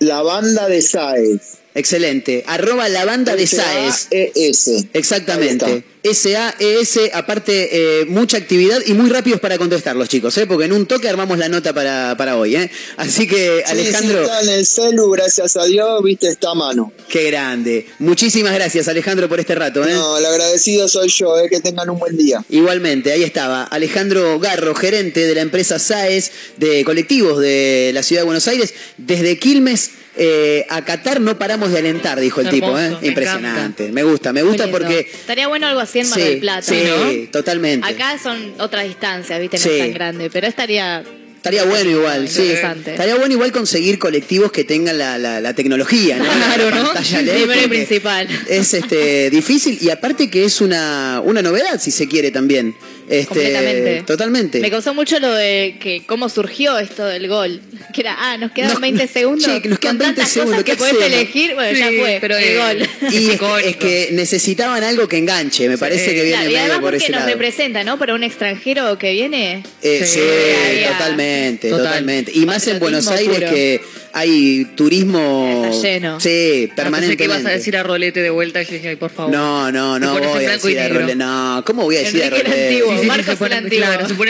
[0.00, 1.57] La banda de SAES.
[1.74, 2.44] Excelente.
[2.46, 4.08] Arroba la banda de SAES.
[4.10, 4.88] S.
[4.92, 5.84] Exactamente.
[6.02, 10.46] S-A-E-S, aparte, eh, mucha actividad y muy rápidos para contestarlos, chicos, ¿eh?
[10.46, 12.56] porque en un toque armamos la nota para, para hoy.
[12.56, 12.70] ¿eh?
[12.96, 16.92] Así que, Alejandro, está en el celu, gracias a Dios, viste, está a mano.
[17.08, 17.86] qué grande.
[17.98, 19.84] Muchísimas gracias, Alejandro, por este rato.
[19.84, 19.92] ¿eh?
[19.92, 22.44] No, el agradecido soy yo, eh, que tengan un buen día.
[22.48, 28.22] Igualmente, ahí estaba Alejandro Garro, gerente de la empresa SAES de colectivos de la ciudad
[28.22, 28.72] de Buenos Aires.
[28.96, 32.78] Desde Quilmes eh, a Qatar no paramos de alentar, dijo el tipo.
[32.78, 32.96] ¿eh?
[33.00, 33.92] Me Impresionante.
[33.92, 35.00] Me gusta, me gusta porque...
[35.00, 37.30] Estaría bueno algo así en Mar Sí, del Plata, sí, ¿no?
[37.30, 37.86] totalmente.
[37.86, 39.58] Acá son otras distancias, ¿viste?
[39.58, 39.70] No Sí.
[39.70, 41.04] es tan grande, pero estaría.
[41.36, 42.50] Estaría bueno igual, sí.
[42.50, 46.24] Estaría bueno igual conseguir colectivos que tengan la, la- la tecnología, ¿no?
[46.56, 46.92] Claro, La ¿no?
[47.22, 48.28] LED, Primero y principal.
[48.48, 52.74] Es este difícil y aparte que es una, una novedad, si se quiere también.
[53.08, 54.02] Este, Completamente.
[54.06, 54.60] Totalmente.
[54.60, 57.60] Me causó mucho lo de que cómo surgió esto del gol.
[57.94, 59.44] Que era, ah, nos quedan No, 20 no, segundos.
[59.44, 61.54] che, que nos quedan con 20 tantas segundos, que ¿qué podés elegir.
[61.54, 62.18] Bueno, ya fue.
[62.20, 62.88] pero, el eh, gol.
[63.12, 63.30] Y
[63.68, 66.90] es, que necesitaban algo que enganche, me parece que viene Claro, y medio además por
[66.90, 67.32] porque ese nos lado.
[67.32, 67.98] representa, ¿no?
[67.98, 69.62] Para un extranjero que viene.
[69.82, 70.88] Eh, sí, totalmente.
[70.98, 71.84] Totalmente, Total.
[71.86, 72.32] totalmente.
[72.34, 73.50] Y más en Buenos Aires puro.
[73.50, 73.80] que
[74.12, 75.64] hay turismo.
[75.70, 76.20] Está lleno.
[76.20, 77.16] Sí, Ah, Pensé permanentemente.
[77.16, 79.32] que ibas a decir a Rolete de vuelta y yo dije, ay, por favor.
[79.32, 80.88] No, no, no voy a decir a.
[80.88, 81.16] Rolete.
[81.16, 82.82] No, ¿cómo voy a decir a Rolete?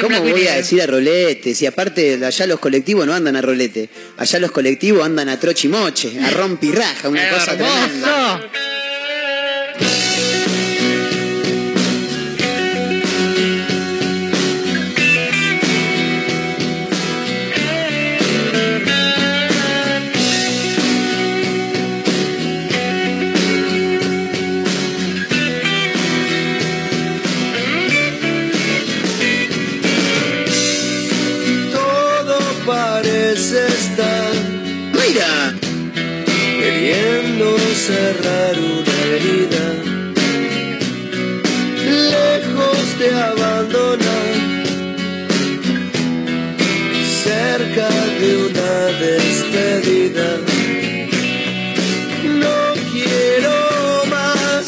[0.00, 1.54] ¿Cómo voy a decir a rolete?
[1.54, 6.18] Si aparte allá los colectivos no andan a rolete, allá los colectivos andan a trochimoche,
[6.20, 8.40] a rompirraja, una cosa tremenda.
[37.88, 39.66] Cerrar una herida,
[42.14, 44.34] lejos de abandonar,
[47.24, 47.88] cerca
[48.20, 48.72] de una
[49.06, 50.28] despedida.
[52.44, 52.58] No
[52.92, 53.56] quiero
[54.14, 54.66] más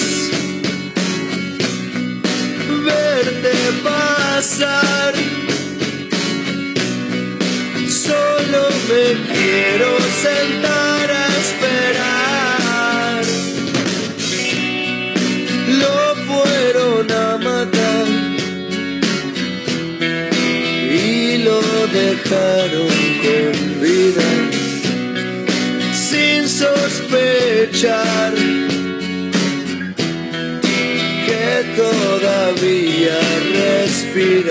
[2.89, 5.13] verte pasar.
[8.07, 9.91] Solo me quiero
[10.23, 10.80] sentar
[22.31, 22.89] dejaron
[23.23, 24.29] con vida
[25.93, 28.35] sin sospechar
[31.27, 33.19] que todavía
[33.53, 34.50] respira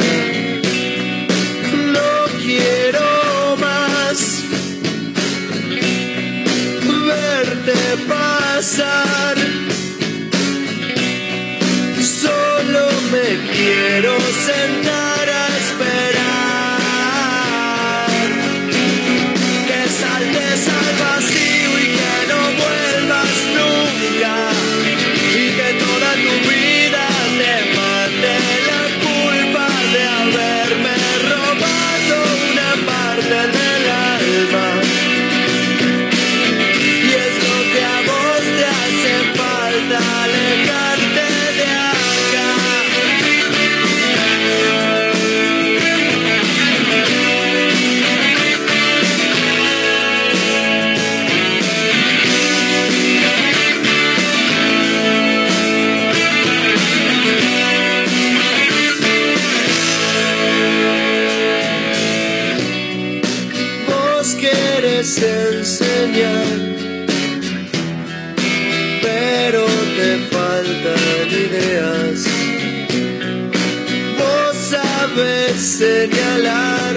[75.59, 76.95] señalar,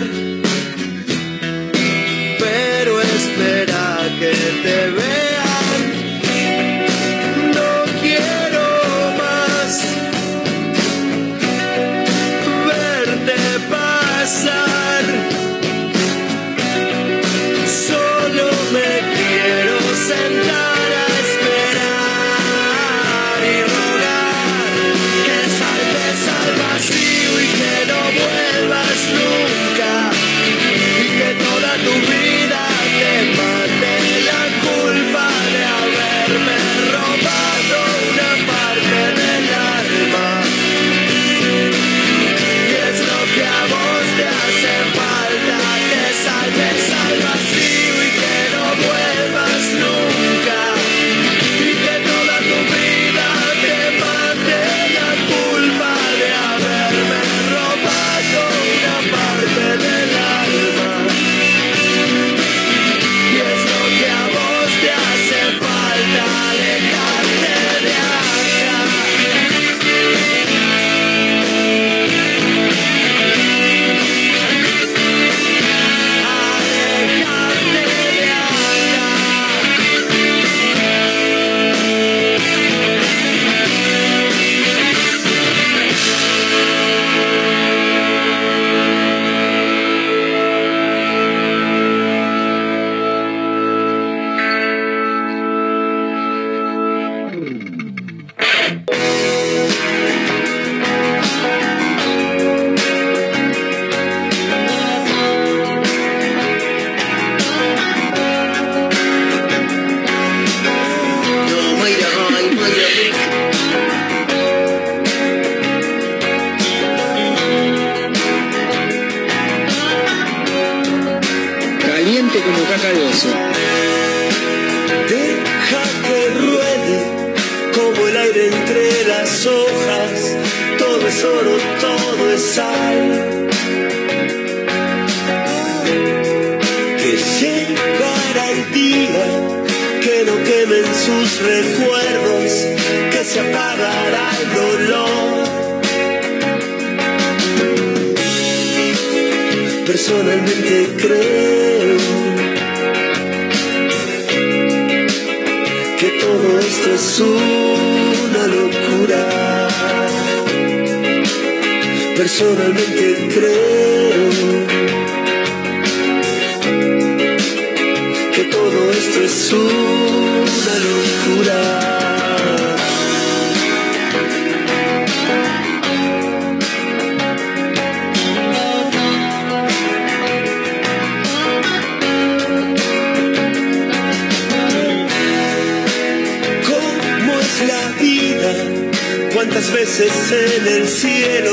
[189.53, 191.53] ¿Cuántas veces en el cielo?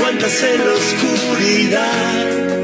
[0.00, 2.63] ¿Cuántas en la oscuridad?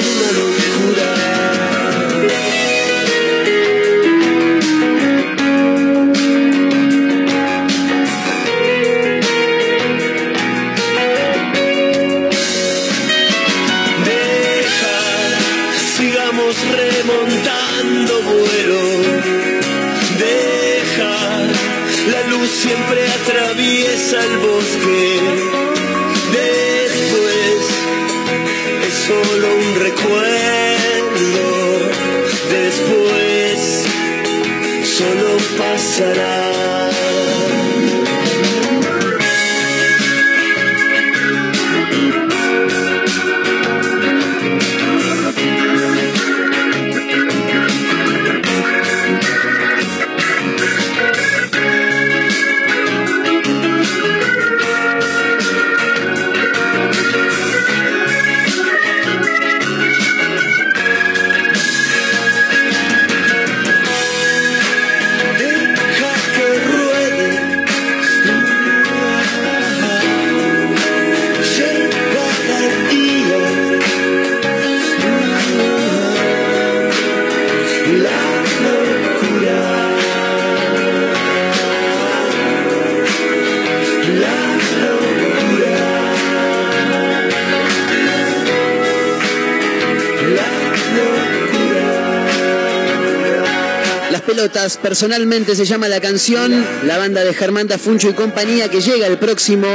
[94.41, 99.05] pelotas, personalmente se llama la canción, la banda de Germán Funcho y compañía que llega
[99.05, 99.67] el próximo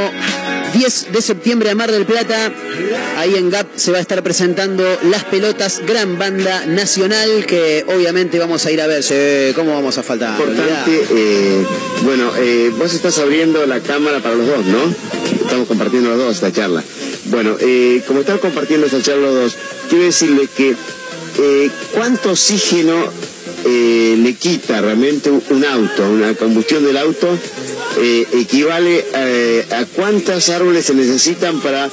[0.75, 2.53] 10 de septiembre a Mar del Plata.
[3.17, 8.41] Ahí en GAP se va a estar presentando Las Pelotas, gran banda nacional que obviamente
[8.41, 9.05] vamos a ir a ver.
[9.55, 10.41] ¿Cómo vamos a faltar?
[10.41, 11.65] importante, eh,
[12.03, 14.93] bueno, eh, vos estás abriendo la cámara para los dos, ¿no?
[15.43, 16.83] Estamos compartiendo los dos esta charla.
[17.27, 19.57] Bueno, eh, como estamos compartiendo esta charla los dos,
[19.89, 20.75] quiero decirle que
[21.93, 23.13] cuánto oxígeno
[23.69, 27.29] eh, le quita realmente un- auto, una combustión del auto,
[28.01, 31.91] eh, equivale eh, a cuántos árboles se necesitan para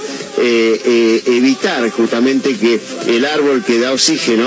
[1.26, 4.46] evitar justamente que el árbol que da oxígeno,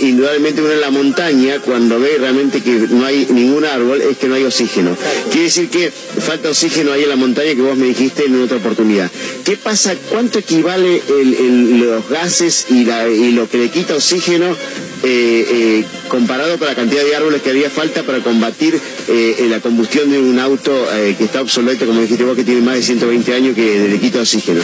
[0.00, 4.28] indudablemente uno en la montaña, cuando ve realmente que no hay ningún árbol, es que
[4.28, 4.96] no hay oxígeno.
[5.30, 8.58] Quiere decir que falta oxígeno ahí en la montaña que vos me dijiste en otra
[8.58, 9.10] oportunidad.
[9.44, 9.94] ¿Qué pasa?
[10.10, 12.84] ¿Cuánto equivale los gases y,
[13.32, 14.54] lo que le quita oxígeno
[16.14, 20.20] comparado con la cantidad de árboles que haría falta para combatir eh, la combustión de
[20.20, 23.56] un auto eh, que está obsoleto, como dijiste vos, que tiene más de 120 años
[23.56, 24.62] que le quita oxígeno?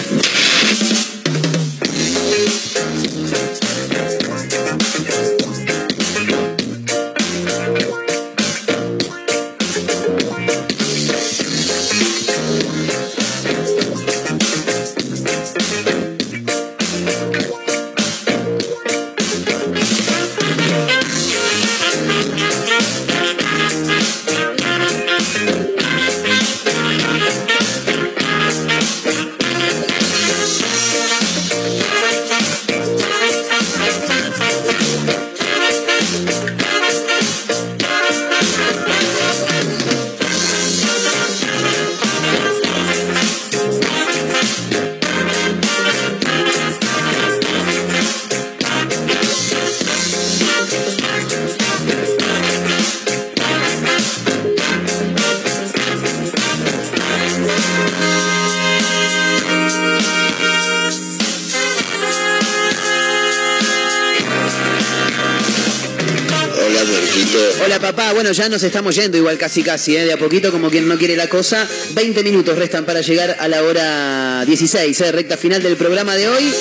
[68.61, 70.05] Nos estamos yendo igual casi casi, ¿eh?
[70.05, 71.67] de a poquito como quien no quiere la cosa.
[71.95, 75.13] 20 minutos restan para llegar a la hora 16, ¿eh?
[75.13, 76.53] recta final del programa de hoy.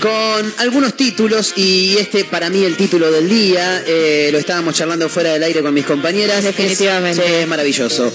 [0.00, 5.10] Con algunos títulos y este para mí el título del día, eh, lo estábamos charlando
[5.10, 6.42] fuera del aire con mis compañeras.
[6.42, 7.22] Definitivamente.
[7.22, 8.10] Es, es maravilloso.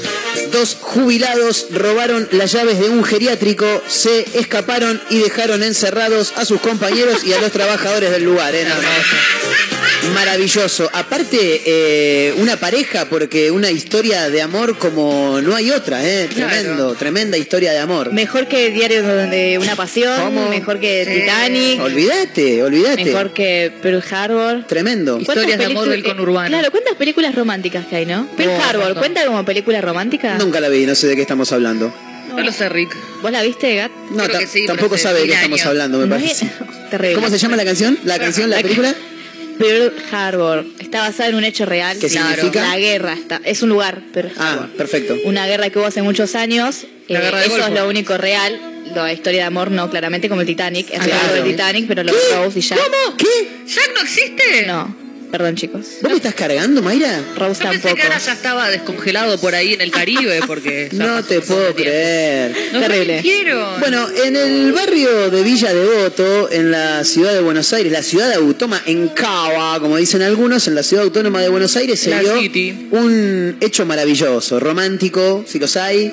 [0.52, 6.62] Dos jubilados robaron las llaves de un geriátrico, se escaparon y dejaron encerrados a sus
[6.62, 8.56] compañeros y a los trabajadores del lugar.
[8.56, 8.64] ¿eh?
[8.64, 9.39] Nada más.
[10.14, 10.90] Maravilloso.
[10.94, 16.28] Aparte, eh, una pareja, porque una historia de amor como no hay otra, ¿eh?
[16.34, 18.12] Tremendo, tremenda historia de amor.
[18.12, 20.50] Mejor que Diario de una Pasión, ¿Cómo?
[20.50, 23.06] mejor que Titanic, Olvídate, olvídate.
[23.06, 24.66] mejor que Pearl Harbor.
[24.68, 25.14] Tremendo.
[25.26, 26.48] ¿Cuántas Historias de amor del conurbano.
[26.50, 28.28] Claro, ¿cuántas películas románticas que hay, no?
[28.36, 28.96] Pearl Oh, Harbor.
[28.96, 30.38] ¿cuenta como película romántica?
[30.38, 31.94] Nunca la vi, no sé de qué estamos hablando.
[32.36, 32.96] No lo sé, Rick.
[33.22, 33.92] ¿Vos la viste, Gat?
[34.12, 35.68] No, sí, tampoco sabe de qué mil estamos años.
[35.70, 36.46] hablando, me No parece.
[36.46, 36.52] es-
[36.90, 37.16] Terrible.
[37.16, 37.98] ¿Cómo se llama la canción?
[38.04, 38.96] ¿La canción, la película?
[39.60, 40.66] Pearl Harbor.
[40.80, 41.98] Está basada en un hecho real.
[42.00, 42.30] ¿Qué Claro.
[42.36, 42.62] significa?
[42.64, 43.14] La guerra.
[43.14, 45.16] Está, es un lugar, Pearl Ah, perfecto.
[45.26, 46.86] Una guerra que hubo hace muchos años.
[47.08, 47.68] La Eh, guerra de eso Golfo.
[47.68, 48.60] es lo único real.
[48.96, 50.90] La historia de amor no, claramente, como el Titanic.
[50.92, 51.44] Es Ah, real claro.
[51.44, 52.80] de Titanic, pero lo de Rose y Jack.
[52.80, 53.18] ¿Cómo?
[53.18, 53.26] ¿Qué?
[53.68, 54.66] ¿Jack no existe?
[54.66, 54.96] No.
[55.32, 55.86] Perdón, chicos.
[56.02, 57.22] ¿Vos me estás cargando, Mayra?
[57.38, 57.96] Rose Yo pensé tampoco.
[57.96, 60.90] que ahora ya estaba descongelado por ahí en el Caribe porque...
[60.92, 61.76] ya No pasó te puedo tiempo.
[61.84, 62.56] creer.
[62.74, 63.16] No Terrible.
[63.18, 63.78] me quiero.
[63.80, 68.34] Bueno, en el barrio de Villa Devoto, en la ciudad de Buenos Aires, la ciudad
[68.34, 72.22] autónoma en Cava, como dicen algunos, en la ciudad autónoma de Buenos Aires se La
[72.22, 72.88] dio City.
[72.90, 76.12] un hecho maravilloso, romántico, si los hay.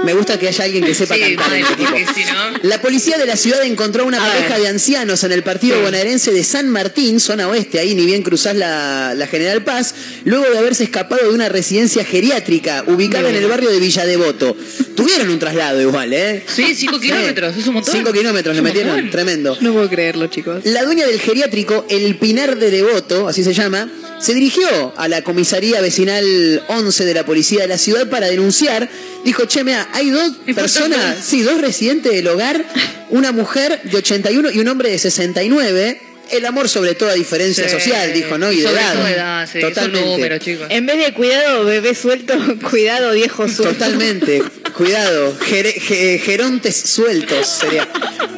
[0.04, 1.90] Me gusta que haya alguien que sepa Sí, cantar en este tipo.
[1.90, 2.58] porque si no...
[2.68, 4.62] La policía de la ciudad encontró una A pareja ver.
[4.62, 8.56] de ancianos en el partido bonaerense de San Martín, zona oeste, ahí ni bien cruzás
[8.56, 13.46] la, la General Paz, luego de haberse escapado de una residencia geriátrica ubicada en el
[13.46, 14.56] barrio de Villa Devoto.
[14.96, 16.44] Tuvieron un traslado igual, ¿eh?
[16.46, 17.94] Sí, cinco kilómetros, es un montón.
[17.94, 19.10] Cinco kilómetros le metieron, montón.
[19.10, 19.56] tremendo.
[19.60, 20.64] No puedo creerlo, chicos.
[20.64, 23.88] La dueña del geriátrico, el Pinar de Devoto, así se llama,
[24.20, 28.88] se dirigió a la comisaría vecinal 11 de la policía de la ciudad para denunciar.
[29.24, 32.64] Dijo, che, mira, hay dos personas, sí, dos residentes del hogar,
[33.10, 36.00] una mujer de 81 y un hombre de 69.
[36.30, 37.74] El amor sobre toda diferencia Sí.
[37.74, 38.50] social, dijo, ¿no?
[38.50, 38.80] Y, Y de sobre
[39.14, 39.48] edad.
[39.52, 39.60] sí,
[39.92, 40.66] números, chicos.
[40.70, 42.34] En vez de cuidado, bebé suelto,
[42.70, 43.74] cuidado, viejo suelto.
[43.74, 44.42] Totalmente.
[44.76, 45.36] Cuidado.
[45.38, 47.86] Gere- ge- gerontes sueltos sería.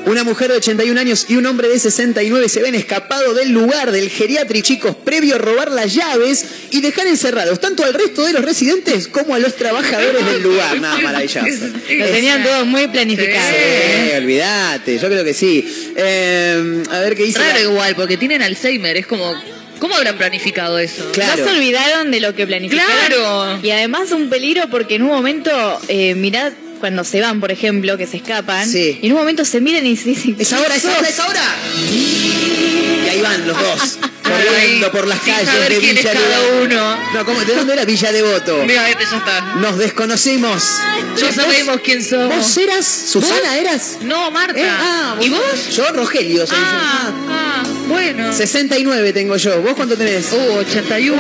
[0.07, 3.91] Una mujer de 81 años y un hombre de 69 se ven escapado del lugar
[3.91, 8.35] del geriátrico, chicos, previo a robar las llaves y dejar encerrados tanto al resto de
[8.35, 10.79] los residentes como a los trabajadores del lugar.
[10.81, 11.47] Nada, maravilloso.
[11.97, 13.49] Lo tenían todo muy planificado.
[13.51, 15.93] Sí, olvídate, yo creo que sí.
[15.97, 17.39] Eh, a ver qué dice.
[17.39, 19.35] Raro la- igual, porque tienen Alzheimer, es como...
[19.79, 21.11] ¿Cómo habrán planificado eso?
[21.13, 21.43] Claro.
[21.45, 22.91] No se olvidaron de lo que planificaron.
[23.09, 23.59] Claro.
[23.63, 25.51] Y además un peligro porque en un momento,
[25.89, 26.53] eh, mirad
[26.85, 28.99] cuando se van, por ejemplo, que se escapan, Sí.
[29.01, 30.37] y en un momento se miran y se dicen...
[30.39, 31.41] Es ahora, es ahora, es ahora.
[31.91, 36.63] Y ahí van los dos, corriendo por las Sin calles de Villa Devoto.
[36.63, 36.97] uno.
[37.15, 37.41] No, ¿cómo?
[37.41, 38.65] ¿de dónde era Villa Devoto?
[38.67, 39.41] Mira, este ya está.
[39.57, 40.63] Nos desconocimos.
[41.17, 42.37] Ya sabemos quién somos.
[42.37, 42.85] ¿Vos eras?
[42.87, 43.97] ¿Susana eras?
[44.03, 44.61] No, Marta.
[44.61, 45.75] Eh, ah, ¿Y vos-?
[45.75, 46.47] Yo, Rogelio.
[46.47, 46.63] soy yo.
[46.67, 48.29] Ah, ah, bueno.
[48.29, 49.63] Ah, 69 tengo yo.
[49.63, 50.27] ¿Vos cuánto tenés?
[50.33, 51.17] Uh, 81.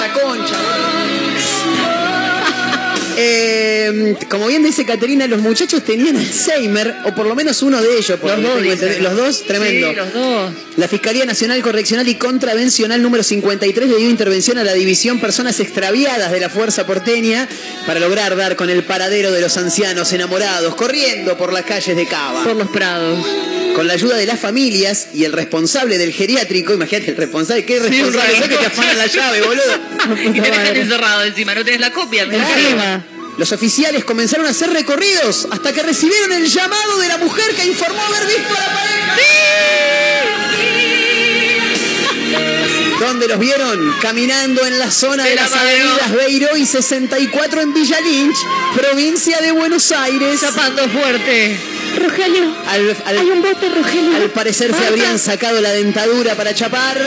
[0.00, 0.47] La concha.
[3.20, 7.98] Eh, como bien dice Caterina, los muchachos tenían Alzheimer, o por lo menos uno de
[7.98, 8.18] ellos.
[8.22, 9.02] Los dos, dicen.
[9.02, 9.90] Los dos, tremendo.
[9.90, 10.52] Sí, los dos.
[10.76, 15.58] La Fiscalía Nacional Correccional y Contravencional número 53 le dio intervención a la División Personas
[15.58, 17.48] Extraviadas de la Fuerza Porteña
[17.86, 22.06] para lograr dar con el paradero de los ancianos enamorados corriendo por las calles de
[22.06, 22.44] Cava.
[22.44, 23.26] Por los prados.
[23.78, 27.74] Con la ayuda de las familias y el responsable del geriátrico, imagínate el responsable, ¿qué
[27.74, 28.34] Sí, responsable?
[28.34, 28.48] raro.
[28.48, 29.78] que te afanan la llave, boludo?
[30.34, 32.24] Y te dejan encerrado encima, no tenés la copia.
[32.24, 33.04] Encima.
[33.38, 37.66] Los oficiales comenzaron a hacer recorridos hasta que recibieron el llamado de la mujer que
[37.66, 39.16] informó haber visto a la pareja.
[42.98, 43.94] ¿Dónde los vieron?
[44.02, 45.84] Caminando en la zona de, De la las Madero.
[45.90, 48.36] avenidas Beiró y 64 en Villa Lynch,
[48.76, 50.40] provincia de Buenos Aires.
[50.40, 51.56] Zapando fuerte.
[51.96, 54.16] Rogelio, Al, al- hay un bote, Rogelio.
[54.16, 56.98] al parecer se habrían sacado la dentadura para chapar.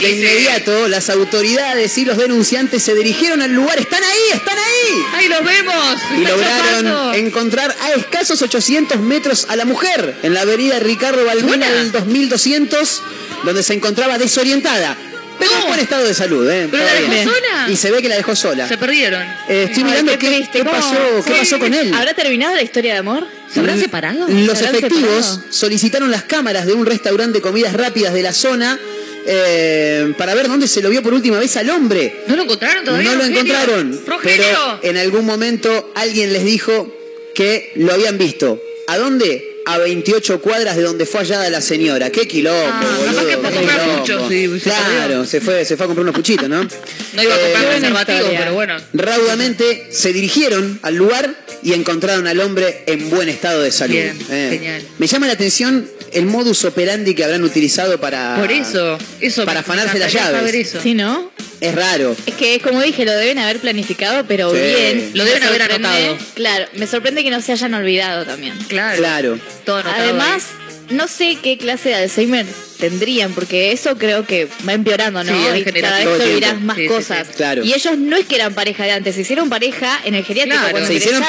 [0.00, 3.78] De inmediato, las autoridades y los denunciantes se dirigieron al lugar.
[3.78, 4.34] ¡Están ahí!
[4.34, 5.02] ¡Están ahí!
[5.14, 5.74] ¡Ahí los vemos!
[6.18, 7.12] y lograron chapando.
[7.14, 13.02] encontrar a escasos 800 metros a la mujer en la avenida Ricardo Balbina del 2200,
[13.44, 14.96] donde se encontraba desorientada.
[15.38, 16.68] Pero en buen estado de salud, ¿eh?
[16.70, 17.66] ¿Pero la dejó sola?
[17.68, 18.68] Y se ve que la dejó sola.
[18.68, 19.22] Se perdieron.
[19.48, 20.70] Eh, estoy Ay, mirando qué qué, triste, qué ¿cómo?
[20.72, 20.96] pasó,
[21.26, 21.38] qué Sí.
[21.40, 21.92] pasó con él.
[21.94, 23.26] ¿Habrá terminado la historia de amor?
[23.52, 24.26] ¿Se habrán separado?
[24.28, 25.52] Los ¿Se habrán efectivos separado?
[25.52, 28.78] solicitaron las cámaras de un restaurante de comidas rápidas de la zona
[29.26, 32.24] eh, para ver dónde se lo vio por última vez al hombre.
[32.26, 33.10] ¿No lo encontraron todavía?
[33.10, 33.40] No lo Rogelio?
[33.40, 34.44] encontraron, ¡Rogelio!
[34.46, 36.92] pero en algún momento alguien les dijo
[37.34, 38.60] que lo habían visto.
[38.86, 39.53] ¿A dónde?
[39.66, 42.10] A 28 cuadras de donde fue hallada la señora.
[42.10, 43.28] ¡Qué quilombo, boludo!
[43.28, 44.00] capaz que qué comprar quilombo.
[44.02, 46.62] puchos se Claro, se fue, se fue a comprar unos puchitos, ¿no?
[46.62, 47.64] No iba a comprar
[48.10, 48.38] Eh, historia.
[48.40, 48.76] pero bueno.
[48.92, 51.34] Raudamente se dirigieron al lugar
[51.64, 53.94] y encontraron al hombre en buen estado de salud.
[53.94, 54.82] Bien, Eh, genial.
[54.98, 59.60] Me llama la atención el modus operandi que habrán utilizado para, Por eso, eso para
[59.60, 60.38] afanarse las llaves.
[60.38, 60.80] saber eso.
[60.80, 61.32] Sí, ¿no?
[61.60, 62.14] Es raro.
[62.26, 64.58] Es que es como dije, lo deben haber planificado, pero Sí.
[64.60, 65.10] bien.
[65.14, 66.18] Lo deben haber anotado.
[66.34, 68.54] Claro, me sorprende que no se hayan olvidado también.
[68.68, 68.98] Claro.
[68.98, 69.38] Claro.
[69.64, 70.42] Todo anotado Además,
[70.90, 72.44] no sé qué clase de Alzheimer
[72.88, 75.32] tendrían, porque eso creo que va empeorando, ¿no?
[75.32, 76.60] Sí, y cada vez te tiempo.
[76.60, 77.26] más Sí, sí, cosas.
[77.28, 77.34] sí.
[77.36, 77.64] Claro.
[77.64, 80.58] Y ellos no es que eran pareja de antes, se hicieron pareja en el geriátrico
[80.58, 80.70] Claro.
[80.72, 81.22] cuando Se hicieron,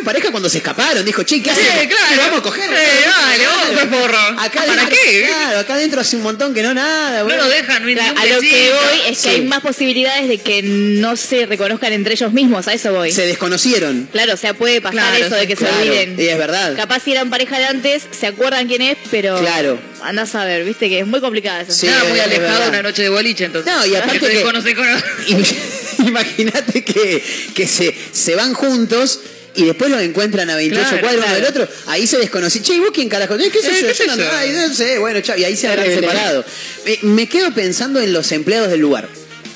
[0.04, 1.04] pareja cuando se escaparon.
[1.04, 1.86] Dijo, che, ¿qué Sí, hacemos?
[1.94, 2.22] claro.
[2.22, 2.70] Vamos a coger.
[2.70, 2.76] Eh,
[3.06, 4.40] dale, vamos a porro.
[4.40, 5.26] Acá ¿Para dentro- qué?
[5.26, 7.18] Claro, acá adentro hace un montón que no nada.
[7.20, 7.42] No bueno.
[7.44, 9.28] nos dejan ni Claro, a lo que voy es que Sí.
[9.28, 13.12] hay más posibilidades de que no se reconozcan entre ellos mismos, a eso voy.
[13.12, 14.08] Se desconocieron.
[14.12, 15.74] Claro, o sea, puede pasar Claro, eso de que claro.
[15.76, 16.16] se olviden.
[16.18, 16.74] Y es verdad.
[16.76, 19.78] Capaz si eran pareja de antes, se acuerdan quién es, pero Claro.
[20.02, 21.72] Andás a ver, viste que es muy complicada esa.
[21.72, 23.72] Sí, Nada muy alejado una noche de boliche, entonces.
[23.72, 24.86] No, y aparte te que- desconoce con-
[26.06, 27.22] Imagínate que,
[27.54, 29.20] que se, se van juntos
[29.54, 31.52] y después los encuentran a 28 Claro, cuadros uno claro.
[31.52, 31.74] del otro.
[31.86, 32.62] Ahí se desconoce.
[32.62, 33.36] Che, ¿y vos quién carajo?
[33.36, 33.88] ¿Qué sé Eh, yo?
[33.88, 34.30] ¿qué Yo no, yo?
[34.32, 34.98] ay, no sé.
[34.98, 35.36] Bueno, chao.
[35.36, 36.44] Y ahí se habrán separado.
[36.84, 39.08] Me, me quedo pensando en los empleados del lugar.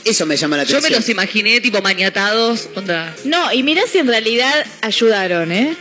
[0.05, 0.93] Eso me llama la Yo atención.
[0.93, 3.15] me los imaginé tipo maniatados, onda.
[3.25, 5.77] No, y mirá si en realidad ayudaron, ¿eh?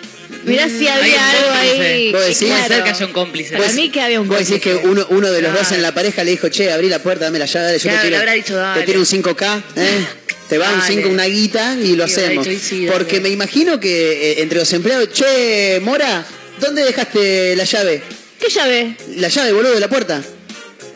[0.45, 1.83] Mirá si hay había un algo cómplice.
[1.87, 2.11] ahí.
[2.11, 2.73] Vos decís, Puede claro.
[2.73, 3.57] ser que haya un cómplice.
[3.57, 4.89] Para mí que había un Vos decís que cómplice.
[4.91, 5.65] uno, uno de los Claro.
[5.67, 7.83] dos en la pareja le dijo, che, abrí la puerta, dame la llave, dale, yo
[7.83, 8.79] Claro, te le tiro, habrá dicho, dale.
[8.81, 10.05] te tiro un 5K, ¿eh?
[10.49, 10.93] Te va un Dale.
[10.93, 12.45] 5, una guita y lo Y habrá hacemos.
[12.47, 12.97] dicho, y sí, dale.
[12.97, 16.25] Porque me imagino que eh, entre los empleados, che, Mora,
[16.59, 18.01] ¿dónde dejaste la llave?
[18.39, 18.95] ¿Qué llave?
[19.17, 20.21] La llave, boludo, de la puerta.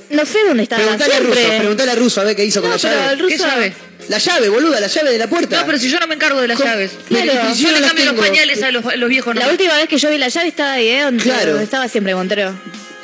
[0.09, 1.41] No sé dónde estaba Preguntale a siempre.
[1.43, 3.13] Russo, preguntale a Russo a ver qué hizo con No, la pero llave.
[3.13, 3.73] el ruso- ¿Qué llave?
[4.09, 5.59] La llave, boluda, la llave de la puerta.
[5.59, 6.69] No, pero si yo no me encargo de las ¿Cómo?
[6.69, 6.91] llaves.
[7.07, 7.33] Claro.
[7.49, 9.35] Yo Yo no le cambio los pañales a los, los viejos.
[9.35, 9.51] La nomás.
[9.53, 11.01] última vez que yo vi la llave estaba ahí, ¿eh?
[11.01, 11.59] Donde, Claro.
[11.59, 12.53] estaba siempre Montero.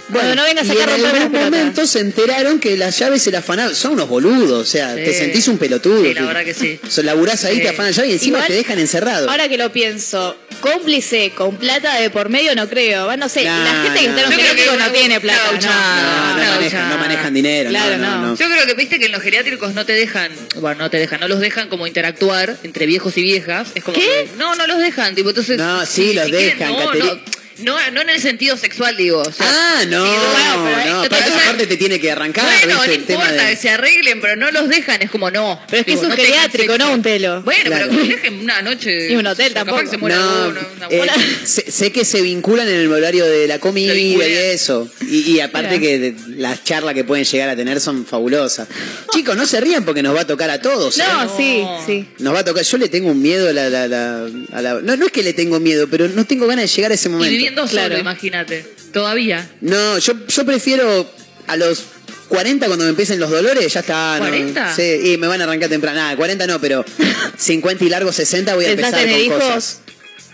[0.10, 3.00] Bueno, no vengas y acá a en romperme las algún momento se enteraron que las
[3.00, 3.74] llaves se las afanaban.
[3.74, 5.04] Son unos boludos, o sea, Sí.
[5.04, 6.04] te sentís un pelotudo.
[6.04, 6.80] Sí, la verdad que sí.
[6.90, 7.62] So, laburás ahí, Sí.
[7.62, 9.30] te afanan la llave y encima Igual, te dejan encerrado.
[9.30, 13.08] Ahora que lo pienso, cómplice con plata de por medio no creo.
[13.08, 14.28] Va, no sé, la gente que está en nah.
[14.28, 15.40] un Yo creo que geriátrico no tiene plata.
[15.52, 16.38] no.
[16.44, 17.70] no, manejan, no manejan dinero.
[17.70, 18.28] Claro, no, no, no.
[18.28, 18.36] no.
[18.38, 21.22] Yo creo que viste que en los geriátricos no te dejan, bueno, no te dejan,
[21.22, 23.70] no los dejan como interactuar entre viejos y viejas.
[23.74, 24.02] Es como ¿Qué?
[24.06, 25.58] que- no, no los dejan, tipo, entonces.
[25.58, 27.22] No, sí, si- los si quieren, dejan, no, Cateri-
[27.60, 29.20] no, no, en el sentido sexual, digo.
[29.20, 32.46] o sea, Ah, no, sí, bueno, pero, no, aparte, entonces- aparte te tiene que arrancar,
[32.46, 32.98] Bueno, ¿viste?
[33.00, 33.50] no tema importa de...
[33.56, 35.60] que se arreglen, pero no los dejan, es como no.
[35.70, 37.42] Pero es que Digo, es un no geriátrico, no un telo.
[37.44, 37.88] Bueno, Claro.
[37.90, 39.08] pero que dejen una noche.
[39.14, 39.82] Y un hotel tampoco.
[39.82, 41.10] que se muera No, uno, una eh,
[41.46, 44.90] sé, sé que se vinculan en el horario de la comida y eso.
[45.02, 45.82] Y, y aparte Mira.
[45.82, 48.68] que las charlas que pueden llegar a tener son fabulosas.
[49.14, 50.98] Chicos, no se rían porque nos va a tocar a todos.
[50.98, 51.04] ¿eh?
[51.08, 52.08] No, sí, sí.
[52.20, 52.64] Nos va a tocar.
[52.64, 53.70] Yo le tengo un miedo a la.
[53.70, 56.70] la- la- a la- no, no es que le tengo miedo, pero no tengo ganas
[56.70, 57.43] de llegar a ese momento.
[57.44, 57.90] Viviendo Claro.
[57.95, 58.65] solo, imagínate.
[58.91, 59.49] Todavía.
[59.61, 61.10] No, yo, yo prefiero
[61.48, 61.84] a los
[62.30, 64.20] 40 cuando me empiecen los dolores, ya está.
[64.20, 64.76] no, ¿40?
[64.76, 65.98] sí, y me van a arrancar temprano.
[65.99, 66.84] Nada, 40 no, pero
[67.38, 69.53] 50 y largo 60 voy a ¿Pensaste empezar tener con hijos?
[69.56, 69.80] cosas.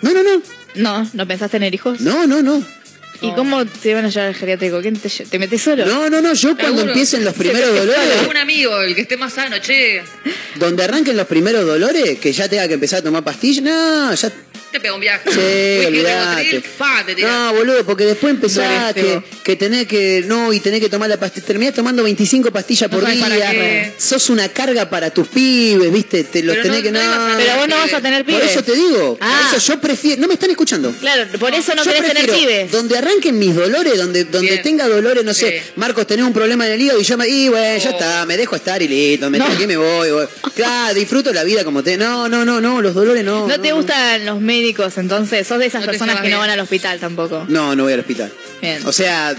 [0.02, 0.42] No, no, no.
[0.76, 2.00] No, ¿no pensaste tener hijos?
[2.02, 2.64] No, no, no.
[3.22, 4.80] ¿Y cómo te van a llevar al geriátrico?
[4.82, 5.86] ¿Quién te, te metes solo?
[5.86, 6.34] No, no, no.
[6.34, 10.02] Yo cuando empiecen los primeros dolores, Un amigo, el que esté más sano, che.
[10.56, 14.32] donde arranquen los primeros dolores, que ya tenga que empezar a tomar pastillas, no, ya
[14.72, 15.30] Te pega un viaje.
[15.32, 16.64] Sí, olvidate.
[17.22, 20.24] No, boludo, porque después empezás que, que tenés que.
[20.28, 21.46] No, y tenés que tomar la pastilla.
[21.48, 23.52] Terminás tomando 25 pastillas No por día.
[23.52, 23.94] qué.
[23.98, 26.24] Sos una carga para tus pibes, ¿viste?
[26.24, 26.92] Te los Pero tenés no- que.
[26.92, 28.52] no Pero vos no vas a tener Por pibes.
[28.52, 29.18] eso te digo.
[29.22, 29.48] Ah.
[29.50, 30.22] Por eso yo prefiero.
[30.22, 30.92] No me están escuchando.
[31.00, 32.72] Claro, por eso no Yo querés tener prefiero pibes.
[32.72, 34.62] Donde arranquen mis dolores, donde, donde Bien.
[34.62, 35.64] tenga dolores, no sé.
[35.78, 37.28] Marcos, tenés un problema en el hígado y yo me.
[37.28, 37.94] Y bueno, ya Oh.
[37.94, 39.46] está, me dejo estar y listo, me No.
[39.48, 40.12] aquí me voy.
[40.12, 40.28] voy.
[40.56, 41.98] Claro, disfruto la vida como te.
[41.98, 43.48] No, no, no, no, los dolores no.
[43.48, 45.48] ¿No te gustan los médicos entonces?
[45.48, 47.46] ¿Sos de esas No personas que no van al hospital tampoco?
[47.48, 48.32] No, no voy al hospital.
[48.62, 48.86] Bien.
[48.86, 49.36] O sea,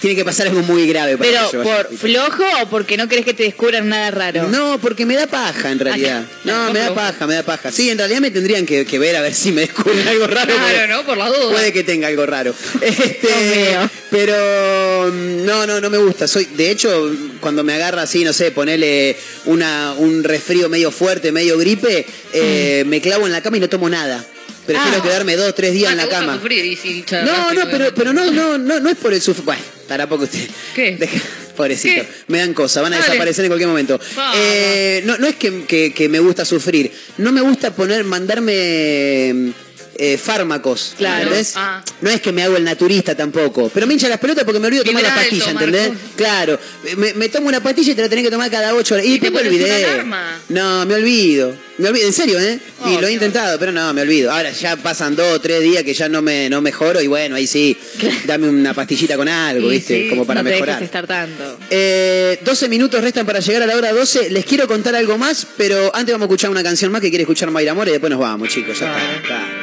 [0.00, 2.66] tiene que pasar algo muy grave para ¿Pero que yo vaya al por flojo o
[2.68, 4.48] porque no querés que te descubran nada raro?
[4.48, 6.24] No, porque me da paja en realidad.
[6.26, 7.70] Ah, No, no, me da paja, me da paja.
[7.70, 10.52] Sí, en realidad me tendrían que, que ver a ver si me descubren algo raro.
[10.54, 11.06] Claro, ¿no?
[11.06, 11.52] Por la duda.
[11.52, 12.52] Puede que tenga algo raro.
[12.82, 13.76] Este,
[14.10, 16.26] pero mm, no, no, no me gusta.
[16.26, 17.10] Soy, de hecho,
[17.40, 22.82] cuando me agarra así, no sé, ponele una, un resfrío medio fuerte, medio gripe, eh,
[22.88, 24.24] me clavo en la cama y no tomo nada.
[24.66, 24.98] Prefiero.
[24.98, 25.02] Ah.
[25.02, 26.34] quedarme dos, tres días Ah, en la cama.
[26.34, 29.44] sufrir y si No, no, pero, pero no, no, no, no es por el sufrir.
[29.44, 30.48] Bueno, estará poco usted.
[30.74, 30.96] ¿Qué?
[30.96, 31.20] Deja-
[31.56, 32.02] Pobrecito.
[32.02, 32.08] ¿Qué?
[32.28, 33.08] Me dan cosas, van a Dale.
[33.08, 34.00] desaparecer en cualquier momento.
[34.36, 36.90] Eh, no, no es que, que- que me gusta sufrir.
[37.18, 39.52] No me gusta poner, mandarme.
[39.96, 40.94] Eh, fármacos.
[40.96, 41.22] Claro.
[41.24, 41.54] ¿entendés?
[41.56, 41.82] Ah.
[42.00, 43.70] No es que me hago el naturista tampoco.
[43.72, 45.90] Pero me hincha las pelotas porque me olvido tomar la pastilla, ¿entendés?
[46.16, 46.58] Claro.
[46.96, 49.06] Me, me tomo una pastilla y te la tenés que tomar cada ocho horas.
[49.06, 49.84] Y, Y te después me una olvidé.
[49.84, 50.40] alarma.
[50.48, 51.54] No, me olvido.
[51.78, 52.58] Me olvido, en serio, ¿eh?
[52.80, 54.30] Oh, y lo he intentado, pero no, me olvido.
[54.30, 57.34] Ahora ya pasan dos o tres días que ya no me no mejoro y bueno,
[57.36, 57.76] ahí sí,
[58.26, 60.02] dame una pastillita con algo, Sí, ¿viste?
[60.04, 60.82] sí, Como para no te mejorar.
[60.82, 61.58] estar tanto.
[61.70, 64.30] Eh, 12 minutos restan para llegar a la hora 12.
[64.30, 67.22] Les quiero contar algo más, pero antes vamos a escuchar una canción más que quiere
[67.22, 68.78] escuchar Mayra More y después nos vamos, chicos.
[68.78, 69.22] Ya está.
[69.26, 69.61] Claro.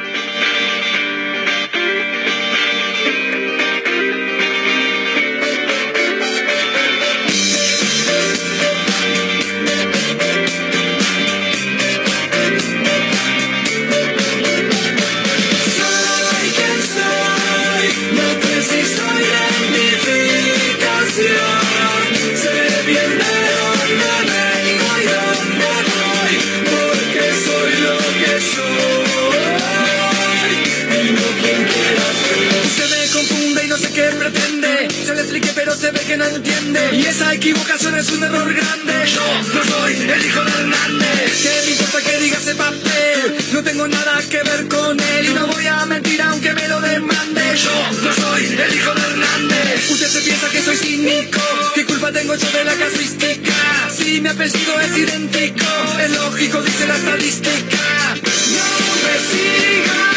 [36.69, 38.93] Y esa equivocación es un error grande.
[39.07, 39.21] Yo
[39.55, 41.41] no soy el hijo de Hernández.
[41.41, 43.37] ¿Qué me importa que diga ese papel?
[43.53, 46.79] No tengo nada que ver con él y no voy a mentir aunque me lo
[46.79, 47.41] demande.
[47.57, 49.89] Yo no soy el hijo de Hernández.
[49.89, 51.41] Usted se piensa que soy cínico.
[51.73, 53.89] ¿Qué culpa tengo yo de la casuística?
[53.95, 55.65] Si mi apellido es idéntico,
[55.99, 58.15] es lógico, dice la estadística.
[58.15, 60.09] No me siga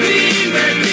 [0.00, 0.87] ni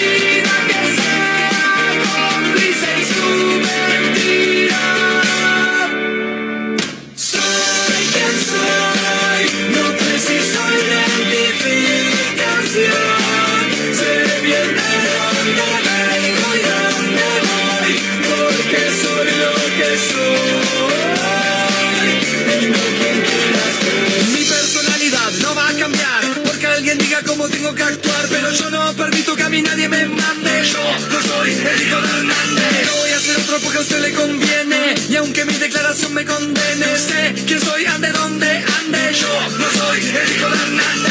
[35.18, 39.14] Aunque mi declaración me condene, sé quién soy, ande donde ande.
[39.14, 41.05] Yo no soy el hijo de Hernández.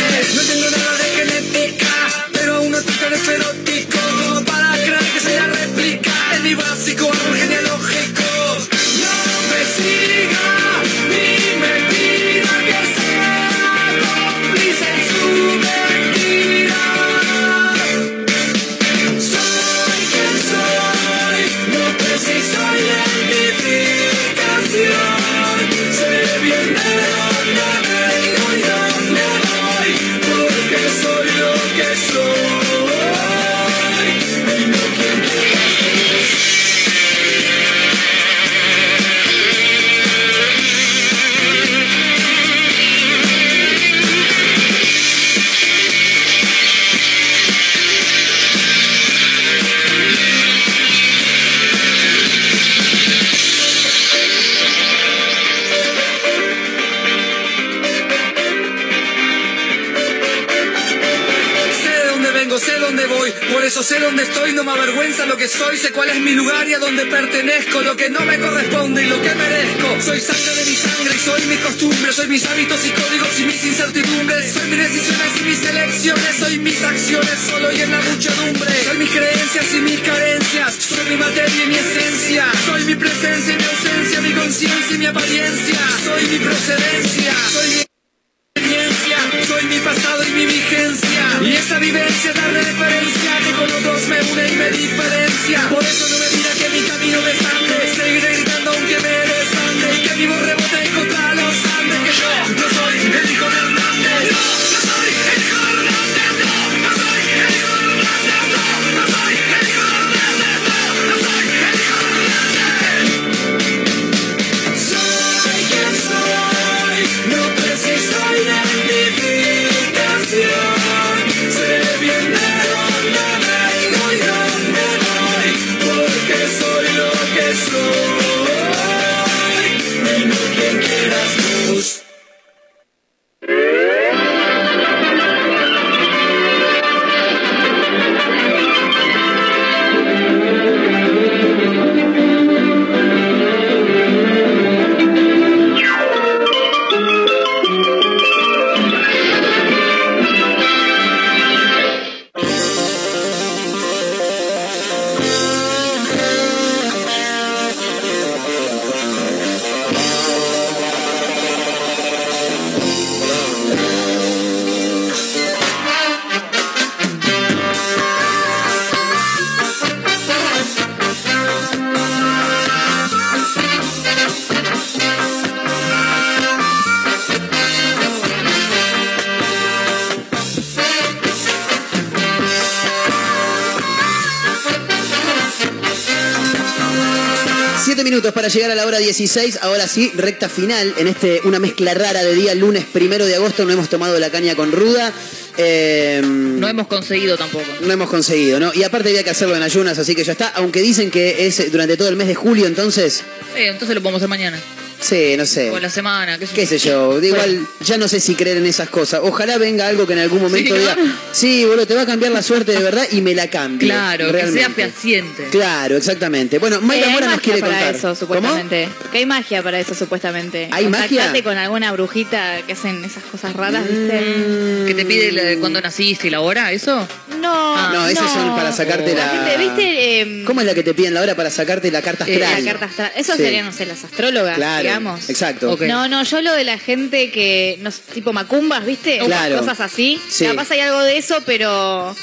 [188.75, 189.59] La hora 16.
[189.61, 193.65] Ahora sí, recta final en este una mezcla rara de día lunes primero de agosto.
[193.65, 195.11] No hemos tomado la caña con ruda.
[195.57, 197.65] Eh, No hemos conseguido tampoco.
[197.81, 198.73] no hemos conseguido, ¿no?
[198.73, 200.49] Y aparte había que hacerlo en ayunas, así que ya está.
[200.55, 203.23] Aunque dicen que es durante todo el mes de julio, entonces,
[203.55, 204.59] Eh, entonces lo podemos hacer mañana.
[204.99, 205.69] sí, no sé.
[205.71, 208.35] O en la semana, qué sé, qué sé yo, de igual ya no sé si
[208.35, 209.21] creer en esas cosas.
[209.23, 210.95] Ojalá venga algo que en algún momento Sí, diga,
[211.31, 213.87] sí, boludo, te va a cambiar la suerte de verdad y me la cambie.
[213.87, 215.47] Claro, que sea fehaciente.
[215.51, 216.57] Claro, exactamente.
[216.59, 217.95] Bueno, Mayra Eh, hay Mora nos quiere para contar.
[217.95, 218.89] eso, supuestamente.
[219.11, 220.67] Que hay magia para eso, supuestamente.
[220.71, 221.31] ¿Hay magia?
[221.43, 224.19] Con alguna brujita que hacen esas cosas raras, ¿viste?
[224.19, 224.85] Mm.
[224.87, 227.07] Que te pide la- cuándo naciste y la hora, ¿eso?
[227.41, 229.29] No, No, esas son para sacarte La la.
[229.29, 230.21] gente, ¿viste?
[230.21, 232.65] Eh, ¿Cómo es la que te piden la hora para sacarte la carta eh, astral?
[232.65, 233.11] la carta astral.
[233.15, 233.43] Eso Sí.
[233.43, 235.29] serían, no sé, las astrólogas, Claro, digamos.
[235.29, 235.77] exacto.
[235.81, 239.19] No, no, yo lo de la gente que, no sé, tipo macumbas, ¿viste?
[239.25, 239.57] Claro.
[239.59, 240.19] Cosas así.
[240.29, 240.45] Sí.
[240.45, 242.15] Capaz hay algo de eso, pero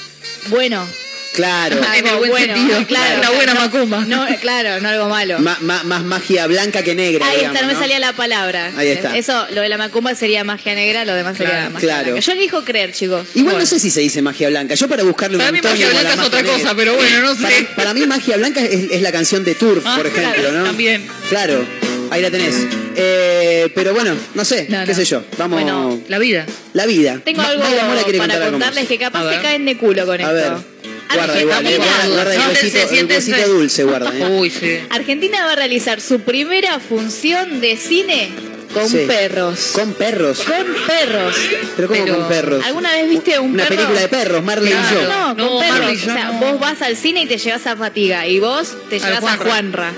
[0.48, 0.86] bueno.
[1.34, 1.78] Claro.
[1.78, 2.86] En el Algo buen bueno, sentido.
[2.86, 3.18] claro.
[3.20, 4.04] Una buena no, macumba.
[4.06, 5.38] No, claro, no algo malo.
[5.38, 7.24] Ma- ma- más magia blanca que negra.
[7.26, 8.70] Ahí digamos, está, no me salía la palabra.
[8.76, 9.16] Ahí está.
[9.16, 11.70] Eso, lo de la macumba sería magia negra, lo demás sería Claro.
[11.70, 12.04] magia Claro.
[12.12, 12.20] blanca.
[12.20, 13.26] Yo elijo creer, chicos.
[13.34, 14.74] Igual no sé si se dice magia blanca.
[14.74, 17.20] Yo para buscarle un Para mí magia blanca es magia otra negra- cosa, pero bueno,
[17.22, 17.40] no sé.
[17.42, 20.52] Para, para mí magia blanca es, es la canción de Turf, Ah, por ejemplo, claro,
[20.58, 20.64] ¿no?
[20.64, 21.08] también.
[21.30, 21.66] Claro,
[22.12, 22.54] ahí la tenés.
[22.96, 24.94] Eh, pero bueno, no sé, No, qué no.
[24.94, 25.22] sé yo.
[25.38, 25.60] Vamos.
[25.62, 26.46] Bueno, La vida.
[26.74, 27.20] la vida.
[27.24, 29.36] Tengo Ma- algo Mayra Mora quiere para contarles que A capaz ver.
[29.36, 30.34] se caen de culo con A esto.
[30.34, 30.72] ver.
[31.14, 33.30] Guarda Argentina- igual, eh, guarda, guarda el Siéntense, huesito, el siéntense.
[33.32, 34.12] huesito dulce, guarda.
[34.16, 34.26] eh.
[34.30, 34.78] Uy, sí.
[34.90, 38.30] Argentina va a realizar su primera función de cine
[38.72, 39.04] con Sí.
[39.06, 39.72] perros.
[39.74, 40.38] Con perros.
[40.40, 41.34] Con perros.
[41.76, 42.64] Pero ¿cómo Pero- con perros?
[42.64, 43.76] ¿Alguna vez viste un Una perro?
[43.76, 45.02] película de perros, Marley y yo.
[45.08, 45.78] No, No, con perros.
[45.80, 46.40] Marley, o sea, no.
[46.40, 49.92] vos vas al cine y te llevas a Fatiga y vos te llevas a Juanra.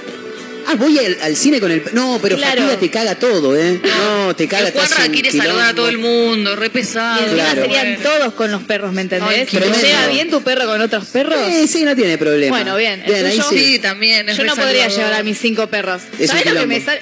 [0.66, 1.82] Ah, voy al, al cine con el...
[1.92, 2.62] No, pero Claro.
[2.62, 3.80] Fatiga te caga todo, ¿eh?
[3.82, 7.20] No, te caga, El te hace Juanra quiere saludar a todo el mundo, re pesado.
[7.20, 7.62] Y encima Claro.
[7.62, 9.28] serían todos con los perros, ¿me entendés?
[9.30, 9.86] Ay, ¿Se tremendo.
[9.86, 11.38] lleva bien tu perro con otros perros?
[11.48, 12.56] Sí, sí, no tiene problema.
[12.56, 13.58] Bueno, bien, Bien, ahí sí.
[13.58, 14.28] Sí, también.
[14.28, 14.96] es Yo no podría saludador.
[14.98, 16.02] llevar a mis cinco perros.
[16.18, 17.00] Es ¿Sabes lo que me sale?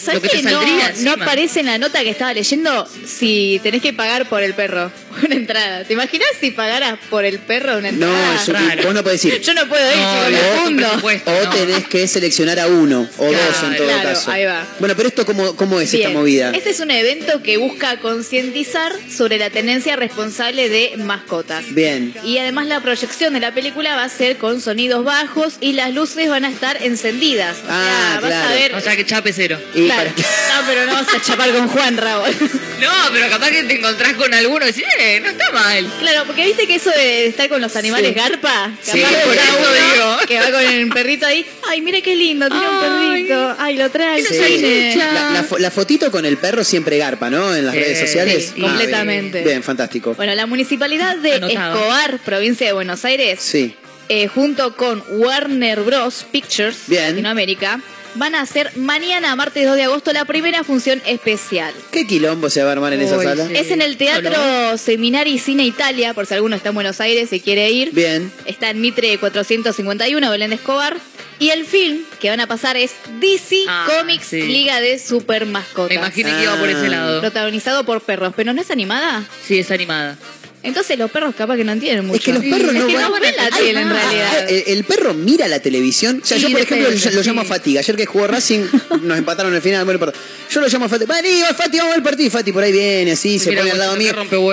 [0.00, 0.60] ¿Sabes que no,
[1.00, 4.90] no aparece en la nota que estaba leyendo si tenés que pagar por el perro
[5.24, 5.84] una entrada?
[5.84, 8.34] ¿Te imaginas si pagaras por el perro una No, entrada?
[8.42, 8.82] es un- raro.
[8.84, 9.40] vos no podés ir.
[9.40, 10.72] Yo no puedo ir, No, chicos,
[11.02, 11.50] no, me O no.
[11.50, 14.30] tenés que seleccionar a uno o Claro, dos en todo claro, caso.
[14.30, 14.66] ahí va.
[14.78, 16.50] Bueno, pero esto cómo, cómo es esta movida.
[16.54, 21.64] Este es un evento que busca concientizar sobre la tenencia responsable de mascotas.
[21.74, 22.14] Bien.
[22.24, 25.92] Y además la proyección de la película va a ser con sonidos bajos y las
[25.94, 27.56] luces van a estar encendidas.
[27.58, 28.48] O Ah, sea, vas claro.
[28.48, 28.74] a ver.
[28.74, 29.58] O sea, que chape cero.
[29.74, 30.10] Y Claro.
[30.14, 32.30] para- No, pero no vas a chapar con Juan Raúl.
[32.78, 35.90] No, pero capaz que te encontrás con alguno y decís, eh, no está mal.
[35.98, 39.38] Claro, porque viste que eso de estar con los animales garpa, Sí, capaz por que
[39.40, 40.18] eso uno digo.
[40.28, 43.90] que va con el perrito ahí, ay, mira qué lindo, tiene un perrito, ay, lo
[43.90, 44.22] trae.
[44.22, 44.32] Sí.
[44.32, 44.94] cine.
[44.96, 47.52] La, la fo- la fotito con el perro siempre garpa, ¿no?
[47.52, 48.52] En las Sí, redes sociales.
[48.54, 49.38] sí, completamente.
[49.38, 50.14] bien, bien, fantástico.
[50.14, 51.74] Bueno, la municipalidad de Anotado.
[51.74, 53.74] Escobar, provincia de Buenos Aires, Sí.
[54.08, 56.24] eh, junto con Warner Bros.
[56.30, 57.10] Pictures, Bien.
[57.10, 57.80] Latinoamérica,
[58.18, 61.72] van a hacer mañana, martes 2 de agosto, la primera función especial.
[61.90, 63.46] ¿Qué quilombo se va a armar en esa sala?
[63.46, 63.54] sí.
[63.56, 67.40] Es en el Teatro Seminari Cine Italia, por si alguno está en Buenos Aires y
[67.40, 67.92] quiere ir.
[67.92, 68.30] Bien.
[68.44, 70.96] Está en Mitre 451, Belén de Escobar.
[71.40, 72.90] Y el film que van a pasar es
[73.20, 74.42] DC Ah, Comics sí.
[74.42, 75.90] Liga de Super Mascotas.
[75.90, 76.90] Me imaginé que iba por ese Ah.
[76.90, 77.20] lado.
[77.20, 79.24] Protagonizado por perros, pero no es animada.
[79.46, 80.16] Sí, es animada.
[80.62, 82.18] Entonces los perros capaz que no entienden mucho.
[82.18, 84.50] Es que los perros Es no que van- no ven la tele en ah, realidad.
[84.50, 86.20] El, el perro mira la televisión.
[86.22, 87.46] O sea, Sí, yo, por ejemplo, depende, lo, lo llamo sí.
[87.46, 87.80] a Fatiga.
[87.80, 88.60] Ayer que jugó Racing,
[89.02, 89.84] nos empataron al final.
[89.84, 90.16] Bueno, perdón.
[90.50, 91.14] Yo lo llamo a Fatiga.
[91.22, 92.30] Vení, va, Fati, vamos al partido.
[92.30, 94.12] Fati por ahí viene, así, se Mira pone al lado mío.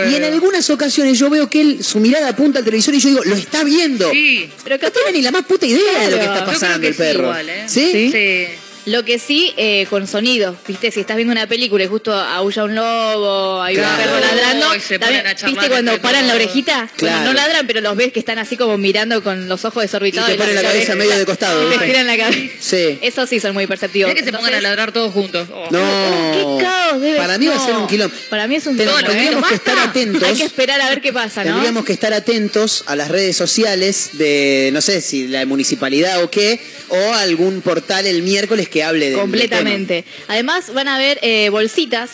[0.10, 3.10] Y en algunas ocasiones yo veo que él, su mirada apunta al televisor y yo
[3.10, 4.12] digo, lo está viendo.
[4.12, 4.50] Sí.
[4.64, 6.54] Pero No capaz- tiene ni la más puta idea de lo que está Yo creo
[6.54, 7.24] pasando que el sí perro.
[7.24, 7.64] igual, ¿eh?
[7.68, 8.12] ¿Sí?
[8.12, 8.48] Sí.
[8.86, 10.92] Lo que sí, eh, con sonido, ¿viste?
[10.92, 13.92] Si estás viendo una película y justo aúlla un lobo, hay Claro.
[13.92, 16.88] un perro ladrando, se también, a ¿viste cuando paran la orejita?
[16.96, 17.18] Claro.
[17.18, 20.30] Bueno, no ladran, pero los ves que están así como mirando con los ojos desorbitados.
[20.30, 22.42] Y te ponen la cabeza medio de costado, Y te giran la cabeza.
[22.60, 23.00] Sí.
[23.02, 24.10] Eso sí son muy perceptivos.
[24.14, 25.48] Mirá que se pongan a ladrar todos juntos.
[25.52, 25.68] Oh.
[25.72, 26.58] No.
[26.60, 27.66] ¡Qué caos debe Para mí va a no.
[27.66, 28.16] ser un quilombo.
[28.30, 29.04] Para mí es un quilombo, ¿eh?
[29.04, 29.72] tendríamos que Basta.
[29.72, 30.24] estar atentos.
[30.30, 31.52] Hay que esperar a ver qué pasa, ¿no?
[31.52, 36.30] Tendríamos que estar atentos a las redes sociales de, no sé si la municipalidad o
[36.30, 36.60] qué,
[36.90, 40.04] o algún portal el miércoles que hable de Completamente.
[40.28, 42.10] Además, van a haber eh, bolsitas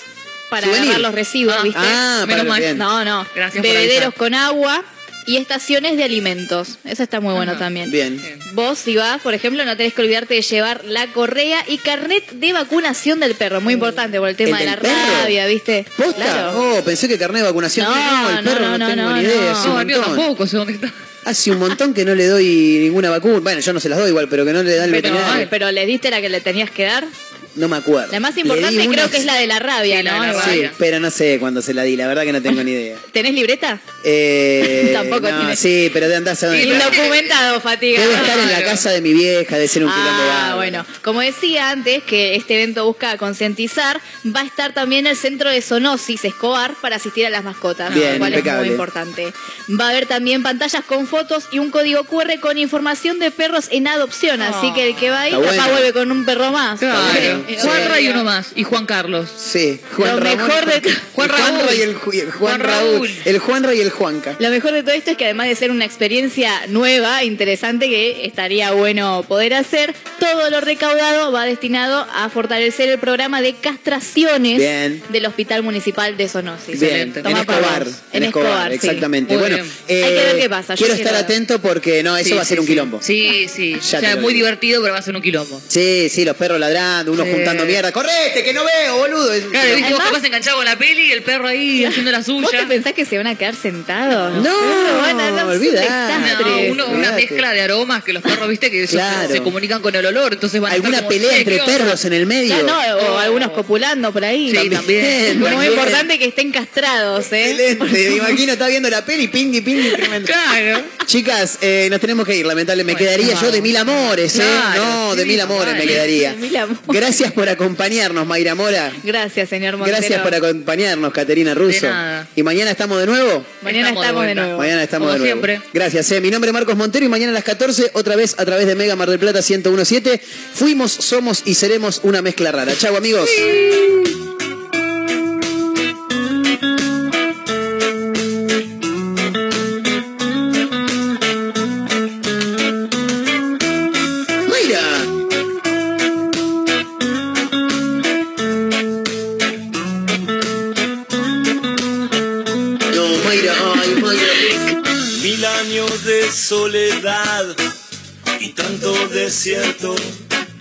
[0.51, 0.83] para Souvenir.
[0.91, 1.79] agarrar los residuos, Ah, ¿viste?
[1.81, 2.59] Ah, Menos mal.
[2.61, 2.77] bien.
[2.77, 3.25] No, no.
[3.33, 4.83] Gracias por Bebederos con agua
[5.25, 6.77] y estaciones de alimentos.
[6.83, 7.61] Eso está muy bueno Ajá.
[7.61, 7.89] también.
[7.89, 8.21] Bien.
[8.53, 12.29] Vos, si vas, por ejemplo, no tenés que olvidarte de llevar la correa y carnet
[12.33, 13.59] de vacunación del perro.
[13.59, 14.93] Muy importante por el tema ¿El de la perro?
[15.23, 15.83] rabia, ¿viste?
[15.97, 16.15] ¿Posta?
[16.23, 16.51] Claro.
[16.77, 17.87] Oh, pensé que carnet de vacunación.
[17.87, 19.53] No, el perro no, no, no, tengo no, ni idea.
[19.65, 19.83] no.
[19.83, 20.91] No, tampoco, sé dónde está.
[21.25, 23.39] Hace un montón que no le doy ninguna vacuna.
[23.39, 25.47] Bueno, yo no se las doy igual, pero que no le dan el Pero, veterinario.
[25.49, 27.05] pero le diste la que le tenías que dar.
[27.55, 28.11] No me acuerdo.
[28.11, 30.25] La más importante creo que es la de la rabia, Sí, ¿no?
[30.25, 30.43] la.
[30.45, 32.97] Sí, pero no sé cuándo se la di, la verdad que no tengo ni idea.
[33.11, 33.79] ¿Tenés libreta?
[34.03, 36.73] Eh, Tampoco no, tiene- Sí, pero de andar a dónde está.
[36.87, 37.99] Indocumentado, fatiga.
[38.01, 40.85] Debe estar en la casa de mi vieja, de ser un quilombo Ah, bueno.
[41.03, 45.61] Como decía antes, que este evento busca concientizar, va a estar también el centro de
[45.61, 49.33] zoonosis Escobar para asistir a las mascotas, Bien, lo cual es muy importante.
[49.69, 53.65] Va a haber también pantallas con fotos y un código QR con información de perros
[53.71, 55.71] en adopción, así que el que va ahí capaz bueno.
[55.71, 56.79] vuelve con un perro más.
[56.79, 57.40] Claro.
[57.47, 58.47] Eh, Juan eh, Ray uno más.
[58.55, 59.29] Y Juan Carlos.
[59.37, 61.67] Sí, Lo Juan Ramón, mejor de- Juan Juan Raúl.
[61.67, 62.91] Ray y el, Ju- Juan, Juan Raúl.
[62.95, 63.09] Raúl.
[63.25, 64.35] El Juan Ray y el Juanca.
[64.39, 68.25] Lo mejor de todo esto es que además de ser una experiencia nueva, interesante, que
[68.25, 74.57] estaría bueno poder hacer, todo lo recaudado va destinado a fortalecer el programa de castraciones
[74.57, 75.01] Bien.
[75.09, 76.79] del Hospital Municipal de Zoonosis.
[76.79, 77.85] Bien, en Escobar.
[77.85, 77.93] vos.
[78.13, 78.75] En Escobar, sí.
[78.75, 79.33] exactamente.
[79.33, 79.71] Muy Bueno, bien.
[79.87, 82.41] eh, Hay que ver qué pasa, yo Quiero estar atento porque no, eso Sí, va
[82.41, 82.71] a ser sí, un sí.
[82.73, 82.99] quilombo.
[83.01, 83.71] Sí, sí.
[83.73, 84.45] Ya o sea, lo muy digo.
[84.45, 85.61] divertido, pero va a ser un quilombo.
[85.67, 87.30] Sí, sí, los perros ladrando, uno Sí.
[87.31, 87.91] Juntando mierda.
[87.91, 89.33] ¡Correte, que no veo, boludo!
[89.33, 92.19] Es Claro, viste vos capaz enganchado con la peli y el perro ahí haciendo la
[92.19, 92.67] ¿Vos te suya.
[92.67, 94.33] pensás que se van a quedar sentados?
[94.43, 94.55] No,
[95.01, 95.81] van a dar un olvidá.
[95.81, 96.67] desastre.
[96.67, 99.27] No, uno- una mezcla de aromas que los perros, viste, que ellos Claro.
[99.27, 101.55] se, se comunican con el olor, entonces van a estar Alguna como, pelea "Che, entre
[101.55, 101.73] ¿qué onda?".
[101.77, 102.55] perros en el medio.
[102.57, 102.79] Ya no,
[103.13, 104.51] o algunos copulando por ahí.
[104.51, 105.39] Sí, también.
[105.39, 105.71] Muy También.
[105.73, 107.51] importante que estén castrados, ¿eh?
[107.51, 110.27] Excelente, me imagino, está viendo la peli, pingui, pingui, tremendo.
[110.31, 110.81] Claro.
[111.05, 112.81] Chicas, eh, nos tenemos que ir, lamentablemente.
[112.81, 113.41] Me Bueno, quedaría no.
[113.47, 114.41] yo de mil amores, ¿eh?
[114.43, 116.31] Claro, no, de mil amores me quedaría.
[116.31, 116.79] De mil amores.
[116.87, 118.91] Gracias por acompañarnos, Mayra Mora.
[119.03, 119.97] Gracias, señor Montero.
[119.97, 121.85] Gracias por acompañarnos, Caterina Russo.
[121.85, 122.27] De nada.
[122.35, 123.45] ¿Y mañana estamos de nuevo?
[123.61, 124.41] Mañana Estamos de estamos de vuelta.
[124.41, 124.57] nuevo.
[124.57, 125.45] Mañana estamos Como de nuevo.
[125.47, 125.69] siempre.
[125.73, 126.21] Gracias, eh.
[126.21, 128.75] mi nombre es Marcos Montero y mañana a las 14, otra vez a través de
[128.75, 130.19] Mega Mar del Plata 1017.
[130.53, 132.73] Fuimos, somos y seremos una mezcla rara.
[132.75, 133.29] Chau, amigos.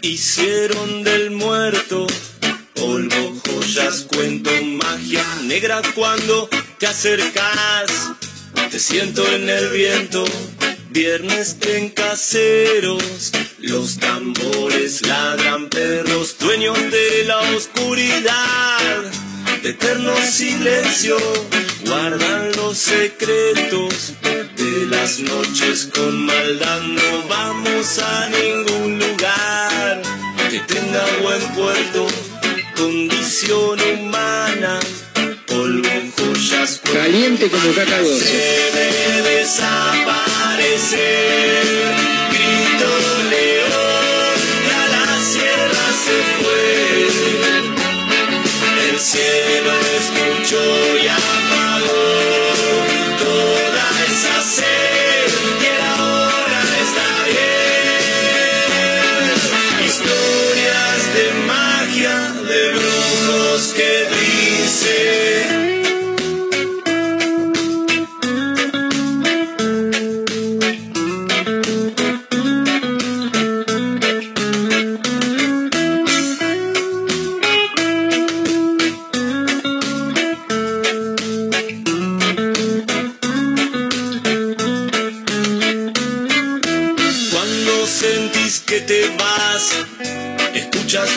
[0.01, 2.07] Hicieron del muerto
[2.75, 6.49] polvo, joyas, cuento, magia negra cuando
[6.79, 8.11] te acercas.
[8.71, 10.25] Te siento en el viento,
[10.89, 13.33] viernes en caseros.
[13.59, 19.03] Los tambores ladran perros, dueños de la oscuridad.
[19.63, 21.19] De eterno silencio
[21.85, 24.15] guardan los secretos
[24.71, 26.81] de las noches con maldad.
[26.83, 30.03] No vamos a ningún lugar
[30.51, 32.07] que tenga buen puerto,
[32.77, 34.79] condición humana,
[35.47, 38.71] polvo, joyas, Caliente como caca doce.
[38.75, 41.65] debe desaparecer.
[42.33, 42.91] Grito
[43.31, 44.39] león
[44.81, 46.65] a la sierra se fue.
[48.89, 50.65] El cielo escuchó
[51.03, 52.05] y apagó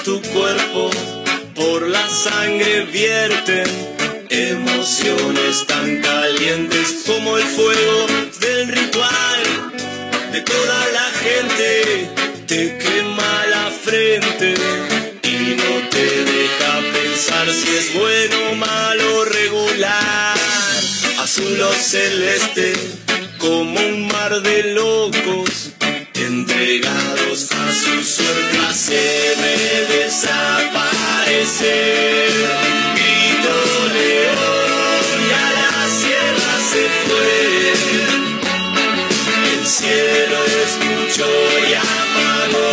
[0.04, 0.90] tu cuerpo,
[1.56, 3.64] por la sangre vierten
[4.30, 8.08] emociones tan calientes como el fuego
[8.42, 9.44] del ritual
[10.32, 12.10] de toda la gente.
[12.48, 14.54] Te quema la frente
[15.24, 20.38] y no te deja pensar si es bueno malo regular.
[21.20, 22.74] Azul o celeste
[23.38, 25.74] como un mar de locos
[26.34, 28.58] entregados a su suerte.
[28.68, 29.54] Haceme
[29.90, 30.74] desaparecer.
[32.96, 33.58] Grito
[33.98, 37.34] león y a la sierra se fue.
[39.54, 41.30] El cielo escuchó
[41.70, 42.68] y apagó